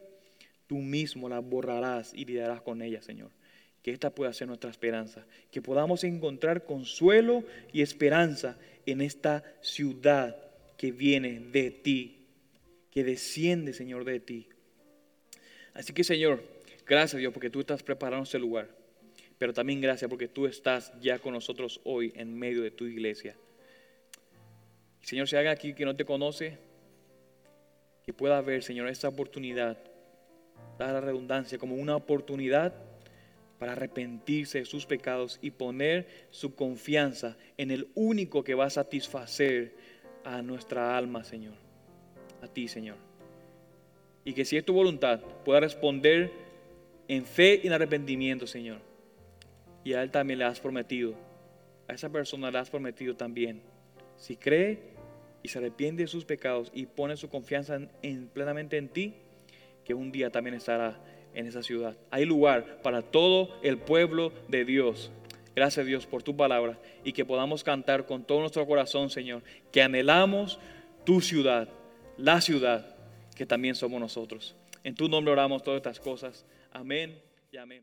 Tú 0.67 0.77
mismo 0.77 1.29
las 1.29 1.45
borrarás 1.45 2.13
y 2.15 2.25
lidiarás 2.25 2.61
con 2.61 2.83
ellas, 2.83 3.05
Señor. 3.05 3.31
Que 3.87 3.93
esta 3.93 4.11
pueda 4.11 4.32
ser 4.32 4.49
nuestra 4.49 4.68
esperanza, 4.68 5.24
que 5.49 5.62
podamos 5.62 6.03
encontrar 6.03 6.64
consuelo 6.64 7.45
y 7.72 7.82
esperanza 7.82 8.59
en 8.84 9.01
esta 9.01 9.45
ciudad 9.61 10.37
que 10.76 10.91
viene 10.91 11.39
de 11.39 11.70
ti, 11.70 12.26
que 12.91 13.05
desciende, 13.05 13.72
Señor, 13.72 14.05
de 14.05 14.18
ti. 14.18 14.49
Así 15.72 15.93
que, 15.93 16.03
Señor, 16.03 16.43
gracias 16.84 17.20
Dios 17.20 17.32
porque 17.32 17.49
tú 17.49 17.61
estás 17.61 17.84
preparando 17.84 18.24
este 18.24 18.41
lugar, 18.41 18.68
pero 19.39 19.53
también 19.53 19.80
gracias 19.80 20.09
porque 20.09 20.26
tú 20.26 20.49
estás 20.49 20.93
ya 21.01 21.20
con 21.20 21.34
nosotros 21.34 21.80
hoy 21.84 22.12
en 22.16 22.37
medio 22.37 22.62
de 22.62 22.72
tu 22.72 22.87
iglesia. 22.87 23.37
Señor, 25.01 25.28
si 25.28 25.37
alguien 25.37 25.53
aquí 25.53 25.74
que 25.74 25.84
no 25.84 25.95
te 25.95 26.05
conoce, 26.05 26.59
que 28.05 28.12
pueda 28.12 28.41
ver, 28.41 28.64
Señor, 28.64 28.89
esta 28.89 29.07
oportunidad, 29.07 29.78
da 30.76 30.93
la 30.93 31.01
redundancia, 31.01 31.57
como 31.57 31.76
una 31.76 31.95
oportunidad 31.95 32.86
para 33.59 33.73
arrepentirse 33.73 34.59
de 34.59 34.65
sus 34.65 34.87
pecados 34.87 35.39
y 35.43 35.51
poner 35.51 36.07
su 36.31 36.55
confianza 36.55 37.37
en 37.57 37.71
el 37.71 37.89
único 37.95 38.45
que 38.45 38.55
va 38.55 38.67
a 38.67 38.71
satisfacer 38.71 39.75
a 40.25 40.43
nuestra 40.43 40.97
alma, 40.97 41.25
Señor. 41.25 41.55
A 42.43 42.49
ti, 42.49 42.69
Señor. 42.69 42.97
Y 44.25 44.35
que 44.35 44.45
si 44.45 44.57
es 44.57 44.65
tu 44.65 44.73
voluntad, 44.73 45.21
pueda 45.45 45.61
responder 45.61 46.31
en 47.09 47.25
fe 47.25 47.61
y 47.63 47.69
en 47.69 47.73
arrepentimiento, 47.73 48.47
Señor. 48.47 48.81
Y 49.85 49.95
a 49.95 50.03
Él 50.03 50.11
también 50.11 50.41
le 50.41 50.45
has 50.45 50.61
prometido. 50.61 51.15
A 51.89 51.95
esa 51.95 52.11
persona 52.11 52.51
le 52.51 52.59
has 52.59 52.69
prometido 52.69 53.15
también. 53.17 53.63
Si 54.17 54.37
cree 54.37 54.81
y 55.43 55.49
se 55.49 55.59
arrepiente 55.59 56.03
de 56.03 56.09
sus 56.09 56.25
pecados 56.25 56.73
y 56.75 56.87
pone 56.87 57.17
su 57.17 57.29
confianza 57.29 57.79
en, 58.03 58.27
plenamente 58.29 58.77
en 58.79 58.89
ti, 58.89 59.15
que 59.85 59.95
un 59.95 60.11
día 60.11 60.31
también 60.31 60.57
estará 60.57 61.01
en 61.37 61.47
esa 61.47 61.62
ciudad. 61.62 61.97
Hay 62.11 62.24
lugar 62.24 62.80
para 62.82 63.03
todo 63.03 63.57
el 63.62 63.78
pueblo 63.78 64.32
de 64.49 64.64
Dios. 64.64 65.12
Gracias 65.55 65.87
Dios 65.87 66.07
por 66.07 66.22
tu 66.22 66.37
palabra 66.37 66.78
y 67.05 67.12
que 67.12 67.24
podamos 67.24 67.62
cantar 67.62 68.07
con 68.07 68.24
todo 68.24 68.41
nuestro 68.41 68.66
corazón, 68.66 69.11
Señor, 69.11 69.43
que 69.70 69.82
anhelamos 69.82 70.59
tu 71.05 71.20
ciudad, 71.20 71.68
la 72.16 72.41
ciudad 72.41 72.97
que 73.37 73.47
también 73.47 73.74
somos 73.74 74.01
nosotros. 74.01 74.57
En 74.82 74.95
tu 74.95 75.09
nombre 75.09 75.32
oramos 75.32 75.62
todas 75.62 75.78
estas 75.78 76.01
cosas. 76.01 76.45
Amén 76.72 77.20
y 77.53 77.59
amén. 77.59 77.82